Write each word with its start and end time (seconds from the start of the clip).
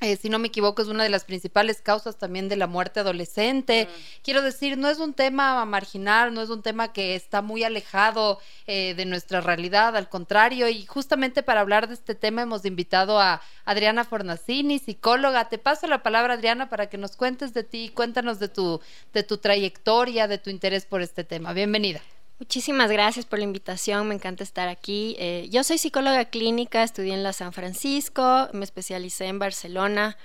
eh, 0.00 0.16
si 0.16 0.28
no 0.28 0.38
me 0.38 0.48
equivoco, 0.48 0.80
es 0.80 0.88
una 0.88 1.02
de 1.02 1.08
las 1.08 1.24
principales 1.24 1.80
causas 1.80 2.16
también 2.18 2.48
de 2.48 2.54
la 2.54 2.68
muerte 2.68 3.00
adolescente. 3.00 3.88
Quiero 4.22 4.42
decir, 4.42 4.78
no 4.78 4.88
es 4.88 4.98
un 4.98 5.12
tema 5.12 5.64
marginal, 5.64 6.32
no 6.32 6.40
es 6.40 6.50
un 6.50 6.62
tema 6.62 6.92
que 6.92 7.16
está 7.16 7.42
muy 7.42 7.64
alejado 7.64 8.38
eh, 8.68 8.94
de 8.94 9.04
nuestra 9.06 9.40
realidad, 9.40 9.96
al 9.96 10.08
contrario, 10.08 10.68
y 10.68 10.86
justamente 10.86 11.42
para 11.42 11.60
hablar 11.60 11.88
de 11.88 11.94
este 11.94 12.14
tema 12.14 12.42
hemos 12.42 12.64
invitado 12.64 13.20
a 13.20 13.42
Adriana 13.64 14.04
Fornacini, 14.04 14.78
psicóloga. 14.78 15.48
Te 15.48 15.58
paso 15.58 15.88
la 15.88 16.02
palabra, 16.04 16.34
Adriana, 16.34 16.68
para 16.68 16.88
que 16.88 16.96
nos 16.96 17.16
cuentes 17.16 17.52
de 17.52 17.64
ti, 17.64 17.90
cuéntanos 17.92 18.38
de 18.38 18.48
tu, 18.48 18.80
de 19.12 19.24
tu 19.24 19.38
trayectoria, 19.38 20.28
de 20.28 20.38
tu 20.38 20.50
interés 20.50 20.86
por 20.86 21.02
este 21.02 21.24
tema. 21.24 21.52
Bienvenida. 21.52 22.00
Muchísimas 22.38 22.88
gracias 22.88 23.26
por 23.26 23.40
la 23.40 23.44
invitación, 23.46 24.06
me 24.06 24.14
encanta 24.14 24.44
estar 24.44 24.68
aquí. 24.68 25.16
Eh, 25.18 25.48
yo 25.50 25.64
soy 25.64 25.76
psicóloga 25.76 26.24
clínica, 26.26 26.84
estudié 26.84 27.12
en 27.14 27.24
la 27.24 27.32
San 27.32 27.52
Francisco, 27.52 28.48
me 28.52 28.62
especialicé 28.62 29.26
en 29.26 29.40
Barcelona, 29.40 30.16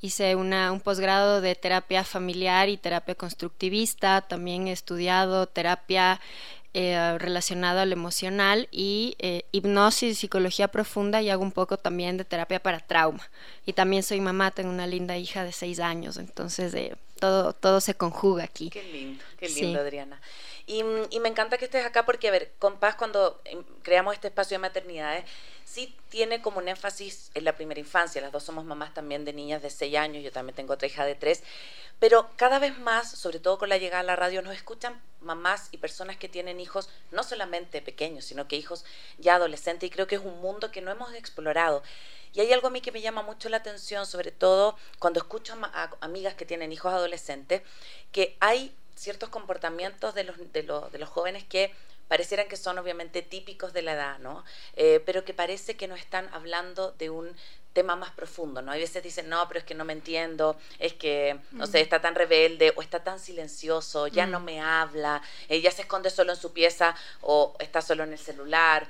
hice 0.00 0.36
una, 0.36 0.70
un 0.70 0.80
posgrado 0.80 1.40
de 1.40 1.56
terapia 1.56 2.04
familiar 2.04 2.68
y 2.68 2.76
terapia 2.76 3.16
constructivista, 3.16 4.20
también 4.20 4.68
he 4.68 4.72
estudiado 4.72 5.48
terapia 5.48 6.20
eh, 6.72 7.16
relacionada 7.18 7.82
al 7.82 7.92
emocional 7.92 8.68
y 8.70 9.16
eh, 9.18 9.42
hipnosis, 9.50 10.18
psicología 10.18 10.68
profunda 10.68 11.20
y 11.20 11.30
hago 11.30 11.42
un 11.42 11.50
poco 11.50 11.78
también 11.78 12.16
de 12.16 12.24
terapia 12.24 12.62
para 12.62 12.78
trauma. 12.78 13.28
Y 13.64 13.72
también 13.72 14.04
soy 14.04 14.20
mamá, 14.20 14.52
tengo 14.52 14.70
una 14.70 14.86
linda 14.86 15.16
hija 15.16 15.42
de 15.42 15.50
seis 15.50 15.80
años, 15.80 16.16
entonces 16.16 16.72
todo, 17.18 17.52
todo 17.52 17.80
se 17.80 17.94
conjuga 17.94 18.44
aquí. 18.44 18.70
Qué 18.70 18.82
lindo, 18.82 19.24
qué 19.38 19.48
lindo, 19.48 19.80
Adriana. 19.80 20.20
Y, 20.68 20.82
me 20.82 21.28
encanta 21.28 21.58
que 21.58 21.66
estés 21.66 21.86
acá 21.86 22.04
porque, 22.04 22.26
a 22.26 22.32
ver, 22.32 22.52
con 22.58 22.80
Paz, 22.80 22.96
cuando 22.96 23.40
em, 23.44 23.62
creamos 23.82 24.14
este 24.14 24.28
espacio 24.28 24.56
de 24.56 24.58
maternidades, 24.58 25.24
sí 25.64 25.96
tiene 26.08 26.42
como 26.42 26.58
un 26.58 26.66
énfasis 26.66 27.30
en 27.34 27.44
la 27.44 27.54
primera 27.54 27.78
infancia. 27.78 28.20
Las 28.20 28.32
dos 28.32 28.42
somos 28.42 28.64
mamás 28.64 28.92
también 28.92 29.24
de 29.24 29.32
niñas 29.32 29.62
de 29.62 29.70
6 29.70 29.96
años, 29.96 30.24
yo 30.24 30.32
también 30.32 30.56
tengo 30.56 30.74
otra 30.74 30.88
hija 30.88 31.04
de 31.04 31.14
3. 31.14 31.44
Pero 32.00 32.28
cada 32.34 32.58
vez 32.58 32.76
más, 32.78 33.12
sobre 33.12 33.38
todo 33.38 33.58
con 33.58 33.68
la 33.68 33.78
llegada 33.78 34.00
a 34.00 34.02
la 34.02 34.16
radio, 34.16 34.42
nos 34.42 34.56
escuchan 34.56 35.00
mamás 35.20 35.68
y 35.70 35.78
personas 35.78 36.16
que 36.16 36.28
tienen 36.28 36.58
hijos 36.58 36.88
no 37.12 37.22
solamente 37.22 37.80
pequeños, 37.80 38.24
sino 38.24 38.48
que 38.48 38.56
hijos 38.56 38.84
ya 39.18 39.36
adolescentes. 39.36 39.86
Y 39.86 39.90
creo 39.90 40.08
que 40.08 40.16
es 40.16 40.22
un 40.22 40.40
mundo 40.40 40.72
que 40.72 40.80
no 40.80 40.90
hemos 40.90 41.14
explorado. 41.14 41.84
Y 42.36 42.40
hay 42.40 42.52
algo 42.52 42.66
a 42.66 42.70
mí 42.70 42.82
que 42.82 42.92
me 42.92 43.00
llama 43.00 43.22
mucho 43.22 43.48
la 43.48 43.56
atención, 43.56 44.04
sobre 44.04 44.30
todo 44.30 44.76
cuando 44.98 45.20
escucho 45.20 45.54
a 45.72 45.90
amigas 46.02 46.34
que 46.34 46.44
tienen 46.44 46.70
hijos 46.70 46.92
adolescentes, 46.92 47.62
que 48.12 48.36
hay 48.40 48.76
ciertos 48.94 49.30
comportamientos 49.30 50.14
de 50.14 50.24
los, 50.24 50.36
de, 50.52 50.62
los, 50.62 50.92
de 50.92 50.98
los 50.98 51.08
jóvenes 51.08 51.44
que 51.44 51.72
parecieran 52.08 52.46
que 52.46 52.58
son 52.58 52.78
obviamente 52.78 53.22
típicos 53.22 53.72
de 53.72 53.80
la 53.80 53.94
edad, 53.94 54.18
¿no? 54.18 54.44
Eh, 54.76 55.02
pero 55.06 55.24
que 55.24 55.32
parece 55.32 55.78
que 55.78 55.88
no 55.88 55.94
están 55.94 56.28
hablando 56.34 56.92
de 56.92 57.08
un 57.08 57.34
tema 57.72 57.96
más 57.96 58.10
profundo, 58.10 58.60
¿no? 58.60 58.72
Hay 58.72 58.80
veces 58.80 59.02
dicen, 59.02 59.30
no, 59.30 59.48
pero 59.48 59.60
es 59.60 59.64
que 59.64 59.74
no 59.74 59.86
me 59.86 59.94
entiendo, 59.94 60.58
es 60.78 60.92
que, 60.92 61.40
no 61.52 61.66
sé, 61.66 61.78
mm. 61.78 61.82
está 61.82 62.00
tan 62.02 62.14
rebelde 62.14 62.72
o 62.76 62.82
está 62.82 63.02
tan 63.02 63.18
silencioso, 63.18 64.08
ya 64.08 64.26
no 64.26 64.40
mm. 64.40 64.44
me 64.44 64.60
habla, 64.60 65.22
eh, 65.48 65.60
ya 65.62 65.70
se 65.70 65.82
esconde 65.82 66.10
solo 66.10 66.32
en 66.32 66.38
su 66.38 66.52
pieza 66.52 66.94
o 67.22 67.56
está 67.58 67.80
solo 67.80 68.04
en 68.04 68.12
el 68.12 68.18
celular 68.18 68.86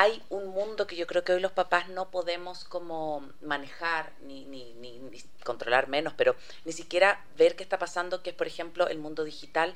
hay 0.00 0.22
un 0.30 0.46
mundo 0.46 0.86
que 0.86 0.94
yo 0.94 1.08
creo 1.08 1.24
que 1.24 1.32
hoy 1.32 1.40
los 1.40 1.50
papás 1.50 1.88
no 1.88 2.08
podemos 2.12 2.62
como 2.62 3.28
manejar 3.40 4.12
ni, 4.22 4.44
ni, 4.44 4.72
ni, 4.74 5.00
controlar 5.42 5.88
menos, 5.88 6.14
pero 6.16 6.36
ni 6.64 6.70
siquiera 6.70 7.24
ver 7.36 7.56
qué 7.56 7.64
está 7.64 7.80
pasando, 7.80 8.22
que 8.22 8.30
es 8.30 8.36
por 8.36 8.46
ejemplo 8.46 8.86
el 8.86 8.98
mundo 8.98 9.24
digital. 9.24 9.74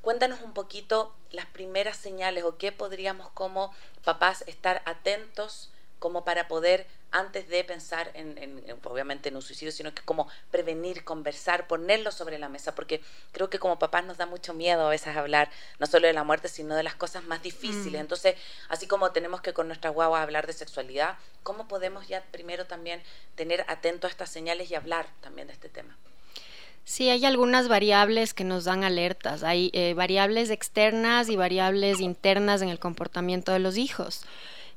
Cuéntanos 0.00 0.40
un 0.40 0.54
poquito 0.54 1.14
las 1.32 1.44
primeras 1.44 1.98
señales 1.98 2.44
o 2.44 2.56
qué 2.56 2.72
podríamos 2.72 3.28
como 3.32 3.74
papás 4.04 4.42
estar 4.46 4.80
atentos 4.86 5.70
como 6.02 6.24
para 6.24 6.48
poder, 6.48 6.84
antes 7.12 7.48
de 7.48 7.62
pensar 7.62 8.10
en, 8.14 8.60
obviamente 8.82 9.28
en 9.28 9.36
un 9.36 9.42
suicidio, 9.42 9.70
sino 9.70 9.94
que 9.94 10.02
como 10.02 10.26
prevenir, 10.50 11.04
conversar, 11.04 11.68
ponerlo 11.68 12.10
sobre 12.10 12.40
la 12.40 12.48
mesa, 12.48 12.74
porque 12.74 13.00
creo 13.30 13.48
que 13.48 13.60
como 13.60 13.78
papás 13.78 14.04
nos 14.04 14.16
da 14.16 14.26
mucho 14.26 14.52
miedo 14.52 14.84
a 14.84 14.90
veces 14.90 15.16
hablar, 15.16 15.48
no 15.78 15.86
solo 15.86 16.08
de 16.08 16.12
la 16.12 16.24
muerte, 16.24 16.48
sino 16.48 16.74
de 16.74 16.82
las 16.82 16.96
cosas 16.96 17.22
más 17.22 17.40
difíciles. 17.44 18.00
Mm. 18.00 18.02
Entonces, 18.02 18.34
así 18.68 18.88
como 18.88 19.12
tenemos 19.12 19.42
que 19.42 19.52
con 19.52 19.68
nuestra 19.68 19.90
guagua 19.90 20.22
hablar 20.22 20.48
de 20.48 20.54
sexualidad, 20.54 21.18
¿cómo 21.44 21.68
podemos 21.68 22.08
ya 22.08 22.20
primero 22.32 22.66
también 22.66 23.00
tener 23.36 23.64
atento 23.68 24.08
a 24.08 24.10
estas 24.10 24.28
señales 24.28 24.72
y 24.72 24.74
hablar 24.74 25.06
también 25.20 25.46
de 25.46 25.52
este 25.52 25.68
tema? 25.68 25.96
Sí, 26.84 27.10
hay 27.10 27.24
algunas 27.24 27.68
variables 27.68 28.34
que 28.34 28.42
nos 28.42 28.64
dan 28.64 28.82
alertas. 28.82 29.44
Hay 29.44 29.70
eh, 29.72 29.94
variables 29.94 30.50
externas 30.50 31.28
y 31.28 31.36
variables 31.36 32.00
internas 32.00 32.60
en 32.60 32.70
el 32.70 32.80
comportamiento 32.80 33.52
de 33.52 33.60
los 33.60 33.76
hijos. 33.76 34.24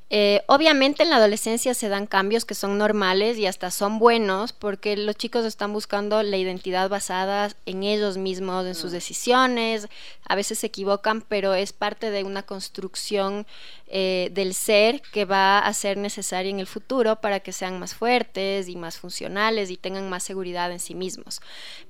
Eh, 0.08 0.42
obviamente 0.46 1.02
en 1.02 1.10
la 1.10 1.16
adolescencia 1.16 1.74
se 1.74 1.88
dan 1.88 2.06
cambios 2.06 2.44
que 2.44 2.54
son 2.54 2.78
normales 2.78 3.38
y 3.38 3.46
hasta 3.46 3.72
son 3.72 3.98
buenos 3.98 4.52
porque 4.52 4.96
los 4.96 5.16
chicos 5.16 5.44
están 5.44 5.72
buscando 5.72 6.22
la 6.22 6.36
identidad 6.36 6.88
basada 6.88 7.50
en 7.66 7.82
ellos 7.82 8.16
mismos, 8.16 8.66
en 8.66 8.76
sus 8.76 8.92
mm. 8.92 8.94
decisiones, 8.94 9.88
a 10.24 10.36
veces 10.36 10.60
se 10.60 10.68
equivocan, 10.68 11.22
pero 11.22 11.54
es 11.54 11.72
parte 11.72 12.12
de 12.12 12.22
una 12.22 12.44
construcción 12.44 13.48
eh, 13.88 14.30
del 14.32 14.54
ser 14.54 15.02
que 15.12 15.24
va 15.24 15.58
a 15.58 15.72
ser 15.74 15.96
necesaria 15.96 16.50
en 16.50 16.60
el 16.60 16.68
futuro 16.68 17.20
para 17.20 17.40
que 17.40 17.50
sean 17.50 17.80
más 17.80 17.94
fuertes 17.94 18.68
y 18.68 18.76
más 18.76 18.98
funcionales 18.98 19.70
y 19.70 19.76
tengan 19.76 20.08
más 20.08 20.22
seguridad 20.22 20.70
en 20.70 20.78
sí 20.78 20.94
mismos. 20.94 21.40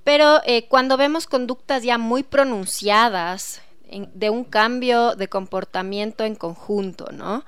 Pero 0.04 0.40
eh, 0.46 0.68
cuando 0.68 0.96
vemos 0.96 1.26
conductas 1.26 1.82
ya 1.82 1.98
muy 1.98 2.22
pronunciadas 2.22 3.60
de 3.90 4.30
un 4.30 4.44
cambio 4.44 5.14
de 5.14 5.28
comportamiento 5.28 6.24
en 6.24 6.34
conjunto, 6.34 7.06
¿no? 7.12 7.44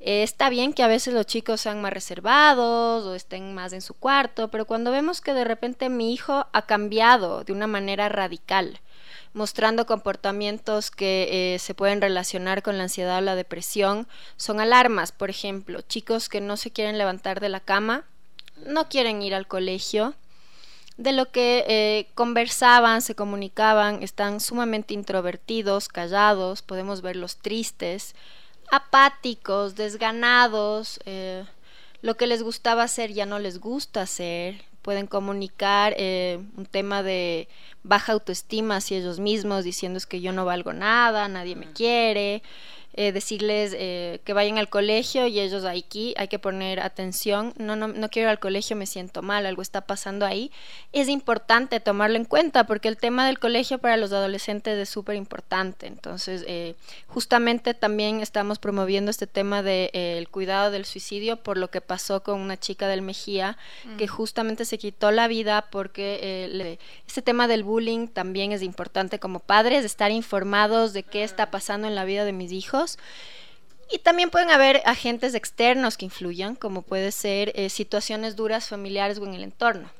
Eh, 0.00 0.22
está 0.22 0.48
bien 0.48 0.72
que 0.72 0.82
a 0.82 0.88
veces 0.88 1.12
los 1.12 1.26
chicos 1.26 1.60
sean 1.60 1.82
más 1.82 1.92
reservados 1.92 3.04
o 3.04 3.14
estén 3.14 3.54
más 3.54 3.74
en 3.74 3.82
su 3.82 3.94
cuarto, 3.94 4.48
pero 4.48 4.64
cuando 4.64 4.90
vemos 4.90 5.20
que 5.20 5.34
de 5.34 5.44
repente 5.44 5.90
mi 5.90 6.14
hijo 6.14 6.46
ha 6.52 6.62
cambiado 6.62 7.44
de 7.44 7.52
una 7.52 7.66
manera 7.66 8.08
radical, 8.08 8.80
mostrando 9.34 9.84
comportamientos 9.84 10.90
que 10.90 11.54
eh, 11.54 11.58
se 11.58 11.74
pueden 11.74 12.00
relacionar 12.00 12.62
con 12.62 12.78
la 12.78 12.84
ansiedad 12.84 13.18
o 13.18 13.20
la 13.20 13.34
depresión, 13.34 14.08
son 14.36 14.60
alarmas. 14.60 15.12
Por 15.12 15.28
ejemplo, 15.28 15.82
chicos 15.82 16.30
que 16.30 16.40
no 16.40 16.56
se 16.56 16.70
quieren 16.70 16.96
levantar 16.96 17.40
de 17.40 17.50
la 17.50 17.60
cama, 17.60 18.04
no 18.66 18.88
quieren 18.88 19.20
ir 19.22 19.34
al 19.34 19.46
colegio, 19.46 20.14
de 21.00 21.12
lo 21.12 21.30
que 21.30 21.64
eh, 21.66 22.08
conversaban, 22.14 23.00
se 23.00 23.14
comunicaban, 23.14 24.02
están 24.02 24.38
sumamente 24.38 24.92
introvertidos, 24.92 25.88
callados, 25.88 26.60
podemos 26.60 27.00
verlos 27.00 27.38
tristes, 27.38 28.14
apáticos, 28.70 29.76
desganados, 29.76 31.00
eh, 31.06 31.46
lo 32.02 32.18
que 32.18 32.26
les 32.26 32.42
gustaba 32.42 32.82
hacer 32.82 33.14
ya 33.14 33.24
no 33.24 33.38
les 33.38 33.60
gusta 33.60 34.02
hacer, 34.02 34.62
pueden 34.82 35.06
comunicar 35.06 35.94
eh, 35.96 36.38
un 36.58 36.66
tema 36.66 37.02
de 37.02 37.48
baja 37.82 38.12
autoestima 38.12 38.76
hacia 38.76 38.98
ellos 38.98 39.20
mismos, 39.20 39.64
diciendo 39.64 39.96
es 39.96 40.04
que 40.04 40.20
yo 40.20 40.32
no 40.32 40.44
valgo 40.44 40.74
nada, 40.74 41.28
nadie 41.28 41.56
me 41.56 41.72
quiere, 41.72 42.42
eh, 42.94 43.12
decirles 43.12 43.72
eh, 43.78 44.20
que 44.24 44.32
vayan 44.32 44.58
al 44.58 44.68
colegio 44.68 45.28
y 45.28 45.38
ellos 45.38 45.64
aquí 45.64 46.12
hay 46.16 46.26
que 46.26 46.40
poner 46.40 46.80
atención, 46.80 47.54
no, 47.56 47.76
no, 47.76 47.86
no 47.86 48.08
quiero 48.08 48.26
ir 48.26 48.30
al 48.30 48.40
colegio, 48.40 48.74
me 48.74 48.86
siento 48.86 49.22
mal, 49.22 49.46
algo 49.46 49.62
está 49.62 49.82
pasando 49.82 50.26
ahí, 50.26 50.50
es 50.92 51.08
importante 51.08 51.78
tomarlo 51.78 52.16
en 52.16 52.24
cuenta 52.24 52.64
porque 52.64 52.88
el 52.88 52.96
tema 52.96 53.28
del 53.28 53.38
colegio 53.38 53.78
para 53.78 53.96
los 53.96 54.12
adolescentes 54.12 54.76
es 54.76 54.88
súper 54.88 55.14
importante. 55.14 55.86
Entonces, 55.86 56.44
eh, 56.48 56.74
justamente 57.06 57.74
también 57.74 58.20
estamos 58.20 58.58
promoviendo 58.58 59.12
este 59.12 59.28
tema 59.28 59.62
del 59.62 59.90
de, 59.92 60.28
cuidado 60.28 60.72
del 60.72 60.84
suicidio 60.84 61.36
por 61.36 61.58
lo 61.58 61.70
que 61.70 61.80
pasó 61.80 62.24
con 62.24 62.40
una 62.40 62.58
chica 62.58 62.88
del 62.88 63.02
Mejía 63.02 63.56
que 63.98 64.08
justamente 64.08 64.64
se 64.64 64.78
quitó 64.78 65.12
la 65.12 65.28
vida 65.28 65.68
porque 65.70 66.78
este 67.06 67.22
tema 67.22 67.46
del 67.46 67.62
bullying 67.62 68.08
también 68.08 68.50
es 68.50 68.62
importante 68.62 69.20
como 69.20 69.38
padres, 69.38 69.84
estar 69.84 70.10
informados 70.10 70.92
de 70.92 71.04
qué 71.04 71.22
está 71.22 71.50
pasando 71.52 71.86
en 71.86 71.94
la 71.94 72.04
vida 72.04 72.24
de 72.24 72.32
mis 72.32 72.50
hijos 72.50 72.79
y 73.90 73.98
también 73.98 74.30
pueden 74.30 74.50
haber 74.50 74.82
agentes 74.84 75.34
externos 75.34 75.96
que 75.96 76.04
influyan, 76.04 76.54
como 76.54 76.82
puede 76.82 77.10
ser 77.10 77.52
eh, 77.56 77.68
situaciones 77.68 78.36
duras 78.36 78.68
familiares 78.68 79.18
o 79.18 79.24
en 79.26 79.34
el 79.34 79.42
entorno. 79.42 79.90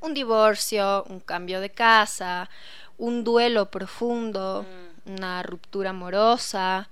Un 0.00 0.14
divorcio, 0.14 1.04
un 1.08 1.20
cambio 1.20 1.60
de 1.60 1.70
casa, 1.70 2.50
un 2.98 3.22
duelo 3.22 3.70
profundo, 3.70 4.66
mm. 5.06 5.12
una 5.12 5.42
ruptura 5.44 5.90
amorosa, 5.90 6.88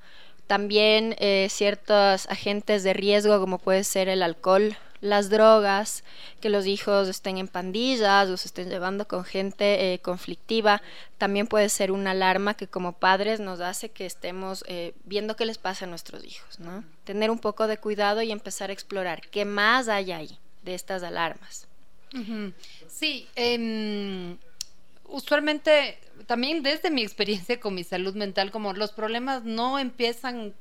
también 0.47 1.17
eh, 1.19 1.49
ciertos 1.51 2.27
agentes 2.29 2.85
de 2.85 2.93
riesgo 2.93 3.41
como 3.41 3.59
puede 3.59 3.83
ser 3.83 4.09
el 4.09 4.23
alcohol, 4.23 4.77
las 5.03 5.29
drogas, 5.29 6.05
que 6.41 6.49
los 6.49 6.65
hijos 6.65 7.09
estén 7.09 7.37
en 7.37 7.49
pandillas 7.49 8.31
o 8.31 8.37
se 8.39 8.49
estén 8.49 8.71
llevando 8.71 9.07
con 9.07 9.25
gente 9.25 9.93
eh, 9.93 9.99
conflictiva, 9.99 10.81
también 11.19 11.49
puede 11.49 11.69
ser 11.69 11.91
una 11.91 12.13
alarma 12.13 12.55
que 12.55 12.69
como 12.69 12.93
padres 12.93 13.41
nos 13.41 13.61
hace 13.61 13.91
que 13.91 14.07
estemos 14.07 14.65
eh, 14.69 14.95
viendo 15.05 15.37
qué 15.37 15.45
les 15.45 15.59
pasa 15.59 15.85
a 15.85 15.89
nuestros 15.89 16.25
hijos, 16.25 16.61
¿no? 16.61 16.85
Tener 17.05 17.31
un 17.31 17.41
poco 17.41 17.67
de 17.67 17.79
cuidado 17.79 18.23
y 18.23 18.31
empezar 18.31 18.71
a 18.71 18.73
explorar 18.73 19.29
qué 19.29 19.45
más 19.45 19.89
hay 19.89 20.13
ahí 20.13 20.39
de 20.63 20.75
estas 20.75 21.03
alarmas. 21.03 21.67
Sí, 22.87 23.27
em, 23.35 24.37
usualmente 25.13 25.99
también 26.27 26.63
desde 26.63 26.91
mi 26.91 27.03
experiencia 27.03 27.61
con 27.61 27.75
mi 27.75 27.85
salud 27.85 28.15
mental, 28.15 28.51
como 28.51 28.73
los 28.73 28.93
problemas 28.93 29.45
no 29.45 29.79
empiezan, 29.79 30.55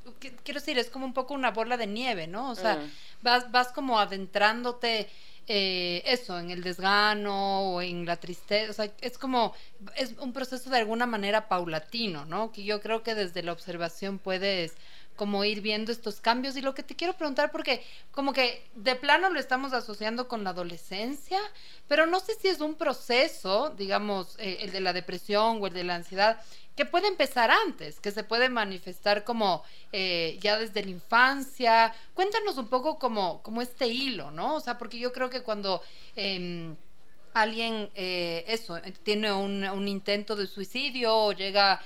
quiero 0.44 0.60
decir, 0.60 0.78
es 0.78 0.90
como 0.90 1.06
un 1.06 1.14
poco 1.14 1.34
una 1.34 1.52
bola 1.52 1.78
de 1.78 1.88
nieve, 1.88 2.28
¿no? 2.28 2.50
O 2.52 2.56
sea, 2.56 2.76
mm. 2.76 2.92
vas, 3.22 3.52
vas 3.52 3.70
como 3.70 4.00
adentrándote 4.00 5.08
eh, 5.48 6.04
eso, 6.06 6.40
en 6.40 6.52
el 6.52 6.64
desgano 6.64 7.62
o 7.74 7.82
en 7.82 8.06
la 8.06 8.18
tristeza, 8.18 8.72
o 8.72 8.74
sea, 8.74 8.92
es 9.02 9.18
como, 9.18 9.54
es 9.96 10.14
un 10.20 10.34
proceso 10.34 10.70
de 10.70 10.78
alguna 10.78 11.06
manera 11.06 11.48
paulatino, 11.48 12.26
¿no? 12.26 12.52
Que 12.52 12.64
yo 12.64 12.82
creo 12.82 13.04
que 13.04 13.16
desde 13.16 13.44
la 13.44 13.52
observación 13.52 14.20
puedes 14.20 14.76
como 15.22 15.46
ir 15.46 15.62
viendo 15.62 15.92
estos 15.92 16.20
cambios. 16.20 16.58
Y 16.58 16.64
lo 16.64 16.74
que 16.74 16.82
te 16.82 16.96
quiero 16.96 17.14
preguntar, 17.14 17.52
porque 17.52 17.86
como 18.10 18.34
que 18.34 18.66
de 18.74 18.96
plano 18.96 19.30
lo 19.30 19.40
estamos 19.40 19.72
asociando 19.72 20.28
con 20.28 20.44
la 20.44 20.50
adolescencia, 20.50 21.40
pero 21.88 22.08
no 22.08 22.20
sé 22.20 22.34
si 22.34 22.48
es 22.48 22.60
un 22.60 22.74
proceso, 22.74 23.70
digamos, 23.70 24.36
eh, 24.40 24.58
el 24.62 24.72
de 24.72 24.82
la 24.82 24.94
depresión 24.94 25.60
o 25.62 25.68
el 25.68 25.74
de 25.74 25.84
la 25.84 25.94
ansiedad, 25.94 26.42
que 26.76 26.86
puede 26.86 27.08
empezar 27.08 27.52
antes, 27.52 28.00
que 28.00 28.10
se 28.10 28.24
puede 28.24 28.50
manifestar 28.50 29.24
como 29.24 29.64
eh, 29.92 30.40
ya 30.42 30.58
desde 30.58 30.84
la 30.84 30.90
infancia. 30.90 31.94
Cuéntanos 32.16 32.58
un 32.58 32.68
poco 32.68 32.98
como, 32.98 33.44
como 33.44 33.62
este 33.62 33.86
hilo, 33.86 34.32
¿no? 34.32 34.56
O 34.56 34.60
sea, 34.60 34.80
porque 34.80 34.98
yo 34.98 35.14
creo 35.14 35.30
que 35.30 35.44
cuando... 35.44 35.84
Em, 36.16 36.76
alguien, 37.34 37.90
eh, 37.96 38.44
eso, 38.46 38.78
tiene 39.04 39.32
un, 39.32 39.64
un, 39.64 39.88
intento 39.88 40.36
de 40.36 40.48
suicidio 40.48 41.16
o 41.16 41.32
llega 41.32 41.82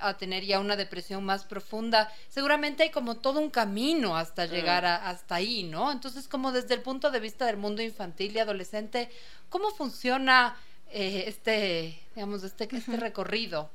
a 0.00 0.16
tener 0.16 0.44
ya 0.44 0.60
una 0.60 0.76
depresión 0.76 1.24
más 1.24 1.44
profunda, 1.44 2.12
seguramente 2.28 2.82
hay 2.82 2.90
como 2.90 3.16
todo 3.16 3.40
un 3.40 3.50
camino 3.50 4.16
hasta 4.16 4.46
llegar 4.46 4.84
hasta 4.84 5.36
ahí, 5.36 5.62
¿no? 5.64 5.92
Entonces, 5.92 6.28
como 6.28 6.52
desde 6.52 6.74
el 6.74 6.82
punto 6.82 7.10
de 7.10 7.20
vista 7.20 7.46
del 7.46 7.56
mundo 7.56 7.82
infantil 7.82 8.34
y 8.34 8.38
adolescente, 8.38 9.10
¿cómo 9.48 9.70
funciona 9.70 10.56
eh, 10.90 11.24
este, 11.26 12.00
digamos, 12.14 12.42
este, 12.42 12.68
este 12.70 12.96
recorrido? 12.96 13.70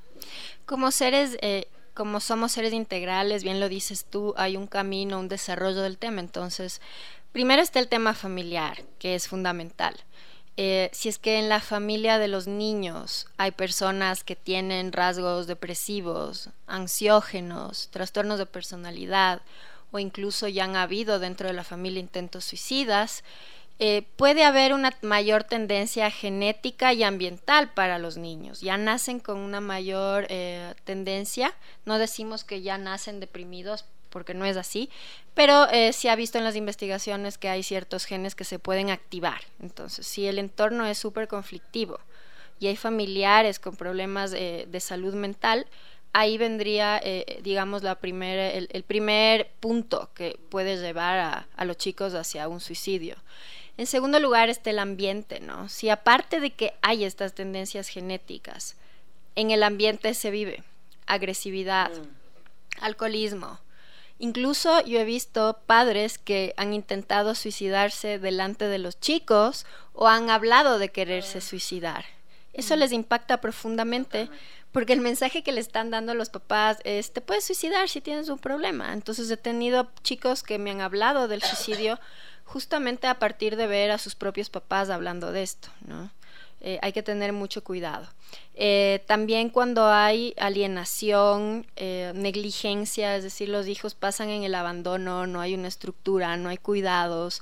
Como 0.65 0.91
seres... 0.91 1.37
Eh, 1.41 1.67
como 1.93 2.21
somos 2.21 2.53
seres 2.53 2.71
integrales, 2.71 3.43
bien 3.43 3.59
lo 3.59 3.67
dices 3.67 4.05
tú, 4.05 4.33
hay 4.37 4.55
un 4.55 4.65
camino, 4.65 5.19
un 5.19 5.27
desarrollo 5.27 5.81
del 5.81 5.97
tema. 5.97 6.21
Entonces, 6.21 6.79
primero 7.31 7.61
está 7.61 7.79
el 7.79 7.89
tema 7.89 8.13
familiar, 8.13 8.83
que 8.97 9.13
es 9.13 9.27
fundamental. 9.27 9.95
Eh, 10.63 10.91
si 10.93 11.09
es 11.09 11.17
que 11.17 11.39
en 11.39 11.49
la 11.49 11.59
familia 11.59 12.19
de 12.19 12.27
los 12.27 12.45
niños 12.45 13.25
hay 13.37 13.49
personas 13.49 14.23
que 14.23 14.35
tienen 14.35 14.91
rasgos 14.91 15.47
depresivos, 15.47 16.49
ansiógenos, 16.67 17.89
trastornos 17.89 18.37
de 18.37 18.45
personalidad 18.45 19.41
o 19.89 19.97
incluso 19.97 20.47
ya 20.47 20.65
han 20.65 20.75
habido 20.75 21.17
dentro 21.17 21.47
de 21.47 21.55
la 21.55 21.63
familia 21.63 21.99
intentos 21.99 22.45
suicidas, 22.45 23.23
eh, 23.79 24.03
puede 24.17 24.43
haber 24.43 24.75
una 24.75 24.95
mayor 25.01 25.45
tendencia 25.45 26.11
genética 26.11 26.93
y 26.93 27.01
ambiental 27.01 27.73
para 27.73 27.97
los 27.97 28.17
niños. 28.17 28.61
Ya 28.61 28.77
nacen 28.77 29.19
con 29.19 29.39
una 29.39 29.61
mayor 29.61 30.27
eh, 30.29 30.75
tendencia, 30.83 31.55
no 31.85 31.97
decimos 31.97 32.43
que 32.43 32.61
ya 32.61 32.77
nacen 32.77 33.19
deprimidos 33.19 33.85
porque 34.11 34.33
no 34.35 34.45
es 34.45 34.57
así, 34.57 34.89
pero 35.33 35.67
eh, 35.71 35.93
se 35.93 36.09
ha 36.09 36.15
visto 36.15 36.37
en 36.37 36.43
las 36.43 36.55
investigaciones 36.55 37.37
que 37.37 37.49
hay 37.49 37.63
ciertos 37.63 38.05
genes 38.05 38.35
que 38.35 38.43
se 38.43 38.59
pueden 38.59 38.89
activar. 38.91 39.41
Entonces, 39.59 40.05
si 40.05 40.27
el 40.27 40.37
entorno 40.37 40.85
es 40.85 40.97
súper 40.97 41.27
conflictivo 41.27 41.99
y 42.59 42.67
hay 42.67 42.75
familiares 42.75 43.59
con 43.59 43.75
problemas 43.75 44.33
eh, 44.33 44.67
de 44.69 44.79
salud 44.79 45.15
mental, 45.15 45.65
ahí 46.13 46.37
vendría, 46.37 46.99
eh, 47.03 47.39
digamos, 47.41 47.81
la 47.81 47.97
el, 48.01 48.83
primer 48.85 49.49
punto 49.59 50.09
que 50.13 50.37
puede 50.49 50.77
llevar 50.77 51.17
a, 51.17 51.47
a, 51.55 51.65
los 51.65 51.77
chicos 51.77 52.13
hacia 52.13 52.47
un 52.47 52.59
suicidio. 52.59 53.15
En 53.77 53.87
segundo 53.87 54.19
lugar 54.19 54.49
está 54.49 54.69
el 54.69 54.79
ambiente, 54.79 55.39
¿no? 55.39 55.69
Si 55.69 55.89
aparte 55.89 56.39
de 56.39 56.51
que 56.51 56.73
hay 56.81 57.05
estas 57.05 57.33
tendencias 57.33 57.87
genéticas, 57.87 58.75
en 59.35 59.49
el 59.51 59.63
ambiente 59.63 60.13
se 60.13 60.29
vive 60.29 60.63
agresividad, 61.11 61.91
mm. 61.91 62.83
alcoholismo, 62.83 63.59
Incluso 64.23 64.81
yo 64.81 64.99
he 64.99 65.03
visto 65.03 65.61
padres 65.65 66.19
que 66.19 66.53
han 66.55 66.75
intentado 66.75 67.33
suicidarse 67.33 68.19
delante 68.19 68.67
de 68.67 68.77
los 68.77 68.99
chicos 68.99 69.65
o 69.93 70.07
han 70.07 70.29
hablado 70.29 70.77
de 70.77 70.89
quererse 70.89 71.39
ah. 71.39 71.41
suicidar. 71.41 72.05
Eso 72.53 72.75
mm. 72.75 72.79
les 72.79 72.91
impacta 72.91 73.41
profundamente 73.41 74.29
porque 74.71 74.93
el 74.93 75.01
mensaje 75.01 75.41
que 75.41 75.51
le 75.51 75.59
están 75.59 75.89
dando 75.89 76.13
los 76.13 76.29
papás 76.29 76.77
es, 76.83 77.11
te 77.13 77.21
puedes 77.21 77.45
suicidar 77.45 77.89
si 77.89 77.99
tienes 77.99 78.29
un 78.29 78.37
problema. 78.37 78.93
Entonces 78.93 79.31
he 79.31 79.37
tenido 79.37 79.89
chicos 80.03 80.43
que 80.43 80.59
me 80.59 80.69
han 80.69 80.81
hablado 80.81 81.27
del 81.27 81.41
suicidio 81.41 81.99
justamente 82.45 83.07
a 83.07 83.17
partir 83.17 83.55
de 83.55 83.65
ver 83.65 83.89
a 83.89 83.97
sus 83.97 84.13
propios 84.13 84.51
papás 84.51 84.91
hablando 84.91 85.31
de 85.31 85.41
esto, 85.41 85.69
¿no? 85.87 86.11
Eh, 86.61 86.77
hay 86.83 86.93
que 86.93 87.01
tener 87.01 87.33
mucho 87.33 87.63
cuidado. 87.63 88.07
Eh, 88.53 89.03
también 89.07 89.49
cuando 89.49 89.87
hay 89.87 90.35
alienación, 90.37 91.65
eh, 91.75 92.11
negligencia, 92.13 93.15
es 93.15 93.23
decir, 93.23 93.49
los 93.49 93.67
hijos 93.67 93.95
pasan 93.95 94.29
en 94.29 94.43
el 94.43 94.53
abandono, 94.53 95.25
no 95.25 95.41
hay 95.41 95.55
una 95.55 95.67
estructura, 95.67 96.37
no 96.37 96.49
hay 96.49 96.57
cuidados, 96.57 97.41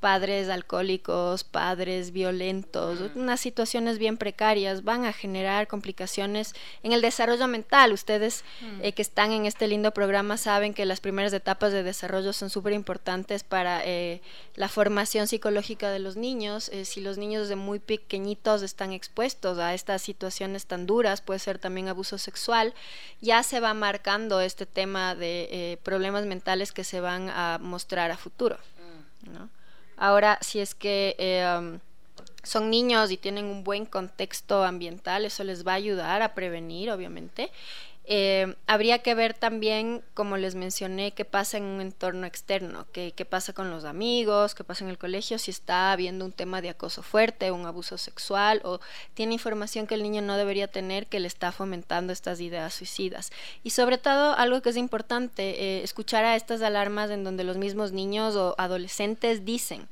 padres 0.00 0.48
alcohólicos, 0.48 1.44
padres 1.44 2.10
violentos, 2.10 3.10
unas 3.14 3.38
situaciones 3.38 3.98
bien 3.98 4.16
precarias 4.16 4.82
van 4.82 5.04
a 5.04 5.12
generar 5.12 5.68
complicaciones 5.68 6.54
en 6.82 6.92
el 6.92 7.02
desarrollo 7.02 7.46
mental. 7.46 7.92
Ustedes 7.92 8.42
eh, 8.80 8.92
que 8.92 9.02
están 9.02 9.32
en 9.32 9.44
este 9.44 9.68
lindo 9.68 9.92
programa 9.92 10.38
saben 10.38 10.72
que 10.72 10.86
las 10.86 11.00
primeras 11.00 11.34
etapas 11.34 11.72
de 11.72 11.82
desarrollo 11.82 12.32
son 12.32 12.48
súper 12.48 12.72
importantes 12.72 13.44
para 13.44 13.82
eh, 13.84 14.22
la 14.56 14.68
formación 14.68 15.26
psicológica 15.26 15.90
de 15.90 15.98
los 15.98 16.16
niños. 16.16 16.70
Eh, 16.70 16.86
si 16.86 17.02
los 17.02 17.18
niños 17.18 17.48
de 17.48 17.56
muy 17.56 17.78
pequeñitos 17.78 18.62
están 18.62 18.92
expuestos 18.92 19.58
a 19.58 19.74
estas 19.74 20.00
situaciones 20.00 20.64
tan 20.64 20.86
duras, 20.86 21.20
puede 21.20 21.40
ser 21.40 21.58
también 21.58 21.88
abuso 21.88 22.16
sexual, 22.16 22.72
ya 23.20 23.42
se 23.42 23.60
va 23.60 23.74
marcando 23.74 24.40
este 24.40 24.64
tema 24.64 25.14
de 25.14 25.78
problemas 25.82 26.24
mentales 26.24 26.72
que 26.72 26.84
se 26.84 27.00
van 27.00 27.28
a 27.28 27.58
mostrar 27.60 28.10
a 28.10 28.16
futuro. 28.16 28.56
¿no? 29.26 29.59
Ahora, 30.00 30.38
si 30.40 30.60
es 30.60 30.74
que 30.74 31.14
eh, 31.18 31.78
son 32.42 32.70
niños 32.70 33.10
y 33.10 33.18
tienen 33.18 33.44
un 33.44 33.64
buen 33.64 33.84
contexto 33.84 34.64
ambiental, 34.64 35.26
eso 35.26 35.44
les 35.44 35.66
va 35.66 35.72
a 35.72 35.74
ayudar 35.74 36.22
a 36.22 36.34
prevenir, 36.34 36.90
obviamente. 36.90 37.50
Eh, 38.12 38.56
habría 38.66 38.98
que 38.98 39.14
ver 39.14 39.34
también, 39.34 40.02
como 40.14 40.36
les 40.36 40.56
mencioné, 40.56 41.12
qué 41.12 41.24
pasa 41.24 41.58
en 41.58 41.62
un 41.62 41.80
entorno 41.80 42.26
externo, 42.26 42.88
qué, 42.92 43.12
qué, 43.14 43.24
pasa 43.24 43.52
con 43.52 43.70
los 43.70 43.84
amigos, 43.84 44.56
qué 44.56 44.64
pasa 44.64 44.82
en 44.82 44.90
el 44.90 44.98
colegio, 44.98 45.38
si 45.38 45.52
está 45.52 45.92
habiendo 45.92 46.24
un 46.24 46.32
tema 46.32 46.60
de 46.60 46.70
acoso 46.70 47.04
fuerte, 47.04 47.52
un 47.52 47.66
abuso 47.66 47.98
sexual 47.98 48.62
o 48.64 48.80
tiene 49.14 49.34
información 49.34 49.86
que 49.86 49.94
el 49.94 50.02
niño 50.02 50.22
no 50.22 50.36
debería 50.36 50.66
tener 50.66 51.06
que 51.06 51.20
le 51.20 51.28
está 51.28 51.52
fomentando 51.52 52.12
estas 52.12 52.40
ideas 52.40 52.74
suicidas. 52.74 53.30
Y 53.62 53.70
sobre 53.70 53.96
todo, 53.96 54.34
algo 54.34 54.60
que 54.60 54.70
es 54.70 54.76
importante, 54.76 55.62
eh, 55.62 55.84
escuchar 55.84 56.24
a 56.24 56.34
estas 56.34 56.62
alarmas 56.62 57.10
en 57.10 57.22
donde 57.22 57.44
los 57.44 57.58
mismos 57.58 57.92
niños 57.92 58.34
o 58.34 58.56
adolescentes 58.58 59.44
dicen, 59.44 59.86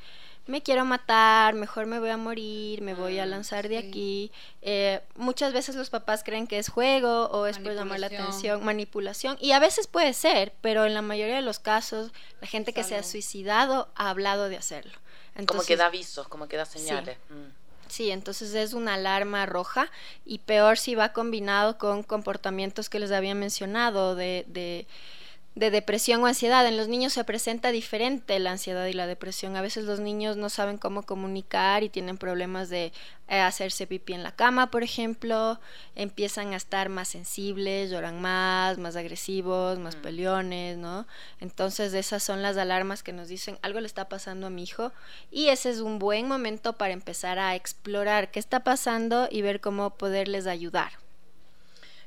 me 0.49 0.63
quiero 0.63 0.87
matar, 0.87 1.55
mejor 1.55 1.85
me 1.85 2.01
voy 2.01 2.09
a 2.09 2.17
morir, 2.17 2.81
me 2.81 2.95
voy 2.95 3.19
a 3.19 3.25
ah, 3.25 3.27
lanzar 3.27 3.69
de 3.69 3.77
aquí. 3.77 4.33
Eh, 4.63 5.01
muchas 5.15 5.53
veces 5.53 5.77
los 5.77 5.91
papás 5.91 6.25
creen 6.25 6.47
que 6.47 6.59
es 6.59 6.71
juego 6.71 7.27
o 7.27 7.47
es 7.47 7.59
por 7.59 7.75
llamar 7.75 8.01
la 8.01 8.07
atención, 8.07 8.65
manipulación, 8.65 9.37
y 9.41 9.53
a 9.53 9.59
veces 9.59 9.87
puede 9.87 10.15
ser, 10.15 10.55
pero 10.63 10.87
en 10.87 10.95
la 10.95 11.03
mayoría 11.03 11.37
de 11.37 11.43
los 11.43 11.59
casos 11.59 12.13
la 12.41 12.49
gente 12.49 12.73
que 12.73 12.83
se 12.83 12.97
ha 12.97 13.03
suicidado 13.03 13.89
ha 13.95 14.09
hablado 14.09 14.49
de 14.49 14.57
hacerlo. 14.57 14.93
como 15.47 15.63
que 15.63 15.77
da 15.77 15.87
avisos, 15.87 16.27
como 16.29 16.49
que 16.49 16.57
da 16.57 16.65
señales. 16.65 17.19
Mm. 17.29 17.91
Sí. 17.91 18.11
entonces 18.11 18.55
es 18.55 18.73
una 18.73 18.95
alarma 18.95 19.45
roja 19.45 19.91
y 20.25 20.39
peor 20.39 20.79
si 20.79 20.95
va 20.95 21.13
combinado 21.13 21.77
con 21.77 22.03
comportamientos 22.03 22.89
que 22.89 23.01
les 23.01 23.13
había 23.13 23.35
mencionado 23.35 24.15
de, 24.15 24.45
de 24.49 24.87
de 25.59 25.73
depresión 25.73 26.23
o 26.23 26.27
ansiedad. 26.27 26.65
En 26.69 26.77
los 26.77 26.87
niños 26.87 27.13
se 27.13 27.25
presenta 27.25 27.73
diferente 27.73 28.39
la 28.39 28.53
ansiedad 28.53 28.87
y 28.87 28.93
la 28.93 29.09
depresión. 29.09 29.57
A 29.57 29.61
veces 29.61 29.87
los 29.87 29.99
niños 29.99 30.37
no 30.37 30.51
saben 30.51 30.79
cómo 30.79 31.03
comunicar 31.03 31.83
y 31.83 31.89
tienen 31.89 32.17
problemas 32.17 32.69
de 32.69 32.93
eh, 33.27 33.41
hacerse 33.41 33.89
pipí 33.89 34.13
en 34.13 34.23
la 34.23 34.31
cama, 34.31 34.71
por 34.71 34.85
ejemplo. 34.85 35.59
Empiezan 35.97 36.53
a 36.53 36.57
estar 36.57 36.91
más 36.91 37.09
sensibles, 37.09 37.91
lloran 37.91 38.21
más, 38.21 38.79
más 38.79 38.95
agresivos, 38.95 39.81
más 39.81 39.97
mm. 39.97 40.01
peleones, 40.01 40.79
¿no? 40.79 41.09
Entonces 41.41 41.93
esas 41.93 42.23
son 42.23 42.41
las 42.41 42.57
alarmas 42.57 43.03
que 43.03 43.13
nos 43.13 43.27
dicen 43.27 43.59
algo 43.63 43.81
le 43.81 43.89
está 43.89 44.09
pasando 44.09 44.47
a 44.47 44.51
mi 44.51 44.63
hijo 44.63 44.93
y 45.33 45.49
ese 45.49 45.71
es 45.71 45.81
un 45.81 45.99
buen 45.99 46.29
momento 46.29 46.75
para 46.75 46.93
empezar 46.93 47.41
a 47.41 47.57
explorar 47.57 48.31
qué 48.31 48.39
está 48.39 48.63
pasando 48.63 49.27
y 49.29 49.43
ver 49.43 49.61
cómo 49.61 49.91
poderles 49.91 50.47
ayudar. 50.47 51.08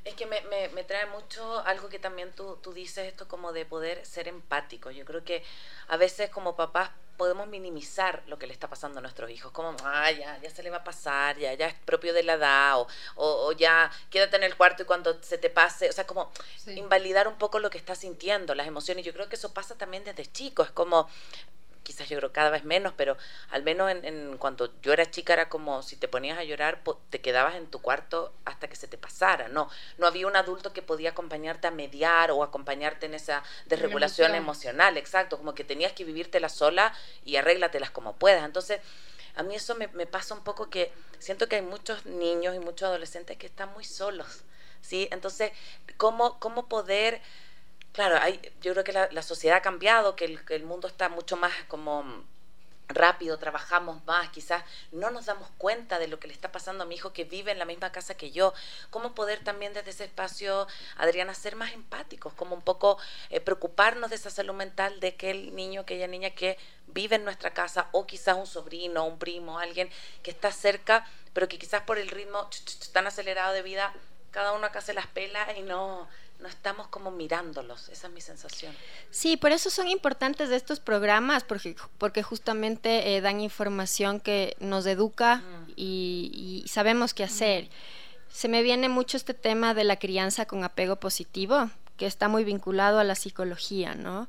Es 0.03 0.15
que 0.15 0.25
me, 0.25 0.41
me, 0.41 0.69
me, 0.69 0.83
trae 0.83 1.05
mucho 1.07 1.59
algo 1.65 1.87
que 1.89 1.99
también 1.99 2.31
tú, 2.31 2.57
tú 2.63 2.73
dices, 2.73 3.07
esto 3.07 3.27
como 3.27 3.53
de 3.53 3.65
poder 3.65 4.03
ser 4.05 4.27
empático. 4.27 4.89
Yo 4.89 5.05
creo 5.05 5.23
que 5.23 5.43
a 5.89 5.97
veces 5.97 6.29
como 6.31 6.55
papás 6.55 6.89
podemos 7.21 7.47
minimizar 7.47 8.23
lo 8.25 8.39
que 8.39 8.47
le 8.47 8.53
está 8.53 8.67
pasando 8.67 8.97
a 8.97 9.01
nuestros 9.03 9.29
hijos, 9.29 9.51
como, 9.51 9.75
ah, 9.83 10.09
ya, 10.09 10.39
ya 10.41 10.49
se 10.49 10.63
le 10.63 10.71
va 10.71 10.77
a 10.77 10.83
pasar, 10.83 11.37
ya, 11.37 11.53
ya 11.53 11.67
es 11.67 11.75
propio 11.75 12.15
de 12.15 12.23
la 12.23 12.33
edad, 12.33 12.79
o, 12.79 12.87
o, 13.15 13.51
ya 13.51 13.91
quédate 14.09 14.37
en 14.37 14.43
el 14.43 14.57
cuarto 14.57 14.81
y 14.81 14.85
cuando 14.87 15.21
se 15.21 15.37
te 15.37 15.51
pase, 15.51 15.87
o 15.87 15.93
sea, 15.93 16.07
como 16.07 16.31
invalidar 16.65 17.27
un 17.27 17.37
poco 17.37 17.59
lo 17.59 17.69
que 17.69 17.77
está 17.77 17.93
sintiendo, 17.93 18.55
las 18.55 18.65
emociones. 18.65 19.05
Yo 19.05 19.13
creo 19.13 19.29
que 19.29 19.35
eso 19.35 19.53
pasa 19.53 19.77
también 19.77 20.03
desde 20.03 20.25
chico, 20.25 20.63
es 20.63 20.71
como, 20.71 21.07
quizás 21.83 22.07
yo 22.09 22.17
creo 22.17 22.31
cada 22.31 22.49
vez 22.49 22.63
menos, 22.63 22.93
pero 22.95 23.17
al 23.49 23.63
menos 23.63 23.89
en, 23.91 24.05
en, 24.05 24.37
cuando 24.37 24.71
yo 24.81 24.93
era 24.93 25.09
chica 25.09 25.33
era 25.33 25.49
como 25.49 25.81
si 25.81 25.95
te 25.95 26.07
ponías 26.07 26.37
a 26.37 26.43
llorar, 26.43 26.81
te 27.09 27.21
quedabas 27.21 27.55
en 27.55 27.67
tu 27.67 27.81
cuarto 27.81 28.33
hasta 28.45 28.67
que 28.67 28.75
se 28.75 28.87
te 28.87 28.97
pasara, 28.97 29.47
no, 29.47 29.69
no 29.97 30.07
había 30.07 30.27
un 30.27 30.35
adulto 30.35 30.73
que 30.73 30.81
podía 30.81 31.11
acompañarte 31.11 31.67
a 31.67 31.71
mediar 31.71 32.31
o 32.31 32.43
acompañarte 32.43 33.05
en 33.05 33.13
esa 33.13 33.43
desregulación 33.65 34.35
emocional, 34.35 34.97
exacto, 34.97 35.37
como 35.37 35.55
que 35.55 35.63
tenías 35.63 35.93
que 35.93 36.03
vivírtela 36.03 36.49
sola 36.49 36.93
y 37.25 37.35
arréglatelas 37.37 37.91
como 37.91 38.15
puedas. 38.15 38.45
Entonces, 38.45 38.79
a 39.35 39.43
mí 39.43 39.55
eso 39.55 39.75
me, 39.75 39.87
me 39.89 40.05
pasa 40.05 40.33
un 40.33 40.43
poco 40.43 40.69
que 40.69 40.91
siento 41.19 41.47
que 41.47 41.55
hay 41.55 41.61
muchos 41.61 42.05
niños 42.05 42.55
y 42.55 42.59
muchos 42.59 42.87
adolescentes 42.87 43.37
que 43.37 43.47
están 43.47 43.71
muy 43.73 43.85
solos, 43.85 44.43
¿sí? 44.81 45.07
Entonces, 45.11 45.51
¿cómo, 45.97 46.39
cómo 46.39 46.67
poder 46.67 47.21
claro, 47.93 48.17
yo 48.61 48.73
creo 48.73 48.83
que 48.83 48.93
la, 48.93 49.21
sociedad 49.21 49.57
ha 49.57 49.61
cambiado, 49.61 50.15
que 50.15 50.25
el, 50.25 50.45
que 50.45 50.55
el, 50.55 50.63
mundo 50.63 50.87
está 50.87 51.09
mucho 51.09 51.37
más 51.37 51.53
como 51.67 52.23
rápido, 52.93 53.37
trabajamos 53.37 54.03
más, 54.05 54.29
quizás 54.29 54.63
no 54.91 55.09
nos 55.11 55.25
damos 55.25 55.49
cuenta 55.57 55.99
de 55.99 56.07
lo 56.07 56.19
que 56.19 56.27
le 56.27 56.33
está 56.33 56.51
pasando 56.51 56.83
a 56.83 56.87
mi 56.87 56.95
hijo 56.95 57.13
que 57.13 57.23
vive 57.23 57.51
en 57.51 57.59
la 57.59 57.65
misma 57.65 57.91
casa 57.91 58.15
que 58.15 58.31
yo. 58.31 58.53
¿Cómo 58.89 59.13
poder 59.13 59.43
también 59.43 59.73
desde 59.73 59.91
ese 59.91 60.05
espacio, 60.05 60.67
Adriana, 60.97 61.33
ser 61.33 61.55
más 61.55 61.73
empáticos? 61.73 62.33
Como 62.33 62.55
un 62.55 62.61
poco 62.61 62.97
eh, 63.29 63.39
preocuparnos 63.39 64.09
de 64.09 64.15
esa 64.15 64.29
salud 64.29 64.53
mental 64.53 64.99
de 64.99 65.09
aquel 65.09 65.55
niño, 65.55 65.81
aquella 65.81 66.07
niña 66.07 66.31
que 66.31 66.57
vive 66.87 67.15
en 67.15 67.23
nuestra 67.23 67.53
casa 67.53 67.87
o 67.91 68.05
quizás 68.05 68.37
un 68.37 68.47
sobrino, 68.47 69.05
un 69.05 69.17
primo, 69.17 69.59
alguien 69.59 69.89
que 70.23 70.31
está 70.31 70.51
cerca, 70.51 71.07
pero 71.33 71.47
que 71.47 71.57
quizás 71.57 71.83
por 71.83 71.97
el 71.97 72.09
ritmo 72.09 72.49
tan 72.91 73.07
acelerado 73.07 73.53
de 73.53 73.61
vida, 73.61 73.93
cada 74.31 74.53
uno 74.53 74.65
acá 74.65 74.81
se 74.81 74.93
las 74.93 75.07
pela 75.07 75.57
y 75.57 75.61
no, 75.61 76.07
no 76.41 76.47
estamos 76.47 76.87
como 76.87 77.11
mirándolos, 77.11 77.89
esa 77.89 78.07
es 78.07 78.13
mi 78.13 78.21
sensación. 78.21 78.73
Sí, 79.09 79.37
por 79.37 79.51
eso 79.51 79.69
son 79.69 79.87
importantes 79.87 80.49
estos 80.49 80.79
programas, 80.79 81.43
porque, 81.43 81.75
porque 81.97 82.23
justamente 82.23 83.15
eh, 83.15 83.21
dan 83.21 83.39
información 83.39 84.19
que 84.19 84.55
nos 84.59 84.85
educa 84.85 85.37
mm. 85.37 85.73
y, 85.75 86.65
sabemos 86.67 87.13
qué 87.13 87.23
hacer. 87.23 87.69
Se 88.29 88.47
me 88.47 88.63
viene 88.63 88.89
mucho 88.89 89.17
este 89.17 89.33
tema 89.33 89.73
de 89.73 89.83
la 89.83 89.97
crianza 89.97 90.45
con 90.45 90.63
apego 90.63 90.95
positivo, 90.95 91.69
que 91.97 92.07
está 92.07 92.27
muy 92.27 92.43
vinculado 92.43 92.99
a 92.99 93.03
la 93.03 93.15
psicología, 93.15 93.93
¿no? 93.93 94.27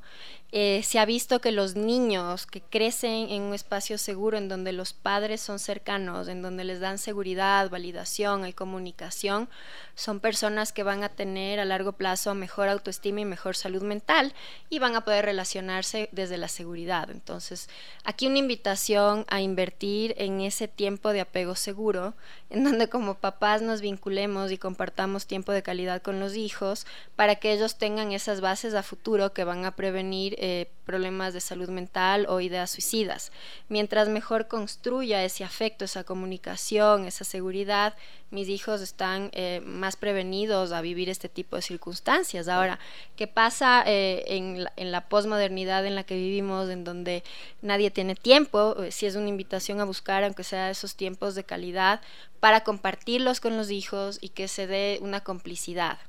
Eh, 0.55 0.83
se 0.83 0.99
ha 0.99 1.05
visto 1.05 1.41
que 1.41 1.51
los 1.51 1.75
niños 1.75 2.45
que 2.45 2.61
crecen 2.61 3.31
en 3.31 3.41
un 3.41 3.55
espacio 3.55 3.97
seguro, 3.97 4.37
en 4.37 4.49
donde 4.49 4.71
los 4.71 4.93
padres 4.93 5.41
son 5.41 5.57
cercanos, 5.57 6.27
en 6.27 6.43
donde 6.43 6.63
les 6.63 6.79
dan 6.79 6.99
seguridad, 6.99 7.71
validación 7.71 8.45
y 8.45 8.53
comunicación, 8.53 9.49
son 9.95 10.19
personas 10.19 10.71
que 10.71 10.83
van 10.83 11.03
a 11.03 11.09
tener 11.09 11.59
a 11.59 11.65
largo 11.65 11.93
plazo 11.93 12.35
mejor 12.35 12.67
autoestima 12.67 13.21
y 13.21 13.25
mejor 13.25 13.55
salud 13.55 13.81
mental 13.81 14.35
y 14.69 14.77
van 14.77 14.95
a 14.95 15.03
poder 15.03 15.25
relacionarse 15.25 16.09
desde 16.11 16.37
la 16.37 16.47
seguridad. 16.47 17.09
Entonces, 17.09 17.67
aquí 18.03 18.27
una 18.27 18.37
invitación 18.37 19.25
a 19.29 19.41
invertir 19.41 20.13
en 20.19 20.39
ese 20.41 20.67
tiempo 20.67 21.13
de 21.13 21.21
apego 21.21 21.55
seguro, 21.55 22.13
en 22.51 22.63
donde 22.63 22.89
como 22.89 23.15
papás 23.15 23.63
nos 23.63 23.81
vinculemos 23.81 24.51
y 24.51 24.59
compartamos 24.59 25.25
tiempo 25.25 25.51
de 25.51 25.63
calidad 25.63 26.03
con 26.03 26.19
los 26.19 26.35
hijos 26.35 26.85
para 27.15 27.37
que 27.37 27.53
ellos 27.53 27.79
tengan 27.79 28.11
esas 28.11 28.39
bases 28.39 28.75
a 28.75 28.83
futuro 28.83 29.33
que 29.33 29.43
van 29.43 29.65
a 29.65 29.75
prevenir 29.75 30.35
eh, 30.45 30.69
problemas 30.83 31.33
de 31.33 31.39
salud 31.39 31.69
mental 31.69 32.25
o 32.27 32.41
ideas 32.41 32.69
suicidas. 32.69 33.31
Mientras 33.69 34.09
mejor 34.09 34.49
construya 34.49 35.23
ese 35.23 35.45
afecto, 35.45 35.85
esa 35.85 36.03
comunicación, 36.03 37.05
esa 37.05 37.23
seguridad, 37.23 37.95
mis 38.29 38.49
hijos 38.49 38.81
están 38.81 39.29
eh, 39.31 39.61
más 39.63 39.95
prevenidos 39.95 40.73
a 40.73 40.81
vivir 40.81 41.07
este 41.07 41.29
tipo 41.29 41.55
de 41.55 41.61
circunstancias. 41.61 42.49
Ahora, 42.49 42.77
¿qué 43.15 43.25
pasa 43.25 43.85
eh, 43.85 44.25
en, 44.27 44.65
la, 44.65 44.73
en, 44.75 44.91
la, 44.91 45.07
posmodernidad 45.07 45.85
en 45.85 45.95
la 45.95 46.03
que 46.03 46.15
vivimos, 46.15 46.69
en 46.69 46.83
donde 46.83 47.23
nadie 47.61 47.89
tiene 47.89 48.15
tiempo? 48.15 48.75
Si 48.89 49.05
es 49.05 49.15
una 49.15 49.29
invitación 49.29 49.79
a 49.79 49.85
buscar, 49.85 50.25
aunque 50.25 50.43
sea 50.43 50.69
esos 50.69 50.97
tiempos 50.97 51.35
de 51.35 51.45
calidad, 51.45 52.01
para 52.41 52.65
compartirlos 52.65 53.39
con 53.39 53.55
los 53.55 53.71
hijos 53.71 54.17
y 54.19 54.27
que 54.27 54.49
se 54.49 54.67
dé 54.67 54.99
una 55.01 55.21
complicidad 55.21 55.99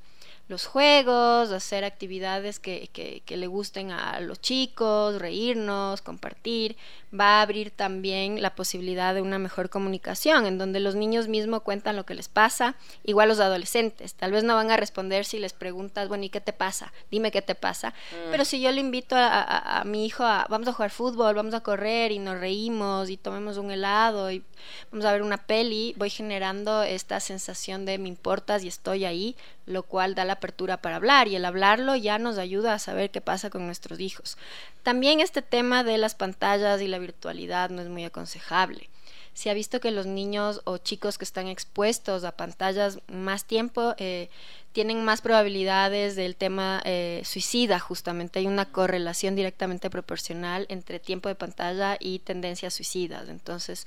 los 0.46 0.66
juegos, 0.66 1.50
hacer 1.52 1.84
actividades 1.84 2.60
que, 2.60 2.90
que, 2.92 3.22
que, 3.24 3.36
le 3.38 3.46
gusten 3.46 3.90
a 3.90 4.20
los 4.20 4.40
chicos, 4.40 5.18
reírnos, 5.18 6.02
compartir. 6.02 6.76
Va 7.18 7.38
a 7.38 7.42
abrir 7.42 7.70
también 7.70 8.42
la 8.42 8.54
posibilidad 8.54 9.14
de 9.14 9.22
una 9.22 9.38
mejor 9.38 9.70
comunicación, 9.70 10.46
en 10.46 10.58
donde 10.58 10.80
los 10.80 10.96
niños 10.96 11.28
mismos 11.28 11.62
cuentan 11.62 11.96
lo 11.96 12.04
que 12.04 12.14
les 12.14 12.28
pasa, 12.28 12.74
igual 13.04 13.28
los 13.28 13.40
adolescentes. 13.40 14.14
Tal 14.14 14.32
vez 14.32 14.44
no 14.44 14.54
van 14.54 14.70
a 14.70 14.76
responder 14.76 15.24
si 15.24 15.38
les 15.38 15.52
preguntas, 15.52 16.08
bueno, 16.08 16.24
¿y 16.24 16.28
qué 16.28 16.40
te 16.40 16.52
pasa? 16.52 16.92
Dime 17.10 17.30
qué 17.30 17.40
te 17.40 17.54
pasa. 17.54 17.90
Mm. 17.90 18.30
Pero 18.32 18.44
si 18.44 18.60
yo 18.60 18.70
le 18.72 18.80
invito 18.80 19.16
a, 19.16 19.28
a, 19.28 19.80
a, 19.80 19.84
mi 19.84 20.04
hijo 20.04 20.24
a, 20.24 20.46
vamos 20.50 20.68
a 20.68 20.72
jugar 20.72 20.90
fútbol, 20.90 21.34
vamos 21.34 21.54
a 21.54 21.60
correr 21.60 22.12
y 22.12 22.18
nos 22.18 22.38
reímos 22.38 23.08
y 23.08 23.16
tomemos 23.16 23.56
un 23.56 23.70
helado 23.70 24.30
y 24.30 24.42
vamos 24.90 25.06
a 25.06 25.12
ver 25.12 25.22
una 25.22 25.38
peli, 25.38 25.94
voy 25.96 26.10
generando 26.10 26.82
esta 26.82 27.20
sensación 27.20 27.84
de 27.86 27.98
me 27.98 28.08
importas 28.08 28.64
y 28.64 28.68
estoy 28.68 29.04
ahí, 29.04 29.36
lo 29.66 29.82
cual 29.82 30.14
da 30.14 30.24
la 30.24 30.34
apertura 30.34 30.78
para 30.78 30.96
hablar 30.96 31.28
y 31.28 31.36
el 31.36 31.44
hablarlo 31.44 31.96
ya 31.96 32.18
nos 32.18 32.38
ayuda 32.38 32.74
a 32.74 32.78
saber 32.78 33.10
qué 33.10 33.20
pasa 33.20 33.50
con 33.50 33.66
nuestros 33.66 34.00
hijos. 34.00 34.36
También 34.82 35.20
este 35.20 35.42
tema 35.42 35.84
de 35.84 35.98
las 35.98 36.14
pantallas 36.14 36.80
y 36.80 36.88
la 36.88 36.98
virtualidad 36.98 37.70
no 37.70 37.82
es 37.82 37.88
muy 37.88 38.04
aconsejable 38.04 38.88
se 39.34 39.50
ha 39.50 39.54
visto 39.54 39.80
que 39.80 39.90
los 39.90 40.06
niños 40.06 40.60
o 40.64 40.78
chicos 40.78 41.18
que 41.18 41.24
están 41.24 41.48
expuestos 41.48 42.22
a 42.22 42.36
pantallas 42.36 43.00
más 43.08 43.44
tiempo 43.44 43.94
eh, 43.98 44.30
tienen 44.72 45.04
más 45.04 45.22
probabilidades 45.22 46.16
del 46.16 46.36
tema 46.36 46.80
eh, 46.84 47.20
suicida, 47.24 47.78
justamente. 47.80 48.38
Hay 48.38 48.46
una 48.46 48.70
correlación 48.70 49.34
directamente 49.34 49.90
proporcional 49.90 50.66
entre 50.68 51.00
tiempo 51.00 51.28
de 51.28 51.34
pantalla 51.34 51.96
y 51.98 52.20
tendencias 52.20 52.74
suicidas. 52.74 53.28
Entonces, 53.28 53.86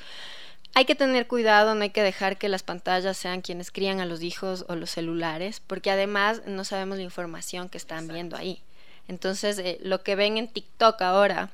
hay 0.74 0.86
que 0.86 0.96
tener 0.96 1.28
cuidado, 1.28 1.76
no 1.76 1.84
hay 1.84 1.90
que 1.90 2.04
dejar 2.04 2.38
que 2.38 2.50
las 2.50 2.64
pantallas 2.64 3.18
sean 3.18 3.42
quienes 3.42 3.72
crían 3.72 4.00
a 4.00 4.06
los 4.06 4.22
hijos 4.22 4.66
o 4.68 4.76
los 4.76 4.92
celulares, 4.92 5.60
porque 5.66 5.92
además 5.92 6.42
no 6.46 6.64
sabemos 6.64 6.98
la 6.98 7.04
información 7.04 7.70
que 7.70 7.78
están 7.78 8.08
viendo 8.08 8.38
ahí. 8.38 8.62
Entonces, 9.08 9.58
eh, 9.60 9.80
lo 9.82 10.04
que 10.04 10.16
ven 10.16 10.38
en 10.38 10.48
TikTok 10.48 11.02
ahora 11.02 11.52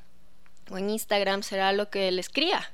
o 0.70 0.78
en 0.78 0.90
Instagram 0.90 1.42
será 1.42 1.72
lo 1.72 1.88
que 1.90 2.10
les 2.10 2.28
cría 2.28 2.70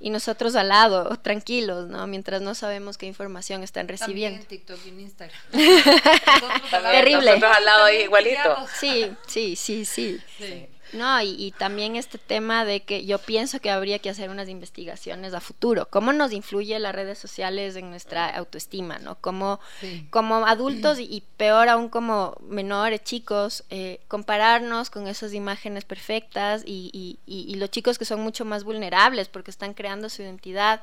y 0.00 0.10
nosotros 0.10 0.54
al 0.54 0.68
lado, 0.68 1.16
tranquilos, 1.22 1.88
¿no? 1.88 2.06
Mientras 2.06 2.40
no 2.42 2.54
sabemos 2.54 2.98
qué 2.98 3.06
información 3.06 3.62
están 3.62 3.88
recibiendo. 3.88 4.40
También 4.40 4.60
en 4.60 4.66
TikTok 4.66 4.86
y 4.86 4.88
en 4.90 5.00
Instagram. 5.00 5.40
Terrible. 6.70 7.26
Nosotros 7.26 7.56
al 7.56 7.64
lado 7.64 7.90
igualito. 7.90 8.66
Sí, 8.78 9.10
sí, 9.26 9.56
sí, 9.56 9.84
sí. 9.84 10.20
sí. 10.38 10.68
No, 10.92 11.20
y, 11.20 11.52
también 11.58 11.96
este 11.96 12.18
tema 12.18 12.64
de 12.64 12.80
que 12.80 13.04
yo 13.04 13.18
pienso 13.18 13.60
que 13.60 13.70
habría 13.70 13.98
que 13.98 14.10
hacer 14.10 14.30
unas 14.30 14.48
investigaciones 14.48 15.34
a 15.34 15.40
futuro. 15.40 15.88
¿Cómo 15.90 16.12
nos 16.12 16.32
influye 16.32 16.78
las 16.78 16.94
redes 16.94 17.18
sociales 17.18 17.76
en 17.76 17.90
nuestra 17.90 18.28
autoestima, 18.30 18.98
no? 18.98 19.16
Como, 19.16 19.60
como 20.10 20.46
adultos 20.46 20.98
y, 20.98 21.22
peor 21.36 21.68
aún 21.68 21.88
como 21.88 22.36
menores, 22.40 23.02
chicos, 23.04 23.64
eh, 23.70 24.00
compararnos 24.08 24.90
con 24.90 25.06
esas 25.06 25.34
imágenes 25.34 25.84
perfectas 25.84 26.62
y, 26.64 27.18
y 27.26 27.54
los 27.56 27.70
chicos 27.70 27.98
que 27.98 28.04
son 28.04 28.20
mucho 28.20 28.44
más 28.44 28.64
vulnerables 28.64 29.28
porque 29.28 29.50
están 29.50 29.74
creando 29.74 30.08
su 30.08 30.22
identidad, 30.22 30.82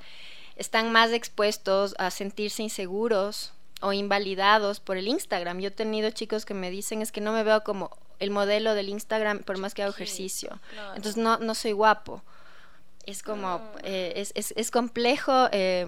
están 0.56 0.92
más 0.92 1.12
expuestos 1.12 1.96
a 1.98 2.12
sentirse 2.12 2.64
inseguros 2.64 3.54
o 3.82 3.94
invalidados 3.94 4.80
por 4.80 4.98
el 4.98 5.08
Instagram. 5.08 5.60
Yo 5.60 5.68
he 5.68 5.72
tenido 5.72 6.10
chicos 6.12 6.46
que 6.46 6.54
me 6.54 6.70
dicen 6.70 7.02
es 7.02 7.12
que 7.12 7.22
no 7.22 7.34
me 7.34 7.44
veo 7.44 7.64
como 7.64 7.92
el 8.19 8.31
modelo 8.31 8.75
del 8.75 8.89
Instagram 8.89 9.39
por 9.39 9.57
más 9.57 9.74
que 9.74 9.84
hago 9.84 9.93
ejercicio. 9.93 10.60
Entonces 10.95 11.17
no, 11.17 11.38
no 11.38 11.55
soy 11.55 11.72
guapo. 11.72 12.22
Es 13.05 13.22
como, 13.22 13.62
eh, 13.84 14.13
es, 14.15 14.31
es, 14.36 14.53
es, 14.57 14.72
complejo 14.72 15.48
eh, 15.51 15.86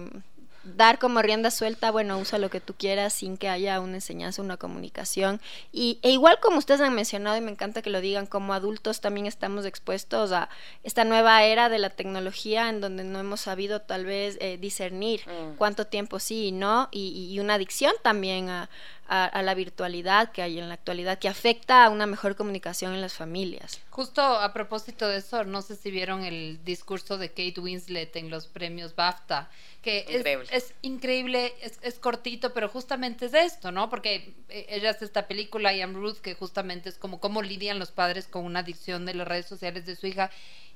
dar 0.76 0.98
como 0.98 1.22
rienda 1.22 1.50
suelta, 1.50 1.90
bueno, 1.90 2.18
usa 2.18 2.38
lo 2.38 2.50
que 2.50 2.60
tú 2.60 2.74
quieras 2.74 3.12
sin 3.12 3.36
que 3.36 3.48
haya 3.48 3.80
una 3.80 3.94
enseñanza, 3.94 4.42
una 4.42 4.56
comunicación. 4.56 5.40
Y, 5.72 5.98
e 6.02 6.10
igual 6.10 6.38
como 6.40 6.58
ustedes 6.58 6.80
han 6.80 6.94
mencionado, 6.94 7.36
y 7.36 7.40
me 7.40 7.50
encanta 7.50 7.82
que 7.82 7.90
lo 7.90 8.00
digan, 8.00 8.26
como 8.26 8.54
adultos 8.54 9.00
también 9.00 9.26
estamos 9.26 9.64
expuestos 9.64 10.32
a 10.32 10.48
esta 10.82 11.04
nueva 11.04 11.42
era 11.44 11.68
de 11.68 11.78
la 11.78 11.90
tecnología 11.90 12.68
en 12.68 12.80
donde 12.80 13.04
no 13.04 13.18
hemos 13.18 13.40
sabido 13.42 13.80
tal 13.80 14.04
vez 14.04 14.36
eh, 14.40 14.58
discernir 14.58 15.22
mm. 15.26 15.56
cuánto 15.56 15.86
tiempo 15.86 16.18
sí 16.18 16.46
y 16.46 16.52
no, 16.52 16.88
y, 16.90 17.28
y 17.32 17.40
una 17.40 17.54
adicción 17.54 17.92
también 18.02 18.48
a, 18.50 18.68
a, 19.08 19.42
la 19.42 19.54
virtualidad 19.54 20.32
que 20.32 20.42
hay 20.42 20.58
en 20.58 20.68
la 20.68 20.74
actualidad, 20.74 21.18
que 21.18 21.28
afecta 21.28 21.84
a 21.84 21.88
una 21.88 22.06
mejor 22.06 22.36
comunicación 22.36 22.94
en 22.94 23.00
las 23.00 23.14
familias. 23.14 23.80
Justo 23.88 24.20
a 24.20 24.52
propósito 24.52 25.08
de 25.08 25.18
eso, 25.18 25.44
no 25.44 25.62
sé 25.62 25.76
si 25.76 25.90
vieron 25.90 26.24
el 26.24 26.62
discurso 26.62 27.16
de 27.16 27.30
Kate 27.30 27.58
Winslet 27.58 28.14
en 28.16 28.28
los 28.28 28.46
premios 28.46 28.94
BAFTA, 28.94 29.50
que 29.82 30.04
Es, 30.50 30.74
increíble, 30.82 31.54
es, 31.62 31.78
es, 31.82 31.98
cortito, 31.98 32.52
pero 32.52 32.68
justamente 32.68 33.26
es 33.26 33.34
esto, 33.34 33.72
¿no? 33.72 33.88
Porque 33.88 34.34
eh, 34.48 34.66
ella 34.68 34.90
hace 34.90 35.04
esta 35.04 35.26
película, 35.26 35.72
I 35.72 35.80
Am 35.80 35.94
Ruth, 35.94 36.18
que 36.18 36.34
justamente 36.34 36.88
es 36.90 36.98
como 36.98 37.18
cómo 37.20 37.42
lidian 37.42 37.78
los 37.78 37.92
padres 37.92 38.26
con 38.26 38.44
una 38.44 38.60
adicción 38.60 39.06
de 39.06 39.14
las 39.14 39.26
redes 39.26 39.46
sociales 39.46 39.86
de 39.86 39.96
su 39.96 40.06
hija. 40.06 40.30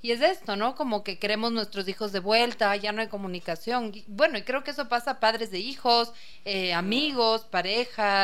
Y 0.04 0.10
es 0.10 0.20
esto, 0.20 0.56
¿no? 0.56 0.74
Como 0.74 1.04
que 1.04 1.18
queremos 1.18 1.52
nuestros 1.52 1.86
hijos 1.88 2.10
de 2.10 2.18
vuelta, 2.18 2.74
ya 2.74 2.90
no 2.90 3.02
hay 3.02 3.06
comunicación. 3.08 3.92
bueno, 4.08 4.36
y 4.36 4.42
creo 4.42 4.64
que 4.64 4.72
eso 4.72 4.88
pasa 4.88 5.12
a 5.12 5.20
padres 5.20 5.52
de 5.52 5.60
hijos, 5.60 6.12
eh, 6.44 6.72
amigos, 6.72 7.42
parejas. 7.42 8.21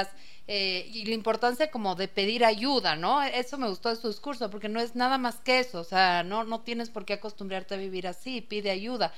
Eh, 0.50 0.88
y 0.94 1.04
la 1.04 1.14
importancia 1.14 1.70
como 1.70 1.94
de 1.94 2.08
pedir 2.08 2.42
ayuda, 2.42 2.96
¿no? 2.96 3.22
Eso 3.22 3.58
me 3.58 3.68
gustó 3.68 3.90
de 3.90 3.96
su 3.96 4.08
discurso, 4.08 4.50
porque 4.50 4.70
no 4.70 4.80
es 4.80 4.94
nada 4.94 5.18
más 5.18 5.40
que 5.40 5.58
eso, 5.58 5.80
o 5.80 5.84
sea, 5.84 6.22
no, 6.22 6.42
no 6.44 6.60
tienes 6.60 6.88
por 6.88 7.04
qué 7.04 7.12
acostumbrarte 7.12 7.74
a 7.74 7.78
vivir 7.78 8.08
así, 8.08 8.40
pide 8.40 8.70
ayuda. 8.70 9.12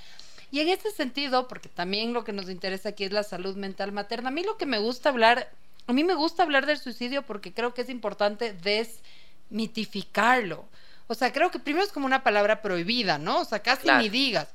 Y 0.51 0.59
en 0.59 0.69
ese 0.69 0.91
sentido, 0.91 1.47
porque 1.47 1.69
también 1.69 2.13
lo 2.13 2.25
que 2.25 2.33
nos 2.33 2.51
interesa 2.51 2.89
aquí 2.89 3.05
es 3.05 3.13
la 3.13 3.23
salud 3.23 3.55
mental 3.55 3.93
materna, 3.93 4.31
a 4.31 4.33
mí 4.33 4.43
lo 4.43 4.57
que 4.57 4.67
me 4.67 4.79
gusta 4.79 5.11
hablar, 5.11 5.53
a 5.87 5.93
mí 5.93 6.03
me 6.03 6.15
gusta 6.15 6.43
hablar 6.43 6.67
del 6.67 6.79
suicidio 6.79 7.23
porque 7.23 7.55
creo 7.55 7.75
que 7.75 7.83
es 7.83 7.91
importante 7.91 8.53
desmitificarlo. 8.53 10.65
O 11.07 11.15
sea, 11.15 11.33
creo 11.33 11.53
que 11.53 11.61
primero 11.61 11.85
es 11.85 11.93
como 11.93 12.07
una 12.07 12.25
palabra 12.25 12.61
prohibida, 12.61 13.19
¿no? 13.19 13.41
O 13.41 13.45
sea, 13.45 13.61
casi 13.61 13.89
ni 13.99 14.09
digas. 14.09 14.49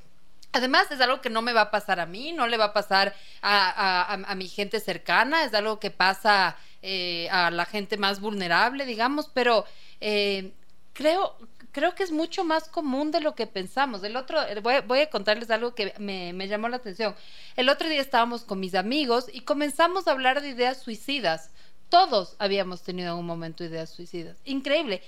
Además, 0.55 0.89
es 0.89 1.01
algo 1.01 1.19
que 1.19 1.29
no 1.29 1.41
me 1.41 1.51
va 1.51 1.61
a 1.61 1.71
pasar 1.71 1.99
a 1.99 2.05
mí, 2.05 2.31
no 2.31 2.47
le 2.47 2.55
va 2.55 2.65
a 2.65 2.73
pasar 2.73 3.13
a, 3.41 4.33
mi 4.37 4.47
gente 4.47 4.79
cercana, 4.79 5.43
es 5.43 5.53
algo 5.53 5.81
que 5.81 5.91
pasa 5.91 6.55
eh, 6.81 7.27
a 7.29 7.51
la 7.51 7.65
gente 7.65 7.97
más 7.97 8.21
vulnerable, 8.21 8.85
digamos, 8.85 9.29
pero 9.33 9.65
eh, 9.99 10.53
creo, 10.93 11.35
creo 11.73 11.93
que 11.93 12.03
es 12.03 12.11
mucho 12.11 12.45
más 12.45 12.69
común 12.69 13.11
de 13.11 13.19
lo 13.19 13.35
que 13.35 13.47
pensamos. 13.47 14.01
El 14.05 14.15
otro, 14.15 14.39
voy, 14.63 14.75
voy 14.87 14.99
a 15.01 15.09
contarles 15.09 15.51
algo 15.51 15.75
que 15.75 15.93
me, 15.97 16.47
llamó 16.47 16.69
la 16.69 16.77
atención. 16.77 17.15
El 17.57 17.67
otro 17.67 17.89
día 17.89 17.99
estábamos 17.99 18.45
con 18.45 18.61
mis 18.61 18.75
amigos 18.75 19.25
y 19.33 19.41
comenzamos 19.41 20.07
a 20.07 20.11
hablar 20.11 20.41
de 20.41 20.49
ideas 20.49 20.81
suicidas 20.81 21.51
todos 21.87 22.35
habíamos 22.39 22.81
tenido 22.81 23.13
en 23.13 23.19
un 23.19 23.27
momento 23.27 23.63
ideas 23.63 23.91
suicidas. 23.91 24.37
Increíble. 24.43 25.03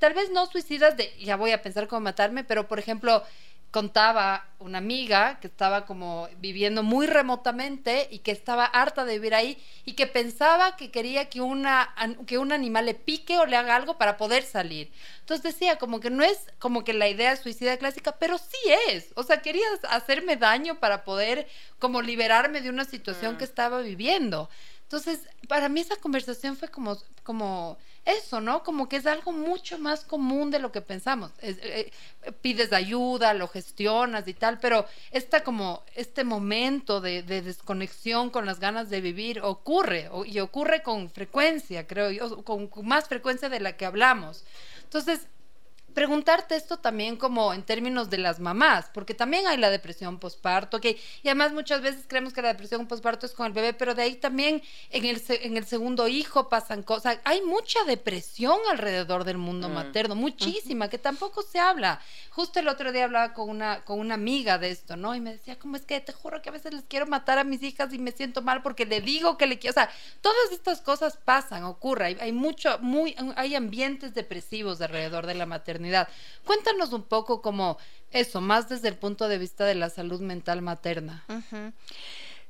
tal 0.00 0.12
vez 0.12 0.28
no 0.30 0.46
suicidas 0.46 0.96
de 0.96 1.12
ya 1.20 1.36
voy 1.36 1.52
a 1.52 1.62
pensar 1.62 1.86
cómo 1.86 2.00
matarme, 2.00 2.42
pero 2.42 2.66
por 2.66 2.80
ejemplo, 2.80 3.22
contaba 3.76 4.48
una 4.58 4.78
amiga 4.78 5.38
que 5.38 5.48
estaba 5.48 5.84
como 5.84 6.30
viviendo 6.38 6.82
muy 6.82 7.06
remotamente 7.06 8.08
y 8.10 8.20
que 8.20 8.30
estaba 8.30 8.64
harta 8.64 9.04
de 9.04 9.18
vivir 9.18 9.34
ahí 9.34 9.62
y 9.84 9.92
que 9.92 10.06
pensaba 10.06 10.76
que 10.78 10.90
quería 10.90 11.28
que, 11.28 11.42
una, 11.42 11.94
que 12.26 12.38
un 12.38 12.52
animal 12.52 12.86
le 12.86 12.94
pique 12.94 13.36
o 13.36 13.44
le 13.44 13.54
haga 13.54 13.76
algo 13.76 13.98
para 13.98 14.16
poder 14.16 14.44
salir. 14.44 14.90
Entonces 15.20 15.52
decía, 15.52 15.76
como 15.76 16.00
que 16.00 16.08
no 16.08 16.24
es 16.24 16.38
como 16.58 16.84
que 16.84 16.94
la 16.94 17.06
idea 17.06 17.36
suicida 17.36 17.76
clásica, 17.76 18.12
pero 18.12 18.38
sí 18.38 18.56
es. 18.88 19.12
O 19.14 19.22
sea, 19.22 19.42
quería 19.42 19.66
hacerme 19.90 20.36
daño 20.36 20.80
para 20.80 21.04
poder 21.04 21.46
como 21.78 22.00
liberarme 22.00 22.62
de 22.62 22.70
una 22.70 22.86
situación 22.86 23.34
mm. 23.34 23.36
que 23.36 23.44
estaba 23.44 23.82
viviendo. 23.82 24.48
Entonces, 24.84 25.28
para 25.48 25.68
mí 25.68 25.80
esa 25.80 25.96
conversación 25.96 26.56
fue 26.56 26.68
como, 26.68 26.96
como 27.24 27.76
eso, 28.06 28.40
¿no? 28.40 28.62
Como 28.62 28.88
que 28.88 28.96
es 28.96 29.06
algo 29.06 29.32
mucho 29.32 29.78
más 29.78 30.04
común 30.04 30.50
de 30.50 30.60
lo 30.60 30.72
que 30.72 30.80
pensamos. 30.80 31.32
Eh, 31.42 31.90
pides 32.40 32.72
ayuda, 32.72 33.34
lo 33.34 33.48
gestionas 33.48 34.26
y 34.28 34.34
tal, 34.34 34.58
pero 34.60 34.86
esta 35.10 35.42
como, 35.42 35.82
este 35.94 36.24
momento 36.24 37.00
de, 37.00 37.22
desconexión 37.22 38.30
con 38.30 38.46
las 38.46 38.60
ganas 38.60 38.88
de 38.90 39.00
vivir 39.00 39.40
ocurre, 39.40 40.08
y 40.24 40.38
ocurre 40.38 40.82
con 40.82 41.10
frecuencia, 41.10 41.86
creo 41.86 42.10
yo, 42.10 42.44
con 42.44 42.70
más 42.82 43.08
frecuencia 43.08 43.48
de 43.48 43.60
la 43.60 43.76
que 43.76 43.86
hablamos. 43.86 44.44
Entonces, 44.84 45.26
preguntarte 45.96 46.56
esto 46.56 46.76
también 46.76 47.16
como 47.16 47.54
en 47.54 47.62
términos 47.62 48.10
de 48.10 48.18
las 48.18 48.38
mamás, 48.38 48.90
porque 48.92 49.14
también 49.14 49.46
hay 49.46 49.56
la 49.56 49.70
depresión 49.70 50.18
postparto, 50.18 50.78
que 50.78 51.00
y 51.22 51.28
además 51.28 51.54
muchas 51.54 51.80
veces 51.80 52.04
creemos 52.06 52.34
que 52.34 52.42
la 52.42 52.48
depresión 52.48 52.86
postparto 52.86 53.24
es 53.24 53.32
con 53.32 53.46
el 53.46 53.54
bebé, 53.54 53.72
pero 53.72 53.94
de 53.94 54.02
ahí 54.02 54.16
también 54.16 54.62
en 54.90 55.04
el, 55.06 55.22
en 55.26 55.56
el 55.56 55.64
segundo 55.64 56.06
hijo 56.06 56.50
pasan 56.50 56.82
cosas. 56.82 57.18
Hay 57.24 57.40
mucha 57.40 57.82
depresión 57.84 58.58
alrededor 58.70 59.24
del 59.24 59.38
mundo 59.38 59.70
mm. 59.70 59.72
materno, 59.72 60.14
muchísima, 60.14 60.90
que 60.90 60.98
tampoco 60.98 61.40
se 61.40 61.60
habla. 61.60 61.98
Justo 62.28 62.60
el 62.60 62.68
otro 62.68 62.92
día 62.92 63.04
hablaba 63.04 63.32
con 63.32 63.48
una, 63.48 63.82
con 63.86 63.98
una 63.98 64.16
amiga 64.16 64.58
de 64.58 64.72
esto, 64.72 64.98
¿no? 64.98 65.14
Y 65.14 65.20
me 65.22 65.32
decía, 65.32 65.58
¿cómo 65.58 65.76
es 65.76 65.86
que 65.86 65.98
te 66.02 66.12
juro 66.12 66.42
que 66.42 66.50
a 66.50 66.52
veces 66.52 66.74
les 66.74 66.84
quiero 66.84 67.06
matar 67.06 67.38
a 67.38 67.44
mis 67.44 67.62
hijas 67.62 67.90
y 67.94 67.98
me 67.98 68.12
siento 68.12 68.42
mal 68.42 68.60
porque 68.60 68.84
le 68.84 69.00
digo 69.00 69.38
que 69.38 69.46
le 69.46 69.58
quiero, 69.58 69.70
o 69.70 69.80
sea, 69.80 69.90
todas 70.20 70.52
estas 70.52 70.82
cosas 70.82 71.16
pasan, 71.16 71.64
ocurre, 71.64 72.04
hay, 72.04 72.18
hay 72.20 72.32
mucho, 72.32 72.78
muy, 72.80 73.16
hay 73.36 73.54
ambientes 73.54 74.12
depresivos 74.12 74.82
alrededor 74.82 75.24
de 75.24 75.34
la 75.34 75.46
maternidad 75.46 75.85
Cuéntanos 76.44 76.92
un 76.92 77.02
poco 77.02 77.42
como 77.42 77.78
eso, 78.12 78.40
más 78.40 78.68
desde 78.68 78.88
el 78.88 78.96
punto 78.96 79.28
de 79.28 79.38
vista 79.38 79.64
de 79.64 79.74
la 79.74 79.90
salud 79.90 80.20
mental 80.20 80.62
materna. 80.62 81.24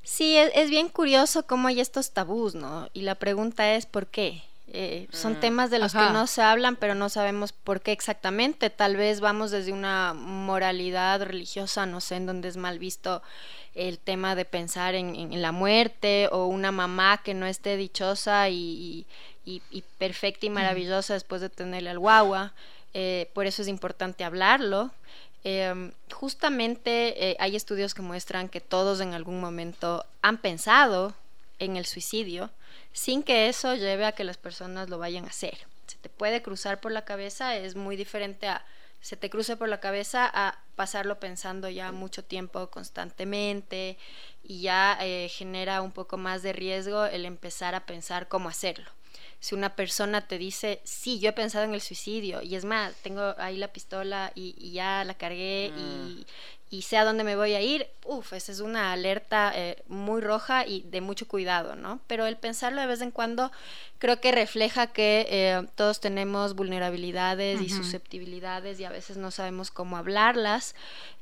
Sí, 0.02 0.36
es, 0.36 0.70
bien 0.70 0.88
curioso 0.88 1.46
cómo 1.46 1.68
hay 1.68 1.80
estos 1.80 2.12
tabús, 2.12 2.54
¿no? 2.54 2.88
Y 2.92 3.02
la 3.02 3.16
pregunta 3.16 3.74
es, 3.74 3.86
¿por 3.86 4.06
qué? 4.06 4.44
Eh, 4.68 5.08
son 5.10 5.34
mm, 5.34 5.40
temas 5.40 5.70
de 5.70 5.78
los 5.78 5.92
que 5.92 5.98
no 5.98 6.26
se 6.26 6.42
hablan, 6.42 6.76
pero 6.76 6.94
no 6.94 7.08
sabemos 7.08 7.52
por 7.52 7.80
qué 7.80 7.92
exactamente. 7.92 8.70
Tal 8.70 8.96
vez 8.96 9.20
vamos 9.20 9.50
desde 9.50 9.72
una 9.72 10.12
moralidad 10.14 11.22
religiosa, 11.22 11.86
no 11.86 12.00
sé, 12.00 12.16
en 12.16 12.26
donde 12.26 12.48
es 12.48 12.56
mal 12.56 12.78
visto 12.78 13.22
el 13.74 13.98
tema 13.98 14.34
de 14.34 14.44
pensar 14.44 14.94
en, 14.94 15.42
la 15.42 15.52
muerte 15.52 16.28
o 16.32 16.46
una 16.46 16.72
mamá 16.72 17.20
que 17.24 17.34
no 17.34 17.46
esté 17.46 17.76
dichosa 17.76 18.48
y, 18.48 19.06
perfecta 19.98 20.46
y 20.46 20.50
maravillosa 20.50 21.14
después 21.14 21.40
de 21.40 21.50
tenerle 21.50 21.90
al 21.90 21.98
guagua. 21.98 22.52
Eh, 22.98 23.28
por 23.34 23.44
eso 23.44 23.60
es 23.60 23.68
importante 23.68 24.24
hablarlo. 24.24 24.90
Em, 25.44 25.92
justamente 26.10 27.30
eh, 27.30 27.36
hay 27.38 27.54
estudios 27.54 27.92
que 27.92 28.00
muestran 28.00 28.48
que 28.48 28.62
todos 28.62 29.00
en 29.00 29.12
algún 29.12 29.38
momento 29.38 30.06
han 30.22 30.38
pensado 30.38 31.14
en 31.58 31.76
el 31.76 31.84
suicidio 31.84 32.50
sin 32.94 33.22
que 33.22 33.48
eso 33.48 33.74
lleve 33.74 34.06
a 34.06 34.12
que 34.12 34.24
las 34.24 34.38
personas 34.38 34.88
lo 34.88 34.96
vayan 34.96 35.26
a 35.26 35.28
hacer. 35.28 35.58
Se 35.86 35.98
te 35.98 36.08
puede 36.08 36.40
cruzar 36.40 36.80
por 36.80 36.90
la 36.90 37.04
cabeza, 37.04 37.54
es 37.54 37.76
muy 37.76 37.96
diferente 37.96 38.48
a 38.48 38.64
se 39.02 39.16
te 39.16 39.28
cruce 39.28 39.58
por 39.58 39.68
la 39.68 39.78
cabeza 39.78 40.28
a 40.32 40.58
pasarlo 40.74 41.20
pensando 41.20 41.68
ya 41.68 41.92
mucho 41.92 42.24
tiempo 42.24 42.70
constantemente 42.70 43.98
y 44.42 44.62
ya 44.62 44.96
eh, 45.02 45.28
genera 45.28 45.82
un 45.82 45.92
poco 45.92 46.16
más 46.16 46.42
de 46.42 46.54
riesgo 46.54 47.04
el 47.04 47.26
empezar 47.26 47.74
a 47.74 47.84
pensar 47.84 48.26
cómo 48.26 48.48
hacerlo. 48.48 48.90
Si 49.46 49.54
una 49.54 49.76
persona 49.76 50.26
te 50.26 50.38
dice, 50.38 50.80
sí, 50.82 51.20
yo 51.20 51.28
he 51.28 51.32
pensado 51.32 51.64
en 51.64 51.72
el 51.72 51.80
suicidio 51.80 52.42
y 52.42 52.56
es 52.56 52.64
más, 52.64 52.92
tengo 53.04 53.32
ahí 53.38 53.56
la 53.56 53.72
pistola 53.72 54.32
y, 54.34 54.72
ya 54.72 55.04
la 55.04 55.14
cargué 55.14 55.66
y, 55.66 55.80
mm. 55.80 56.24
y 56.65 56.65
sé 56.82 56.96
a 56.96 57.04
dónde 57.04 57.24
me 57.24 57.36
voy 57.36 57.54
a 57.54 57.60
ir, 57.60 57.88
uff, 58.04 58.32
esa 58.32 58.50
es 58.50 58.60
una 58.60 58.92
alerta 58.92 59.52
eh, 59.54 59.82
muy 59.88 60.20
roja 60.20 60.66
y 60.66 60.82
de 60.82 61.00
mucho 61.00 61.28
cuidado, 61.28 61.76
¿no? 61.76 62.00
Pero 62.06 62.26
el 62.26 62.36
pensarlo 62.36 62.80
de 62.80 62.86
vez 62.86 63.00
en 63.00 63.10
cuando 63.10 63.52
creo 63.98 64.20
que 64.20 64.32
refleja 64.32 64.88
que 64.88 65.26
eh, 65.30 65.66
todos 65.76 66.00
tenemos 66.00 66.54
vulnerabilidades 66.54 67.60
y 67.60 67.68
susceptibilidades 67.68 68.80
y 68.80 68.84
a 68.84 68.90
veces 68.90 69.16
no 69.16 69.30
sabemos 69.30 69.70
cómo 69.70 69.96
hablarlas 69.96 70.74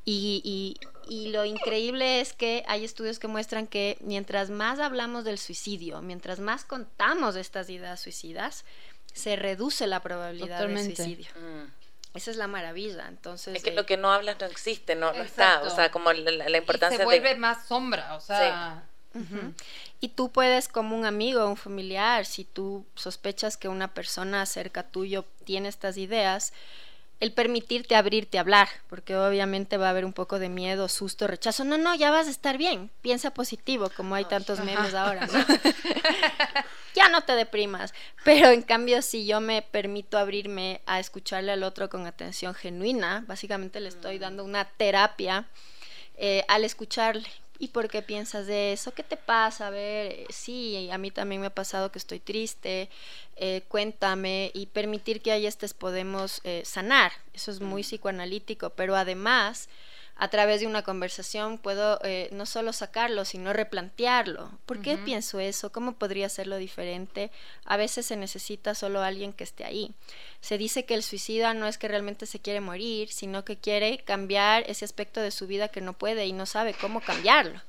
y, 0.05 0.77
y, 1.09 1.29
lo 1.29 1.45
increíble 1.45 2.21
es 2.21 2.33
que 2.33 2.63
hay 2.67 2.85
estudios 2.85 3.19
que 3.19 3.27
muestran 3.27 3.67
que 3.67 3.97
mientras 4.01 4.51
más 4.51 4.79
hablamos 4.79 5.25
del 5.25 5.39
suicidio, 5.39 6.03
mientras 6.03 6.41
más 6.41 6.65
contamos 6.65 7.37
estas 7.37 7.71
ideas 7.71 8.01
suicidas, 8.01 8.65
se 9.13 9.37
reduce 9.37 9.87
la 9.87 10.01
probabilidad 10.01 10.67
de 10.67 10.85
suicidio. 10.85 11.29
Mm. 11.37 11.84
Esa 12.15 12.31
es 12.31 12.37
la 12.37 12.47
maravilla, 12.47 13.07
entonces... 13.09 13.57
Es 13.57 13.63
que 13.63 13.73
lo 13.73 13.87
que 13.87 13.97
no 13.97 14.13
hablas 14.13 14.37
no 14.41 14.47
existe, 14.47 14.95
no, 14.95 15.11
está, 15.11 15.63
o 15.63 15.71
sea, 15.71 15.91
como 15.91 16.13
la, 16.13 16.57
importancia 16.57 16.95
y 16.95 16.99
se 16.99 17.05
vuelve 17.05 17.35
más 17.35 17.67
sombra, 17.67 18.15
o 18.15 18.21
sea... 18.21 18.85
Y 20.01 20.09
tú 20.09 20.31
puedes, 20.31 20.69
como 20.69 20.97
un 20.97 21.07
amigo, 21.07 21.47
un 21.47 21.57
familiar, 21.57 22.27
si 22.27 22.45
tú 22.45 22.85
sospechas 22.95 23.57
que 23.57 23.69
una 23.69 23.95
persona 23.95 24.45
cerca 24.45 24.83
tuyo 24.83 25.25
tiene 25.45 25.69
estas 25.69 25.97
ideas, 25.97 26.53
el 27.21 27.33
permitirte 27.33 27.97
abrirte 27.97 28.39
a 28.39 28.43
hablar, 28.43 28.69
porque 28.89 29.17
obviamente 29.17 29.77
va 29.77 29.87
a 29.87 29.91
haber 29.91 30.05
un 30.05 30.13
poco 30.13 30.39
de 30.39 30.49
miedo, 30.49 30.89
susto, 30.89 31.27
rechazo. 31.27 31.65
No, 31.65 31.79
no, 31.79 31.95
ya 31.95 32.11
vas 32.11 32.27
a 32.27 32.31
estar 32.31 32.59
bien. 32.59 32.91
Piensa 33.01 33.33
positivo, 33.33 33.91
como 33.97 34.15
hay 34.15 34.25
tantos 34.25 34.61
memes 34.61 34.95
ahora. 34.95 35.27
ya 36.95 37.09
no 37.09 37.23
te 37.23 37.35
deprimas. 37.35 37.95
Pero 38.25 38.49
en 38.49 38.63
cambio, 38.63 39.01
si 39.03 39.27
yo 39.27 39.41
me 39.41 39.63
permito 39.63 40.19
abrirme 40.19 40.81
a 40.87 41.01
escucharle 41.01 41.53
al 41.53 41.63
otro 41.63 41.89
con 41.89 42.07
atención 42.07 42.55
genuina, 42.55 43.25
básicamente 43.27 43.81
le 43.81 43.89
estoy 43.89 44.19
dando 44.19 44.45
una 44.45 44.65
terapia 44.65 45.47
eh, 46.17 46.45
al 46.49 46.65
escucharle. 46.65 47.29
¿Y 47.59 47.69
por 47.69 47.89
qué 47.89 48.03
piensas 48.03 48.47
de 48.47 48.73
eso? 48.73 48.93
¿Qué 48.93 49.05
te 49.05 49.17
pasa? 49.17 49.69
A 49.69 49.71
ver, 49.71 50.27
sí, 50.31 50.89
a 50.91 50.99
mí 50.99 51.11
también 51.11 51.41
me 51.41 51.47
ha 51.47 51.55
pasado 51.55 51.93
que 51.93 51.99
estoy 51.99 52.19
triste, 52.19 52.91
eh, 53.37 53.63
cuéntame 53.69 54.51
y 54.55 54.67
permitir 54.67 55.23
que 55.23 55.31
ahí 55.31 55.47
estés 55.47 55.73
podemos 55.73 56.41
eh, 56.45 56.63
sanar. 56.65 57.13
Eso 57.33 57.53
es 57.53 57.61
muy 57.61 57.83
psicoanalítico, 57.83 58.71
pero 58.71 58.97
además 58.97 59.69
a 60.17 60.29
través 60.29 60.61
de 60.61 60.67
una 60.67 60.83
conversación 60.83 61.59
puedo 61.59 61.99
eh, 62.05 62.29
no 62.33 62.47
solo 62.47 62.73
sacarlo, 62.73 63.25
sino 63.25 63.53
replantearlo. 63.53 64.51
¿Por 64.65 64.81
qué 64.81 64.97
pienso 64.97 65.41
eso? 65.41 65.73
¿Cómo 65.73 65.93
podría 65.93 66.27
hacerlo 66.27 66.57
diferente? 66.57 67.33
A 67.65 67.77
veces 67.77 68.07
se 68.07 68.17
necesita 68.17 68.75
solo 68.75 69.03
alguien 69.03 69.33
que 69.33 69.45
esté 69.45 69.65
ahí. 69.65 69.93
Se 70.41 70.57
dice 70.57 70.85
que 70.85 70.95
el 70.95 71.03
suicida 71.03 71.53
no 71.53 71.67
es 71.67 71.79
que 71.79 71.89
realmente 71.89 72.27
se 72.27 72.39
quiere 72.39 72.61
morir, 72.61 73.11
sino 73.11 73.45
que 73.45 73.57
quiere 73.57 73.99
cambiar 73.99 74.65
ese 74.69 74.85
aspecto 74.85 75.21
de 75.21 75.33
su 75.33 75.49
vida 75.49 75.69
que 75.69 75.81
no 75.81 75.95
puede 75.95 76.27
y 76.27 76.33
no 76.33 76.47
sabe 76.47 76.75
cómo 76.75 77.01
cambiarlo. 77.01 77.61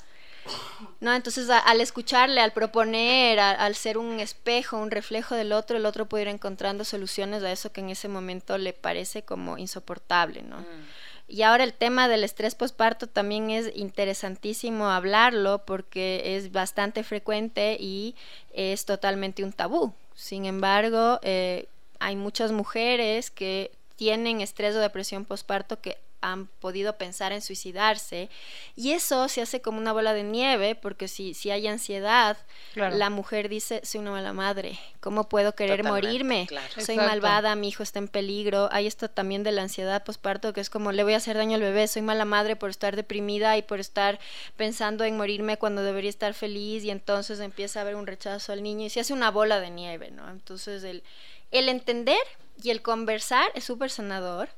¿no? 0.99 1.13
Entonces, 1.13 1.49
al 1.49 1.81
escucharle, 1.81 2.41
al 2.41 2.53
proponer, 2.53 3.39
al 3.39 3.75
ser 3.75 3.97
un 3.97 4.19
espejo, 4.19 4.77
un 4.77 4.91
reflejo 4.91 5.35
del 5.35 5.51
otro, 5.51 5.77
el 5.77 5.85
otro 5.85 6.05
puede 6.05 6.23
ir 6.23 6.27
encontrando 6.29 6.83
soluciones 6.83 7.43
a 7.43 7.51
eso 7.51 7.71
que 7.71 7.81
en 7.81 7.89
ese 7.89 8.07
momento 8.07 8.57
le 8.57 8.73
parece 8.73 9.23
como 9.23 9.57
insoportable, 9.57 10.43
¿no? 10.43 10.59
Mm. 10.59 10.85
Y 11.27 11.41
ahora 11.41 11.63
el 11.63 11.73
tema 11.73 12.07
del 12.07 12.23
estrés 12.23 12.53
postparto 12.53 13.07
también 13.07 13.49
es 13.49 13.71
interesantísimo 13.75 14.89
hablarlo 14.89 15.63
porque 15.65 16.35
es 16.37 16.51
bastante 16.51 17.03
frecuente 17.03 17.77
y 17.79 18.15
es 18.53 18.85
totalmente 18.85 19.43
un 19.43 19.51
tabú. 19.51 19.93
Sin 20.13 20.45
embargo, 20.45 21.19
eh, 21.23 21.67
hay 21.99 22.15
muchas 22.15 22.51
mujeres 22.51 23.31
que 23.31 23.71
tienen 23.95 24.41
estrés 24.41 24.75
o 24.75 24.79
depresión 24.79 25.25
postparto 25.25 25.79
que 25.81 25.97
han 26.31 26.47
podido 26.47 26.97
pensar 26.97 27.31
en 27.31 27.41
suicidarse 27.41 28.29
y 28.75 28.91
eso 28.91 29.27
se 29.27 29.41
hace 29.41 29.61
como 29.61 29.77
una 29.77 29.93
bola 29.93 30.13
de 30.13 30.23
nieve 30.23 30.75
porque 30.75 31.07
si, 31.07 31.33
si 31.33 31.51
hay 31.51 31.67
ansiedad, 31.67 32.37
la 32.75 33.09
mujer 33.09 33.49
dice, 33.49 33.81
soy 33.83 34.01
una 34.01 34.11
mala 34.11 34.33
madre, 34.33 34.79
¿cómo 34.99 35.29
puedo 35.29 35.55
querer 35.55 35.83
morirme? 35.83 36.47
Soy 36.77 36.97
malvada, 36.97 37.55
mi 37.55 37.69
hijo 37.69 37.83
está 37.83 37.99
en 37.99 38.07
peligro. 38.07 38.69
Hay 38.71 38.87
esto 38.87 39.09
también 39.09 39.43
de 39.43 39.51
la 39.51 39.61
ansiedad 39.61 40.03
posparto 40.03 40.53
que 40.53 40.61
es 40.61 40.69
como, 40.69 40.91
le 40.91 41.03
voy 41.03 41.13
a 41.13 41.17
hacer 41.17 41.37
daño 41.37 41.55
al 41.55 41.61
bebé, 41.61 41.87
soy 41.87 42.01
mala 42.01 42.25
madre 42.25 42.55
por 42.55 42.69
estar 42.69 42.95
deprimida 42.95 43.57
y 43.57 43.61
por 43.61 43.79
estar 43.79 44.19
pensando 44.57 45.03
en 45.03 45.17
morirme 45.17 45.57
cuando 45.57 45.83
debería 45.83 46.09
estar 46.09 46.33
feliz 46.33 46.83
y 46.83 46.91
entonces 46.91 47.39
empieza 47.39 47.79
a 47.79 47.81
haber 47.83 47.95
un 47.95 48.07
rechazo 48.07 48.51
al 48.51 48.63
niño 48.63 48.85
y 48.85 48.89
se 48.89 48.99
hace 48.99 49.13
una 49.13 49.31
bola 49.31 49.59
de 49.59 49.69
nieve, 49.69 50.11
¿no? 50.11 50.29
Entonces 50.29 50.83
el, 50.83 51.03
el 51.51 51.69
entender 51.69 52.17
y 52.61 52.69
el 52.69 52.81
conversar 52.81 53.51
es 53.53 53.63
súper 53.63 53.89
sanador 53.89 54.49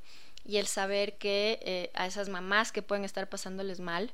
y 0.47 0.57
el 0.57 0.67
saber 0.67 1.17
que 1.17 1.59
eh, 1.61 1.91
a 1.93 2.07
esas 2.07 2.29
mamás 2.29 2.71
que 2.71 2.81
pueden 2.81 3.03
estar 3.03 3.27
pasándoles 3.27 3.79
mal, 3.79 4.11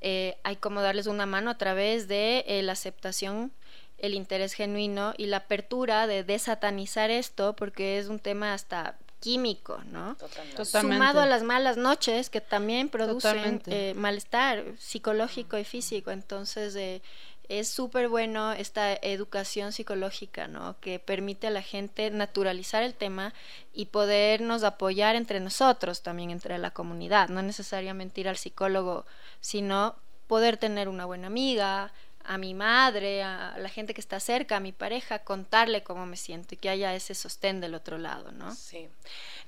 eh, 0.00 0.38
hay 0.44 0.56
como 0.56 0.80
darles 0.80 1.08
una 1.08 1.26
mano 1.26 1.50
a 1.50 1.58
través 1.58 2.06
de 2.06 2.44
eh, 2.46 2.62
la 2.62 2.72
aceptación, 2.72 3.52
el 3.98 4.14
interés 4.14 4.52
genuino 4.52 5.12
y 5.16 5.26
la 5.26 5.38
apertura 5.38 6.06
de 6.06 6.22
desatanizar 6.22 7.10
esto, 7.10 7.56
porque 7.56 7.98
es 7.98 8.06
un 8.06 8.20
tema 8.20 8.54
hasta 8.54 8.96
químico, 9.18 9.80
¿no? 9.90 10.14
Totalmente. 10.16 10.64
Sumado 10.64 11.20
a 11.20 11.26
las 11.26 11.42
malas 11.42 11.76
noches 11.76 12.30
que 12.30 12.40
también 12.40 12.88
producen 12.88 13.62
malestar 13.96 14.64
psicológico 14.78 15.58
y 15.58 15.64
físico. 15.64 16.10
Entonces, 16.12 17.00
es 17.48 17.68
súper 17.68 18.08
bueno 18.08 18.52
esta 18.52 18.94
educación 18.94 19.72
psicológica, 19.72 20.48
¿no? 20.48 20.78
Que 20.80 20.98
permite 20.98 21.46
a 21.46 21.50
la 21.50 21.62
gente 21.62 22.10
naturalizar 22.10 22.82
el 22.82 22.94
tema 22.94 23.34
y 23.72 23.86
podernos 23.86 24.64
apoyar 24.64 25.16
entre 25.16 25.40
nosotros, 25.40 26.02
también 26.02 26.30
entre 26.30 26.58
la 26.58 26.70
comunidad. 26.70 27.28
No 27.28 27.42
necesariamente 27.42 28.20
ir 28.20 28.28
al 28.28 28.36
psicólogo, 28.36 29.06
sino 29.40 29.96
poder 30.26 30.56
tener 30.56 30.88
una 30.88 31.04
buena 31.04 31.28
amiga, 31.28 31.92
a 32.26 32.38
mi 32.38 32.54
madre, 32.54 33.22
a 33.22 33.56
la 33.58 33.68
gente 33.68 33.94
que 33.94 34.00
está 34.00 34.20
cerca, 34.20 34.56
a 34.56 34.60
mi 34.60 34.72
pareja, 34.72 35.20
contarle 35.20 35.82
cómo 35.82 36.06
me 36.06 36.16
siento 36.16 36.54
y 36.54 36.58
que 36.58 36.68
haya 36.68 36.94
ese 36.94 37.14
sostén 37.14 37.60
del 37.60 37.74
otro 37.74 37.98
lado, 37.98 38.32
¿no? 38.32 38.54
Sí. 38.54 38.88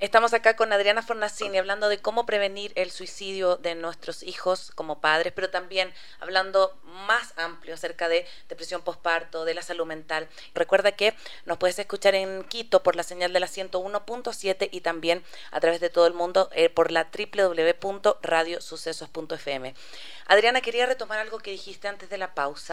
Estamos 0.00 0.32
acá 0.32 0.54
con 0.54 0.72
Adriana 0.72 1.02
Fornacini 1.02 1.58
hablando 1.58 1.88
de 1.88 1.98
cómo 1.98 2.24
prevenir 2.24 2.70
el 2.76 2.92
suicidio 2.92 3.56
de 3.56 3.74
nuestros 3.74 4.22
hijos 4.22 4.70
como 4.76 5.00
padres, 5.00 5.32
pero 5.34 5.50
también 5.50 5.92
hablando 6.20 6.78
más 6.84 7.34
amplio 7.36 7.74
acerca 7.74 8.08
de 8.08 8.24
depresión 8.48 8.82
postparto, 8.82 9.44
de 9.44 9.54
la 9.54 9.62
salud 9.62 9.86
mental. 9.86 10.28
Recuerda 10.54 10.92
que 10.92 11.16
nos 11.46 11.58
puedes 11.58 11.80
escuchar 11.80 12.14
en 12.14 12.44
Quito 12.44 12.84
por 12.84 12.94
la 12.94 13.02
señal 13.02 13.32
de 13.32 13.40
la 13.40 13.48
101.7 13.48 14.68
y 14.70 14.82
también 14.82 15.24
a 15.50 15.58
través 15.58 15.80
de 15.80 15.90
todo 15.90 16.06
el 16.06 16.14
mundo 16.14 16.48
eh, 16.52 16.68
por 16.68 16.92
la 16.92 17.08
www.radiosucesos.fm. 17.10 19.74
Adriana, 20.26 20.60
quería 20.60 20.86
retomar 20.86 21.18
algo 21.18 21.38
que 21.38 21.50
dijiste 21.50 21.88
antes 21.88 22.10
de 22.10 22.18
la 22.18 22.34
pausa, 22.34 22.67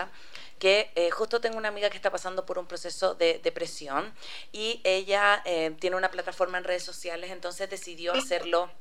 que 0.59 0.91
eh, 0.95 1.11
justo 1.11 1.41
tengo 1.41 1.57
una 1.57 1.67
amiga 1.67 1.89
que 1.89 1.97
está 1.97 2.11
pasando 2.11 2.45
por 2.45 2.57
un 2.57 2.65
proceso 2.65 3.13
de 3.15 3.39
depresión 3.43 4.13
y 4.51 4.81
ella 4.83 5.41
eh, 5.45 5.75
tiene 5.79 5.95
una 5.95 6.11
plataforma 6.11 6.57
en 6.57 6.63
redes 6.63 6.83
sociales, 6.83 7.31
entonces 7.31 7.69
decidió 7.69 8.13
hacerlo 8.13 8.71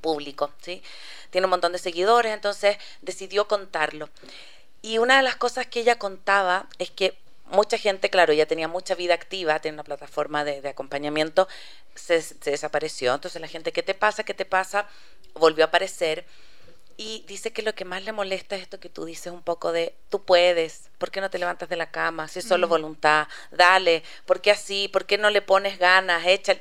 público, 0.00 0.50
¿sí? 0.62 0.82
Tiene 1.30 1.46
un 1.46 1.50
montón 1.50 1.72
de 1.72 1.78
seguidores, 1.78 2.32
entonces 2.32 2.78
decidió 3.02 3.46
contarlo. 3.46 4.08
Y 4.82 4.98
una 4.98 5.18
de 5.18 5.22
las 5.22 5.36
cosas 5.36 5.66
que 5.66 5.80
ella 5.80 5.98
contaba 5.98 6.66
es 6.78 6.90
que 6.90 7.18
mucha 7.50 7.76
gente, 7.76 8.08
claro, 8.08 8.32
ya 8.32 8.46
tenía 8.46 8.68
mucha 8.68 8.94
vida 8.94 9.14
activa, 9.14 9.60
tiene 9.60 9.76
una 9.76 9.84
plataforma 9.84 10.44
de, 10.44 10.66
acompañamiento, 10.68 11.48
se, 11.94 12.22
se, 12.22 12.50
desapareció. 12.50 13.14
Entonces 13.14 13.40
la 13.40 13.48
gente, 13.48 13.72
¿qué 13.72 13.82
te 13.82 13.94
pasa? 13.94 14.24
¿Qué 14.24 14.34
te 14.34 14.46
pasa? 14.46 14.88
Volvió 15.34 15.64
a 15.64 15.68
aparecer 15.68 16.24
Y 17.02 17.24
dice 17.26 17.50
que 17.50 17.62
lo 17.62 17.74
que 17.74 17.86
más 17.86 18.04
le 18.04 18.12
molesta 18.12 18.56
es 18.56 18.60
esto 18.60 18.78
que 18.78 18.90
tú 18.90 19.06
dices 19.06 19.32
un 19.32 19.40
poco 19.40 19.72
de, 19.72 19.94
tú 20.10 20.22
puedes, 20.22 20.90
¿por 20.98 21.10
qué 21.10 21.22
no 21.22 21.30
te 21.30 21.38
levantas 21.38 21.70
de 21.70 21.76
la 21.76 21.90
cama? 21.90 22.28
Si 22.28 22.40
es 22.40 22.44
solo 22.44 22.68
voluntad, 22.68 23.26
dale, 23.50 24.02
¿por 24.26 24.42
qué 24.42 24.50
así? 24.50 24.86
¿Por 24.88 25.06
qué 25.06 25.16
no 25.16 25.30
le 25.30 25.40
pones 25.40 25.78
ganas? 25.78 26.26
Échale, 26.26 26.60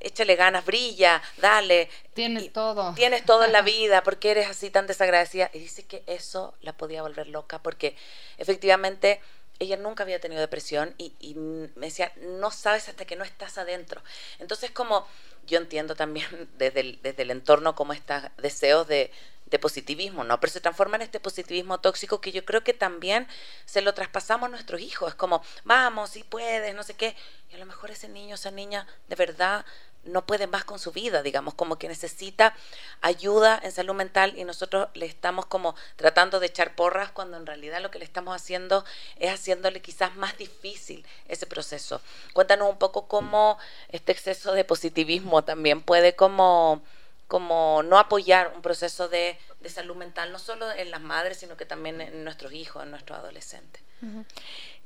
échale 0.00 0.36
ganas, 0.36 0.64
brilla, 0.64 1.20
dale. 1.36 1.90
Tienes 2.14 2.50
todo. 2.50 2.94
Tienes 2.94 3.26
todo 3.26 3.44
en 3.44 3.52
la 3.52 3.60
vida, 3.76 4.02
¿por 4.02 4.16
qué 4.16 4.30
eres 4.30 4.48
así 4.48 4.70
tan 4.70 4.86
desagradecida? 4.86 5.50
Y 5.52 5.58
dice 5.58 5.82
que 5.82 6.02
eso 6.06 6.54
la 6.62 6.72
podía 6.72 7.02
volver 7.02 7.28
loca, 7.28 7.58
porque 7.58 7.94
efectivamente 8.38 9.20
ella 9.58 9.76
nunca 9.76 10.02
había 10.02 10.18
tenido 10.18 10.40
depresión 10.40 10.94
y, 10.96 11.12
y, 11.20 11.34
me 11.34 11.88
decía, 11.88 12.10
no 12.22 12.50
sabes 12.50 12.88
hasta 12.88 13.04
que 13.04 13.16
no 13.16 13.24
estás 13.24 13.58
adentro. 13.58 14.02
Entonces, 14.38 14.70
como 14.70 15.06
yo 15.46 15.58
entiendo 15.58 15.94
también 15.94 16.26
desde 16.56 16.80
el, 16.80 17.02
desde 17.02 17.22
el 17.22 17.30
entorno 17.30 17.74
como 17.74 17.92
estos 17.92 18.22
deseos 18.38 18.88
de, 18.88 19.12
de 19.54 19.60
positivismo, 19.60 20.24
¿no? 20.24 20.40
Pero 20.40 20.52
se 20.52 20.60
transforma 20.60 20.96
en 20.96 21.02
este 21.02 21.20
positivismo 21.20 21.78
tóxico 21.78 22.20
que 22.20 22.32
yo 22.32 22.44
creo 22.44 22.64
que 22.64 22.74
también 22.74 23.28
se 23.66 23.82
lo 23.82 23.94
traspasamos 23.94 24.48
a 24.48 24.50
nuestros 24.50 24.80
hijos. 24.80 25.10
Es 25.10 25.14
como, 25.14 25.44
vamos, 25.62 26.10
si 26.10 26.24
puedes, 26.24 26.74
no 26.74 26.82
sé 26.82 26.94
qué. 26.94 27.14
Y 27.52 27.54
a 27.54 27.58
lo 27.58 27.66
mejor 27.66 27.92
ese 27.92 28.08
niño, 28.08 28.34
esa 28.34 28.50
niña, 28.50 28.84
de 29.08 29.14
verdad 29.14 29.64
no 30.02 30.26
puede 30.26 30.48
más 30.48 30.64
con 30.64 30.80
su 30.80 30.90
vida, 30.90 31.22
digamos, 31.22 31.54
como 31.54 31.78
que 31.78 31.86
necesita 31.86 32.52
ayuda 33.00 33.60
en 33.62 33.70
salud 33.70 33.94
mental 33.94 34.34
y 34.36 34.42
nosotros 34.42 34.88
le 34.94 35.06
estamos 35.06 35.46
como 35.46 35.76
tratando 35.94 36.40
de 36.40 36.46
echar 36.46 36.74
porras 36.74 37.12
cuando 37.12 37.36
en 37.36 37.46
realidad 37.46 37.80
lo 37.80 37.92
que 37.92 38.00
le 38.00 38.04
estamos 38.04 38.34
haciendo 38.34 38.84
es 39.20 39.32
haciéndole 39.32 39.80
quizás 39.80 40.16
más 40.16 40.36
difícil 40.36 41.06
ese 41.28 41.46
proceso. 41.46 42.00
Cuéntanos 42.32 42.68
un 42.68 42.78
poco 42.78 43.06
cómo 43.06 43.56
este 43.88 44.10
exceso 44.10 44.52
de 44.52 44.64
positivismo 44.64 45.44
también 45.44 45.80
puede 45.80 46.16
como 46.16 46.82
como 47.28 47.82
no 47.82 47.98
apoyar 47.98 48.52
un 48.54 48.62
proceso 48.62 49.08
de, 49.08 49.38
salud 49.66 49.96
mental, 49.96 50.30
no 50.30 50.38
solo 50.38 50.70
en 50.72 50.90
las 50.90 51.00
madres, 51.00 51.38
sino 51.38 51.56
que 51.56 51.64
también 51.64 52.00
en 52.00 52.22
nuestros 52.22 52.52
hijos, 52.52 52.82
en 52.82 52.90
nuestros 52.90 53.18
adolescentes. 53.18 53.82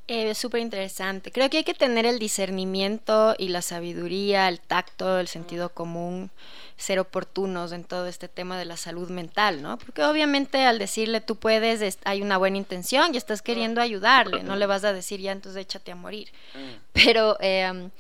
Es 0.07 0.25
eh, 0.25 0.35
súper 0.35 0.63
interesante. 0.63 1.31
Creo 1.31 1.51
que 1.51 1.59
hay 1.59 1.65
que 1.65 1.75
tener 1.75 2.07
el 2.07 2.19
discernimiento 2.19 3.35
y 3.37 3.49
la 3.49 3.61
sabiduría, 3.61 4.49
el 4.49 4.59
tacto, 4.59 5.19
el 5.19 5.29
sentido 5.29 5.69
común, 5.69 6.31
ser 6.79 6.99
oportunos 6.99 7.73
en 7.73 7.85
todo 7.85 8.07
este 8.07 8.27
tema 8.27 8.57
de 8.57 8.65
la 8.65 8.79
salud 8.79 9.11
mental, 9.11 9.61
¿no? 9.61 9.77
Porque 9.77 10.05
obviamente 10.05 10.65
al 10.65 10.79
decirle 10.79 11.21
tú 11.21 11.37
puedes, 11.37 11.99
hay 12.05 12.23
una 12.23 12.39
buena 12.39 12.57
intención 12.57 13.15
y 13.15 13.19
estás 13.19 13.43
queriendo 13.43 13.83
ayudarle, 13.83 14.43
no 14.43 14.57
le 14.57 14.65
vas 14.65 14.85
a 14.85 14.95
decir 14.95 15.21
ya 15.21 15.33
entonces 15.33 15.61
échate 15.61 15.93
a 15.93 15.97
morir. 15.97 16.31
Pero 16.95 17.37
eh, 17.41 17.91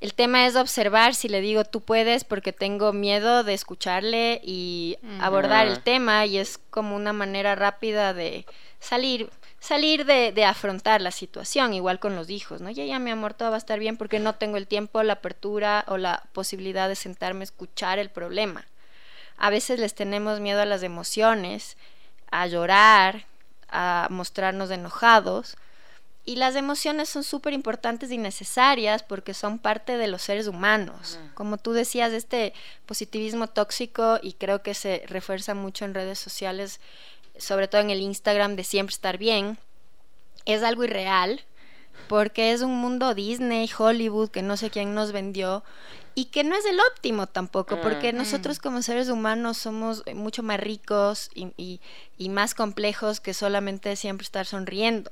el 0.00 0.14
tema 0.14 0.46
es 0.46 0.56
observar 0.56 1.14
si 1.14 1.28
le 1.28 1.40
digo 1.40 1.64
tú 1.64 1.82
puedes 1.82 2.24
porque 2.24 2.52
tengo 2.52 2.92
miedo 2.92 3.44
de 3.44 3.54
escucharle 3.54 4.40
y 4.42 4.98
abordar 5.20 5.66
el 5.66 5.82
tema 5.82 6.24
y 6.26 6.38
es 6.38 6.58
como 6.70 6.96
una 6.96 7.12
manera 7.12 7.54
rápida 7.54 8.14
de 8.14 8.46
salir 8.78 9.30
salir 9.60 10.06
de, 10.06 10.32
de, 10.32 10.46
afrontar 10.46 11.02
la 11.02 11.10
situación, 11.10 11.74
igual 11.74 11.98
con 11.98 12.16
los 12.16 12.30
hijos, 12.30 12.62
¿no? 12.62 12.70
Ya, 12.70 12.86
ya, 12.86 12.98
mi 12.98 13.10
amor, 13.10 13.34
todo 13.34 13.50
va 13.50 13.56
a 13.56 13.58
estar 13.58 13.78
bien 13.78 13.98
porque 13.98 14.18
no 14.18 14.34
tengo 14.34 14.56
el 14.56 14.66
tiempo, 14.66 15.02
la 15.02 15.12
apertura 15.14 15.84
o 15.86 15.98
la 15.98 16.22
posibilidad 16.32 16.88
de 16.88 16.96
sentarme 16.96 17.40
a 17.40 17.44
escuchar 17.44 17.98
el 17.98 18.08
problema. 18.08 18.66
A 19.36 19.50
veces 19.50 19.78
les 19.78 19.94
tenemos 19.94 20.40
miedo 20.40 20.62
a 20.62 20.64
las 20.64 20.82
emociones, 20.82 21.76
a 22.30 22.46
llorar, 22.46 23.26
a 23.68 24.08
mostrarnos 24.10 24.70
enojados, 24.70 25.56
y 26.30 26.36
las 26.36 26.54
emociones 26.54 27.08
son 27.08 27.24
súper 27.24 27.54
importantes 27.54 28.12
y 28.12 28.16
necesarias 28.16 29.02
porque 29.02 29.34
son 29.34 29.58
parte 29.58 29.96
de 29.96 30.06
los 30.06 30.22
seres 30.22 30.46
humanos. 30.46 31.18
Como 31.34 31.58
tú 31.58 31.72
decías, 31.72 32.12
este 32.12 32.52
positivismo 32.86 33.48
tóxico, 33.48 34.20
y 34.22 34.34
creo 34.34 34.62
que 34.62 34.74
se 34.74 35.02
refuerza 35.08 35.54
mucho 35.54 35.84
en 35.84 35.92
redes 35.92 36.20
sociales, 36.20 36.78
sobre 37.36 37.66
todo 37.66 37.80
en 37.80 37.90
el 37.90 38.00
Instagram 38.00 38.54
de 38.54 38.62
siempre 38.62 38.94
estar 38.94 39.18
bien, 39.18 39.58
es 40.44 40.62
algo 40.62 40.84
irreal 40.84 41.44
porque 42.08 42.52
es 42.52 42.62
un 42.62 42.76
mundo 42.76 43.12
Disney, 43.12 43.68
Hollywood, 43.76 44.30
que 44.30 44.42
no 44.42 44.56
sé 44.56 44.70
quién 44.70 44.94
nos 44.94 45.10
vendió 45.10 45.64
y 46.14 46.26
que 46.26 46.44
no 46.44 46.54
es 46.54 46.64
el 46.64 46.78
óptimo 46.92 47.26
tampoco, 47.26 47.80
porque 47.80 48.12
nosotros 48.12 48.60
como 48.60 48.82
seres 48.82 49.08
humanos 49.08 49.56
somos 49.58 50.04
mucho 50.14 50.44
más 50.44 50.60
ricos 50.60 51.28
y, 51.34 51.80
y 52.16 52.28
más 52.28 52.54
complejos 52.54 53.18
que 53.18 53.34
solamente 53.34 53.96
siempre 53.96 54.24
estar 54.24 54.46
sonriendo. 54.46 55.10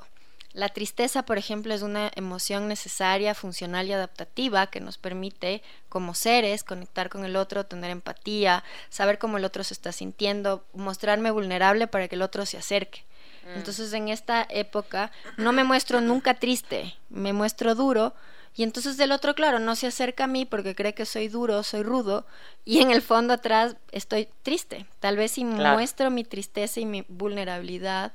La 0.58 0.70
tristeza, 0.70 1.22
por 1.22 1.38
ejemplo, 1.38 1.72
es 1.72 1.82
una 1.82 2.10
emoción 2.16 2.66
necesaria, 2.66 3.36
funcional 3.36 3.86
y 3.86 3.92
adaptativa 3.92 4.66
que 4.66 4.80
nos 4.80 4.98
permite, 4.98 5.62
como 5.88 6.14
seres, 6.14 6.64
conectar 6.64 7.10
con 7.10 7.24
el 7.24 7.36
otro, 7.36 7.64
tener 7.64 7.92
empatía, 7.92 8.64
saber 8.88 9.20
cómo 9.20 9.36
el 9.36 9.44
otro 9.44 9.62
se 9.62 9.72
está 9.72 9.92
sintiendo, 9.92 10.64
mostrarme 10.74 11.30
vulnerable 11.30 11.86
para 11.86 12.08
que 12.08 12.16
el 12.16 12.22
otro 12.22 12.44
se 12.44 12.56
acerque. 12.56 13.04
Mm. 13.44 13.58
Entonces, 13.58 13.92
en 13.92 14.08
esta 14.08 14.48
época 14.50 15.12
no 15.36 15.52
me 15.52 15.62
muestro 15.62 16.00
nunca 16.00 16.34
triste, 16.34 16.96
me 17.08 17.32
muestro 17.32 17.76
duro 17.76 18.12
y 18.56 18.62
entonces 18.62 18.96
del 18.96 19.12
otro, 19.12 19.34
claro, 19.34 19.58
no 19.58 19.76
se 19.76 19.86
acerca 19.86 20.24
a 20.24 20.26
mí 20.26 20.44
porque 20.44 20.74
cree 20.74 20.94
que 20.94 21.06
soy 21.06 21.28
duro, 21.28 21.62
soy 21.62 21.82
rudo, 21.82 22.26
y 22.64 22.80
en 22.80 22.90
el 22.90 23.02
fondo 23.02 23.34
atrás 23.34 23.76
estoy 23.92 24.28
triste. 24.42 24.86
Tal 25.00 25.16
vez 25.16 25.32
si 25.32 25.44
muestro 25.44 26.10
mi 26.10 26.24
tristeza 26.24 26.80
y 26.80 26.86
mi 26.86 27.04
vulnerabilidad, 27.08 28.12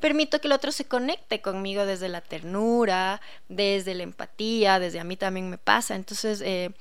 permito 0.00 0.40
que 0.40 0.48
el 0.48 0.52
otro 0.52 0.72
se 0.72 0.84
conecte 0.84 1.40
conmigo 1.40 1.86
desde 1.86 2.08
la 2.08 2.20
ternura, 2.20 3.20
desde 3.48 3.94
la 3.94 4.02
empatía, 4.02 4.78
desde 4.78 5.00
a 5.00 5.04
mí 5.04 5.16
también 5.16 5.48
me 5.48 5.58
pasa. 5.58 5.94
Entonces, 5.94 6.40
eh, 6.40 6.72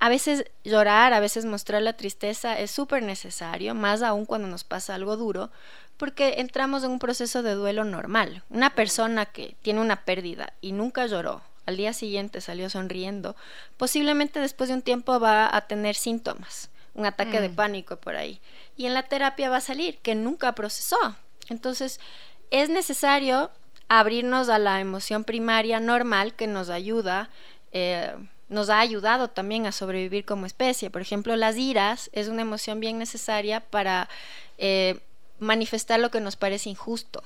a 0.00 0.08
veces 0.08 0.44
llorar, 0.64 1.12
a 1.12 1.20
veces 1.20 1.44
mostrar 1.44 1.82
la 1.82 1.96
tristeza 1.96 2.58
es 2.58 2.70
súper 2.70 3.02
necesario, 3.02 3.74
más 3.74 4.02
aún 4.02 4.26
cuando 4.26 4.48
nos 4.48 4.64
pasa 4.64 4.94
algo 4.94 5.16
duro, 5.16 5.50
porque 5.96 6.34
entramos 6.38 6.84
en 6.84 6.90
un 6.90 6.98
proceso 6.98 7.42
de 7.42 7.54
duelo 7.54 7.84
normal. 7.84 8.42
Una 8.50 8.74
persona 8.74 9.26
que 9.26 9.56
tiene 9.62 9.80
una 9.80 10.04
pérdida 10.04 10.52
y 10.60 10.72
nunca 10.72 11.06
lloró, 11.06 11.42
al 11.66 11.76
día 11.76 11.92
siguiente 11.92 12.40
salió 12.40 12.68
sonriendo, 12.70 13.36
posiblemente 13.76 14.40
después 14.40 14.68
de 14.68 14.74
un 14.74 14.82
tiempo 14.82 15.18
va 15.20 15.54
a 15.54 15.66
tener 15.66 15.94
síntomas, 15.94 16.70
un 16.94 17.06
ataque 17.06 17.40
de 17.40 17.48
mm. 17.48 17.54
pánico 17.54 17.96
por 17.96 18.16
ahí. 18.16 18.40
Y 18.76 18.86
en 18.86 18.94
la 18.94 19.04
terapia 19.04 19.50
va 19.50 19.58
a 19.58 19.62
salir 19.62 19.98
que 19.98 20.14
nunca 20.14 20.54
procesó. 20.54 20.98
Entonces, 21.48 22.00
es 22.50 22.68
necesario 22.68 23.50
abrirnos 23.88 24.48
a 24.48 24.58
la 24.58 24.80
emoción 24.80 25.24
primaria 25.24 25.80
normal 25.80 26.34
que 26.34 26.46
nos 26.46 26.70
ayuda, 26.70 27.30
eh, 27.72 28.14
nos 28.48 28.70
ha 28.70 28.80
ayudado 28.80 29.28
también 29.28 29.66
a 29.66 29.72
sobrevivir 29.72 30.24
como 30.24 30.46
especie. 30.46 30.90
Por 30.90 31.02
ejemplo, 31.02 31.34
las 31.36 31.56
iras 31.56 32.10
es 32.12 32.28
una 32.28 32.42
emoción 32.42 32.80
bien 32.80 32.98
necesaria 32.98 33.60
para 33.60 34.08
eh, 34.58 35.00
manifestar 35.38 36.00
lo 36.00 36.10
que 36.10 36.20
nos 36.20 36.36
parece 36.36 36.70
injusto 36.70 37.22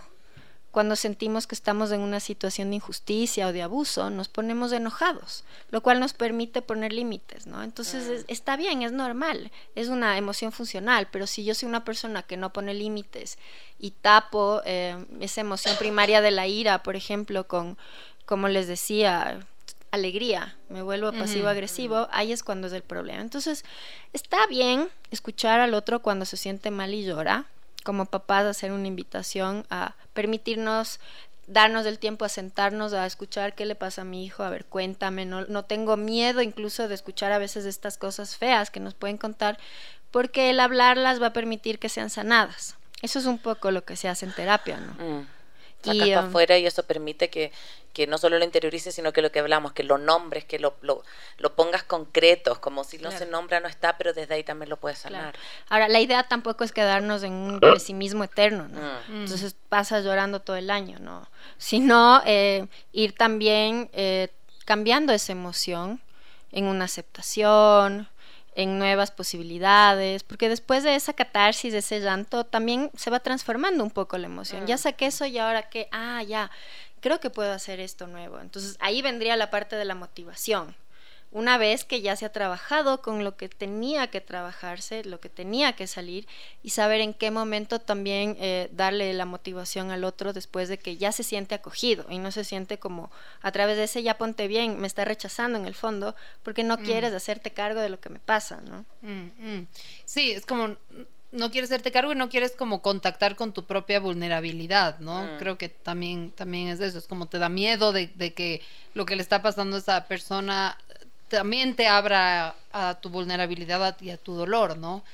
cuando 0.78 0.94
sentimos 0.94 1.48
que 1.48 1.56
estamos 1.56 1.90
en 1.90 2.02
una 2.02 2.20
situación 2.20 2.70
de 2.70 2.76
injusticia 2.76 3.48
o 3.48 3.52
de 3.52 3.62
abuso, 3.62 4.10
nos 4.10 4.28
ponemos 4.28 4.70
enojados, 4.70 5.42
lo 5.72 5.82
cual 5.82 5.98
nos 5.98 6.12
permite 6.12 6.62
poner 6.62 6.92
límites, 6.92 7.48
¿no? 7.48 7.64
Entonces 7.64 8.24
está 8.28 8.56
bien, 8.56 8.82
es 8.82 8.92
normal, 8.92 9.50
es 9.74 9.88
una 9.88 10.16
emoción 10.16 10.52
funcional, 10.52 11.08
pero 11.10 11.26
si 11.26 11.44
yo 11.44 11.56
soy 11.56 11.68
una 11.68 11.84
persona 11.84 12.22
que 12.22 12.36
no 12.36 12.52
pone 12.52 12.74
límites 12.74 13.38
y 13.80 13.90
tapo 13.90 14.62
eh, 14.64 15.04
esa 15.18 15.40
emoción 15.40 15.76
primaria 15.78 16.20
de 16.20 16.30
la 16.30 16.46
ira, 16.46 16.84
por 16.84 16.94
ejemplo, 16.94 17.48
con, 17.48 17.76
como 18.24 18.46
les 18.46 18.68
decía, 18.68 19.44
alegría, 19.90 20.56
me 20.68 20.82
vuelvo 20.82 21.10
pasivo-agresivo, 21.10 22.06
ahí 22.12 22.30
es 22.30 22.44
cuando 22.44 22.68
es 22.68 22.72
el 22.72 22.82
problema. 22.82 23.20
Entonces, 23.20 23.64
está 24.12 24.46
bien 24.46 24.90
escuchar 25.10 25.58
al 25.58 25.74
otro 25.74 26.02
cuando 26.02 26.24
se 26.24 26.36
siente 26.36 26.70
mal 26.70 26.94
y 26.94 27.04
llora, 27.04 27.46
como 27.88 28.04
papás 28.04 28.44
hacer 28.44 28.70
una 28.70 28.86
invitación 28.86 29.64
a 29.70 29.94
permitirnos 30.12 31.00
darnos 31.46 31.86
el 31.86 31.98
tiempo 31.98 32.26
a 32.26 32.28
sentarnos 32.28 32.92
a 32.92 33.06
escuchar 33.06 33.54
qué 33.54 33.64
le 33.64 33.76
pasa 33.76 34.02
a 34.02 34.04
mi 34.04 34.26
hijo, 34.26 34.42
a 34.42 34.50
ver, 34.50 34.66
cuéntame, 34.66 35.24
no, 35.24 35.46
no 35.46 35.64
tengo 35.64 35.96
miedo 35.96 36.42
incluso 36.42 36.86
de 36.86 36.94
escuchar 36.94 37.32
a 37.32 37.38
veces 37.38 37.64
estas 37.64 37.96
cosas 37.96 38.36
feas 38.36 38.70
que 38.70 38.78
nos 38.78 38.92
pueden 38.92 39.16
contar, 39.16 39.56
porque 40.10 40.50
el 40.50 40.60
hablarlas 40.60 41.18
va 41.22 41.28
a 41.28 41.32
permitir 41.32 41.78
que 41.78 41.88
sean 41.88 42.10
sanadas. 42.10 42.76
Eso 43.00 43.20
es 43.20 43.24
un 43.24 43.38
poco 43.38 43.70
lo 43.70 43.82
que 43.86 43.96
se 43.96 44.10
hace 44.10 44.26
en 44.26 44.34
terapia, 44.34 44.80
¿no? 44.80 44.92
Mm 45.02 45.37
sacas 45.92 46.08
para 46.08 46.20
um, 46.22 46.28
afuera 46.28 46.58
y 46.58 46.66
eso 46.66 46.82
permite 46.84 47.30
que, 47.30 47.52
que, 47.92 48.06
no 48.06 48.18
solo 48.18 48.38
lo 48.38 48.44
interiorices, 48.44 48.94
sino 48.94 49.12
que 49.12 49.22
lo 49.22 49.32
que 49.32 49.40
hablamos, 49.40 49.72
que 49.72 49.82
lo 49.82 49.98
nombres, 49.98 50.44
que 50.44 50.58
lo, 50.58 50.76
lo, 50.82 51.02
lo 51.38 51.54
pongas 51.54 51.82
concretos, 51.82 52.58
como 52.58 52.84
si 52.84 52.98
no 52.98 53.10
se 53.10 53.26
nombra, 53.26 53.60
no 53.60 53.68
está, 53.68 53.98
pero 53.98 54.12
desde 54.12 54.34
ahí 54.34 54.44
también 54.44 54.68
lo 54.68 54.76
puedes 54.76 54.98
sanar. 54.98 55.34
Ahora, 55.68 55.88
la 55.88 56.00
idea 56.00 56.22
tampoco 56.28 56.64
es 56.64 56.72
quedarnos 56.72 57.22
en 57.22 57.32
un 57.32 57.60
pesimismo 57.60 58.24
eterno, 58.24 58.68
¿no? 58.68 58.80
Mm. 59.08 59.22
Entonces 59.22 59.56
pasas 59.68 60.04
llorando 60.04 60.40
todo 60.40 60.56
el 60.56 60.70
año, 60.70 60.98
¿no? 61.00 61.28
Sino 61.56 62.22
eh, 62.24 62.66
ir 62.92 63.14
también 63.14 63.90
eh, 63.92 64.28
cambiando 64.64 65.12
esa 65.12 65.32
emoción 65.32 66.00
en 66.52 66.64
una 66.64 66.84
aceptación, 66.84 68.08
en 68.58 68.76
nuevas 68.76 69.12
posibilidades, 69.12 70.24
porque 70.24 70.48
después 70.48 70.82
de 70.82 70.96
esa 70.96 71.12
catarsis, 71.12 71.72
de 71.72 71.78
ese 71.78 72.00
llanto, 72.00 72.42
también 72.42 72.90
se 72.96 73.08
va 73.08 73.20
transformando 73.20 73.84
un 73.84 73.90
poco 73.92 74.18
la 74.18 74.26
emoción. 74.26 74.66
Ya 74.66 74.74
mm. 74.74 74.78
saqué 74.78 75.06
eso 75.06 75.26
y 75.26 75.38
ahora 75.38 75.70
que, 75.70 75.88
ah, 75.92 76.24
ya, 76.24 76.50
creo 77.00 77.20
que 77.20 77.30
puedo 77.30 77.52
hacer 77.52 77.78
esto 77.78 78.08
nuevo. 78.08 78.40
Entonces 78.40 78.76
ahí 78.80 79.00
vendría 79.00 79.36
la 79.36 79.50
parte 79.50 79.76
de 79.76 79.84
la 79.84 79.94
motivación. 79.94 80.74
Una 81.30 81.58
vez 81.58 81.84
que 81.84 82.00
ya 82.00 82.16
se 82.16 82.24
ha 82.24 82.32
trabajado 82.32 83.02
con 83.02 83.22
lo 83.22 83.36
que 83.36 83.48
tenía 83.48 84.06
que 84.08 84.20
trabajarse, 84.20 85.04
lo 85.04 85.20
que 85.20 85.28
tenía 85.28 85.74
que 85.74 85.86
salir 85.86 86.26
y 86.62 86.70
saber 86.70 87.00
en 87.00 87.12
qué 87.12 87.30
momento 87.30 87.80
también 87.80 88.36
eh, 88.40 88.70
darle 88.72 89.12
la 89.12 89.26
motivación 89.26 89.90
al 89.90 90.04
otro 90.04 90.32
después 90.32 90.68
de 90.68 90.78
que 90.78 90.96
ya 90.96 91.12
se 91.12 91.22
siente 91.22 91.54
acogido 91.54 92.06
y 92.08 92.18
no 92.18 92.30
se 92.30 92.44
siente 92.44 92.78
como 92.78 93.10
a 93.42 93.52
través 93.52 93.76
de 93.76 93.84
ese 93.84 94.02
ya 94.02 94.16
ponte 94.16 94.48
bien, 94.48 94.80
me 94.80 94.86
está 94.86 95.04
rechazando 95.04 95.58
en 95.58 95.66
el 95.66 95.74
fondo 95.74 96.16
porque 96.42 96.64
no 96.64 96.78
mm. 96.78 96.84
quieres 96.84 97.12
hacerte 97.12 97.50
cargo 97.50 97.80
de 97.80 97.90
lo 97.90 98.00
que 98.00 98.08
me 98.08 98.20
pasa, 98.20 98.60
¿no? 98.62 98.84
Mm, 99.02 99.58
mm. 99.58 99.66
Sí, 100.06 100.32
es 100.32 100.46
como 100.46 100.76
no 101.30 101.50
quieres 101.50 101.70
hacerte 101.70 101.92
cargo 101.92 102.12
y 102.12 102.16
no 102.16 102.30
quieres 102.30 102.52
como 102.52 102.80
contactar 102.80 103.36
con 103.36 103.52
tu 103.52 103.66
propia 103.66 104.00
vulnerabilidad, 104.00 104.98
¿no? 104.98 105.28
Creo 105.38 105.58
que 105.58 105.68
también, 105.68 106.30
también 106.30 106.68
es 106.68 106.80
eso, 106.80 106.98
es 106.98 107.06
como 107.06 107.26
te 107.26 107.38
da 107.38 107.50
miedo 107.50 107.92
de, 107.92 108.06
de, 108.14 108.32
que 108.32 108.62
lo 108.94 109.04
que 109.04 109.14
le 109.14 109.22
está 109.22 109.42
pasando 109.42 109.76
a 109.76 109.78
esa 109.78 110.06
persona 110.06 110.78
también 111.28 111.76
te 111.76 111.86
abra 111.86 112.54
a 112.72 112.98
tu 113.00 113.10
vulnerabilidad 113.10 114.00
y 114.00 114.10
a 114.10 114.16
tu 114.16 114.34
dolor, 114.34 114.76
¿no? 114.76 115.04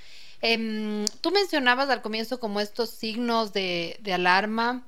Em, 0.47 1.07
tú 1.23 1.31
mencionabas 1.31 1.89
al 1.89 2.03
comienzo 2.03 2.39
como 2.39 2.61
estos 2.61 2.91
signos 2.91 3.53
de, 3.55 3.99
alarma. 4.13 4.83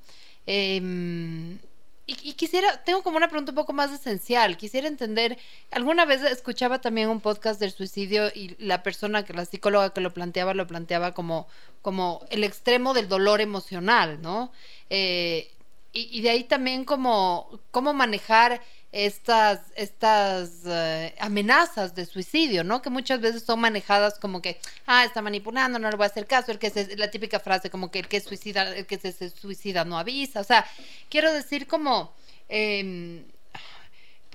Em, 0.47 1.59
y, 2.07 2.35
quisiera, 2.35 2.85
tengo 2.85 3.03
como 3.03 3.17
una 3.17 3.29
pregunta 3.29 3.53
un 3.53 3.57
poco 3.57 3.73
más 3.73 3.91
esencial. 3.91 4.57
Quisiera 4.59 4.87
entender, 4.87 5.39
alguna 5.71 6.05
vez 6.05 6.23
escuchaba 6.23 6.81
también 6.81 7.09
un 7.09 7.21
podcast 7.21 7.59
del 7.59 7.73
suicidio 7.73 8.29
y 8.35 8.55
la 8.59 8.83
persona 8.83 9.25
que, 9.25 9.33
la 9.33 9.47
psicóloga 9.47 9.95
que 9.95 10.03
lo 10.03 10.13
planteaba, 10.13 10.55
lo 10.55 10.67
planteaba 10.67 11.13
como, 11.13 11.49
como 11.83 12.25
el 12.31 12.45
extremo 12.45 12.95
del 12.95 13.09
dolor 13.09 13.41
emocional, 13.41 14.21
¿no? 14.23 14.53
Eh, 14.91 15.51
y, 15.93 16.19
y, 16.19 16.21
de 16.21 16.31
ahí 16.31 16.45
también 16.45 16.85
como 16.85 17.61
cómo 17.71 17.95
manejar 17.95 18.61
estas, 18.97 19.61
estas 19.75 20.63
eh, 20.65 21.15
amenazas 21.19 21.95
de 21.95 22.07
suicidio, 22.07 22.65
¿no? 22.65 22.81
Que 22.81 22.89
muchas 22.89 23.21
veces 23.21 23.43
son 23.43 23.61
manejadas 23.61 24.19
como 24.19 24.41
que, 24.41 24.59
ah, 24.87 25.05
está 25.05 25.21
manipulando, 25.21 25.79
no 25.79 25.91
le 25.91 25.97
voy 25.99 26.05
a 26.05 26.07
hacer 26.07 26.27
caso, 26.27 26.51
el 26.51 26.59
que 26.59 26.71
se, 26.71 26.97
la 26.97 27.11
típica 27.11 27.39
frase 27.39 27.69
como 27.69 27.91
que 27.91 27.99
el 27.99 28.09
que 28.09 28.21
suicida, 28.23 28.75
el 28.75 28.87
que 28.87 28.97
se, 28.97 29.29
suicida 29.29 29.85
no 29.85 29.99
avisa, 29.99 30.41
o 30.41 30.45
sea, 30.45 30.67
quiero 31.11 31.31
decir 31.31 31.67
como, 31.67 32.15
eh, 32.49 33.23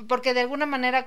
porque 0.08 0.34
de 0.34 0.42
alguna 0.42 0.66
manera 0.66 1.06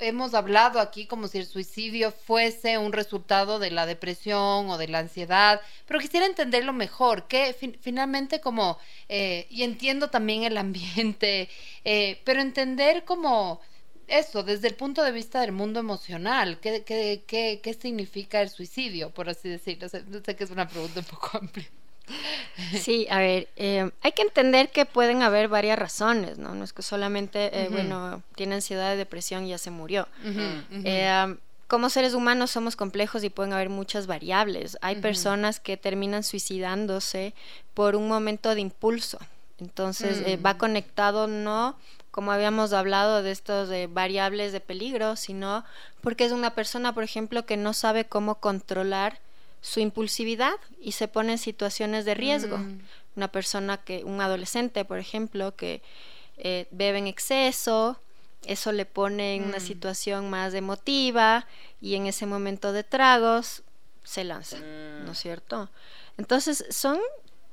hemos 0.00 0.34
hablado 0.34 0.80
aquí 0.80 1.06
como 1.06 1.28
si 1.28 1.38
el 1.38 1.46
suicidio 1.46 2.12
fuese 2.12 2.78
un 2.78 2.92
resultado 2.92 3.58
de 3.58 3.70
la 3.70 3.86
depresión 3.86 4.70
o 4.70 4.78
de 4.78 4.88
la 4.88 5.00
ansiedad, 5.00 5.60
pero 5.86 6.00
quisiera 6.00 6.26
entenderlo 6.26 6.72
mejor, 6.72 7.26
que 7.28 7.54
finalmente 7.80 8.40
como, 8.40 8.78
eh, 9.08 9.46
y 9.50 9.62
entiendo 9.62 10.10
también 10.10 10.44
el 10.44 10.56
ambiente, 10.56 11.48
eh, 11.84 12.20
pero 12.24 12.40
entender 12.40 13.04
como 13.04 13.60
eso, 14.08 14.42
desde 14.42 14.68
el 14.68 14.74
punto 14.74 15.02
de 15.02 15.12
vista 15.12 15.40
del 15.40 15.52
mundo 15.52 15.80
emocional, 15.80 16.60
¿qué, 16.60 16.84
qué, 16.84 17.24
qué, 17.26 17.60
qué 17.62 17.74
significa 17.74 18.42
el 18.42 18.50
suicidio, 18.50 19.10
por 19.10 19.28
así 19.28 19.48
decirlo? 19.48 19.88
sé 19.88 20.36
que 20.36 20.44
es 20.44 20.50
una 20.50 20.68
pregunta 20.68 21.00
un 21.00 21.06
poco 21.06 21.38
amplia. 21.38 21.70
Sí, 22.78 23.06
a 23.10 23.18
ver, 23.18 23.48
eh, 23.56 23.90
hay 24.02 24.12
que 24.12 24.22
entender 24.22 24.70
que 24.70 24.86
pueden 24.86 25.22
haber 25.22 25.48
varias 25.48 25.78
razones, 25.78 26.38
¿no? 26.38 26.54
No 26.54 26.64
es 26.64 26.72
que 26.72 26.82
solamente, 26.82 27.62
eh, 27.62 27.68
bueno, 27.70 28.22
tiene 28.34 28.56
ansiedad, 28.56 28.96
depresión 28.96 29.44
y 29.44 29.50
ya 29.50 29.58
se 29.58 29.70
murió. 29.70 30.08
Eh, 30.84 31.36
como 31.68 31.88
seres 31.88 32.14
humanos 32.14 32.50
somos 32.50 32.76
complejos 32.76 33.24
y 33.24 33.30
pueden 33.30 33.52
haber 33.52 33.70
muchas 33.70 34.06
variables. 34.06 34.76
Hay 34.82 34.96
personas 34.96 35.60
que 35.60 35.76
terminan 35.76 36.22
suicidándose 36.22 37.34
por 37.72 37.96
un 37.96 38.08
momento 38.08 38.54
de 38.54 38.60
impulso. 38.60 39.18
Entonces 39.58 40.22
va 40.44 40.54
mm. 40.54 40.58
conectado 40.58 41.26
no 41.28 41.76
como 42.12 42.30
habíamos 42.30 42.74
hablado 42.74 43.22
de 43.22 43.30
estos 43.30 43.70
de 43.70 43.86
variables 43.86 44.52
de 44.52 44.60
peligro, 44.60 45.16
sino 45.16 45.64
porque 46.02 46.26
es 46.26 46.32
una 46.32 46.54
persona, 46.54 46.92
por 46.92 47.04
ejemplo, 47.04 47.46
que 47.46 47.56
no 47.56 47.72
sabe 47.72 48.04
cómo 48.04 48.34
controlar 48.34 49.18
su 49.62 49.80
impulsividad 49.80 50.56
y 50.80 50.92
se 50.92 51.08
pone 51.08 51.32
en 51.32 51.38
situaciones 51.38 52.04
de 52.04 52.14
riesgo. 52.14 52.58
Mm. 52.58 52.80
Una 53.16 53.28
persona 53.28 53.78
que, 53.78 54.04
un 54.04 54.20
adolescente, 54.20 54.84
por 54.84 54.98
ejemplo, 54.98 55.54
que 55.56 55.80
eh, 56.36 56.66
bebe 56.70 56.98
en 56.98 57.06
exceso, 57.06 57.98
eso 58.44 58.72
le 58.72 58.84
pone 58.84 59.36
en 59.36 59.44
una 59.44 59.58
mm. 59.58 59.66
situación 59.66 60.28
más 60.28 60.52
emotiva 60.52 61.46
y 61.80 61.94
en 61.94 62.06
ese 62.06 62.26
momento 62.26 62.72
de 62.72 62.82
tragos 62.84 63.62
se 64.02 64.24
lanza, 64.24 64.58
¿no 64.58 65.12
es 65.12 65.18
mm. 65.18 65.22
cierto? 65.22 65.70
Entonces 66.18 66.66
son 66.70 66.98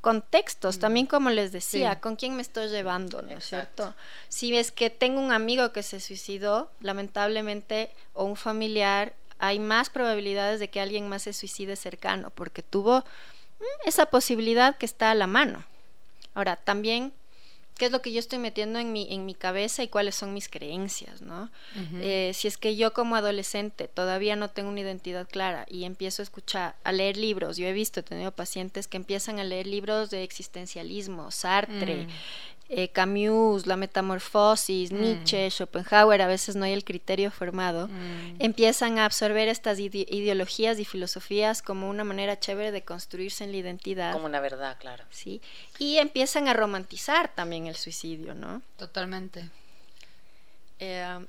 contextos, 0.01 0.79
también 0.79 1.05
como 1.05 1.29
les 1.29 1.51
decía, 1.51 1.99
con 1.99 2.15
quién 2.15 2.35
me 2.35 2.41
estoy 2.41 2.69
llevando, 2.69 3.21
¿no 3.21 3.31
es 3.31 3.45
cierto? 3.45 3.93
Si 4.29 4.55
es 4.55 4.71
que 4.71 4.89
tengo 4.89 5.19
un 5.19 5.31
amigo 5.31 5.71
que 5.73 5.83
se 5.83 5.99
suicidó, 5.99 6.71
lamentablemente, 6.79 7.91
o 8.13 8.23
un 8.23 8.37
familiar, 8.37 9.13
hay 9.39 9.59
más 9.59 9.89
probabilidades 9.89 10.59
de 10.59 10.69
que 10.69 10.81
alguien 10.81 11.07
más 11.07 11.23
se 11.23 11.33
suicide 11.33 11.75
cercano, 11.75 12.29
porque 12.29 12.61
tuvo 12.61 12.99
mm, 12.99 13.87
esa 13.87 14.07
posibilidad 14.07 14.77
que 14.77 14.85
está 14.85 15.11
a 15.11 15.15
la 15.15 15.27
mano. 15.27 15.65
Ahora, 16.35 16.57
también, 16.57 17.13
¿qué 17.77 17.85
es 17.85 17.91
lo 17.91 18.01
que 18.01 18.11
yo 18.11 18.19
estoy 18.19 18.37
metiendo 18.37 18.79
en 18.79 18.91
mi, 18.91 19.07
en 19.09 19.25
mi 19.25 19.33
cabeza 19.33 19.81
y 19.81 19.87
cuáles 19.87 20.15
son 20.15 20.33
mis 20.33 20.49
creencias? 20.49 21.21
¿no? 21.21 21.49
Eh, 21.95 22.31
si 22.33 22.47
es 22.47 22.57
que 22.57 22.75
yo 22.75 22.93
como 22.93 23.15
adolescente 23.15 23.87
todavía 23.87 24.35
no 24.35 24.49
tengo 24.49 24.69
una 24.69 24.81
identidad 24.81 25.27
clara 25.27 25.65
y 25.69 25.85
empiezo 25.85 26.21
a 26.21 26.23
escuchar, 26.23 26.75
a 26.83 26.91
leer 26.91 27.17
libros, 27.17 27.57
yo 27.57 27.65
he 27.65 27.73
visto, 27.73 28.01
he 28.01 28.03
tenido 28.03 28.31
pacientes 28.31 28.87
que 28.87 28.97
empiezan 28.97 29.39
a 29.39 29.43
leer 29.43 29.67
libros 29.67 30.09
de 30.09 30.23
existencialismo, 30.23 31.31
Sartre, 31.31 32.05
mm. 32.05 32.09
Eh, 32.71 32.89
Camus, 32.89 33.65
la 33.65 33.75
metamorfosis, 33.75 34.91
mm. 34.91 35.01
Nietzsche, 35.01 35.49
Schopenhauer, 35.49 36.21
a 36.21 36.27
veces 36.27 36.55
no 36.55 36.65
hay 36.65 36.73
el 36.73 36.83
criterio 36.83 37.31
formado, 37.31 37.87
mm. 37.87 38.35
empiezan 38.37 38.99
a 38.99 39.05
absorber 39.05 39.47
estas 39.47 39.79
ideologías 39.79 40.77
y 40.77 40.85
filosofías 40.85 41.63
como 41.63 41.89
una 41.89 42.03
manera 42.03 42.39
chévere 42.39 42.71
de 42.71 42.83
construirse 42.83 43.43
en 43.43 43.51
la 43.51 43.57
identidad. 43.57 44.13
Como 44.13 44.27
una 44.27 44.39
verdad, 44.39 44.77
claro. 44.79 45.03
Sí, 45.09 45.41
y 45.79 45.97
empiezan 45.97 46.47
a 46.47 46.53
romantizar 46.53 47.33
también 47.33 47.65
el 47.65 47.75
suicidio, 47.75 48.35
¿no? 48.35 48.61
Totalmente. 48.77 49.49
Eh, 50.79 51.25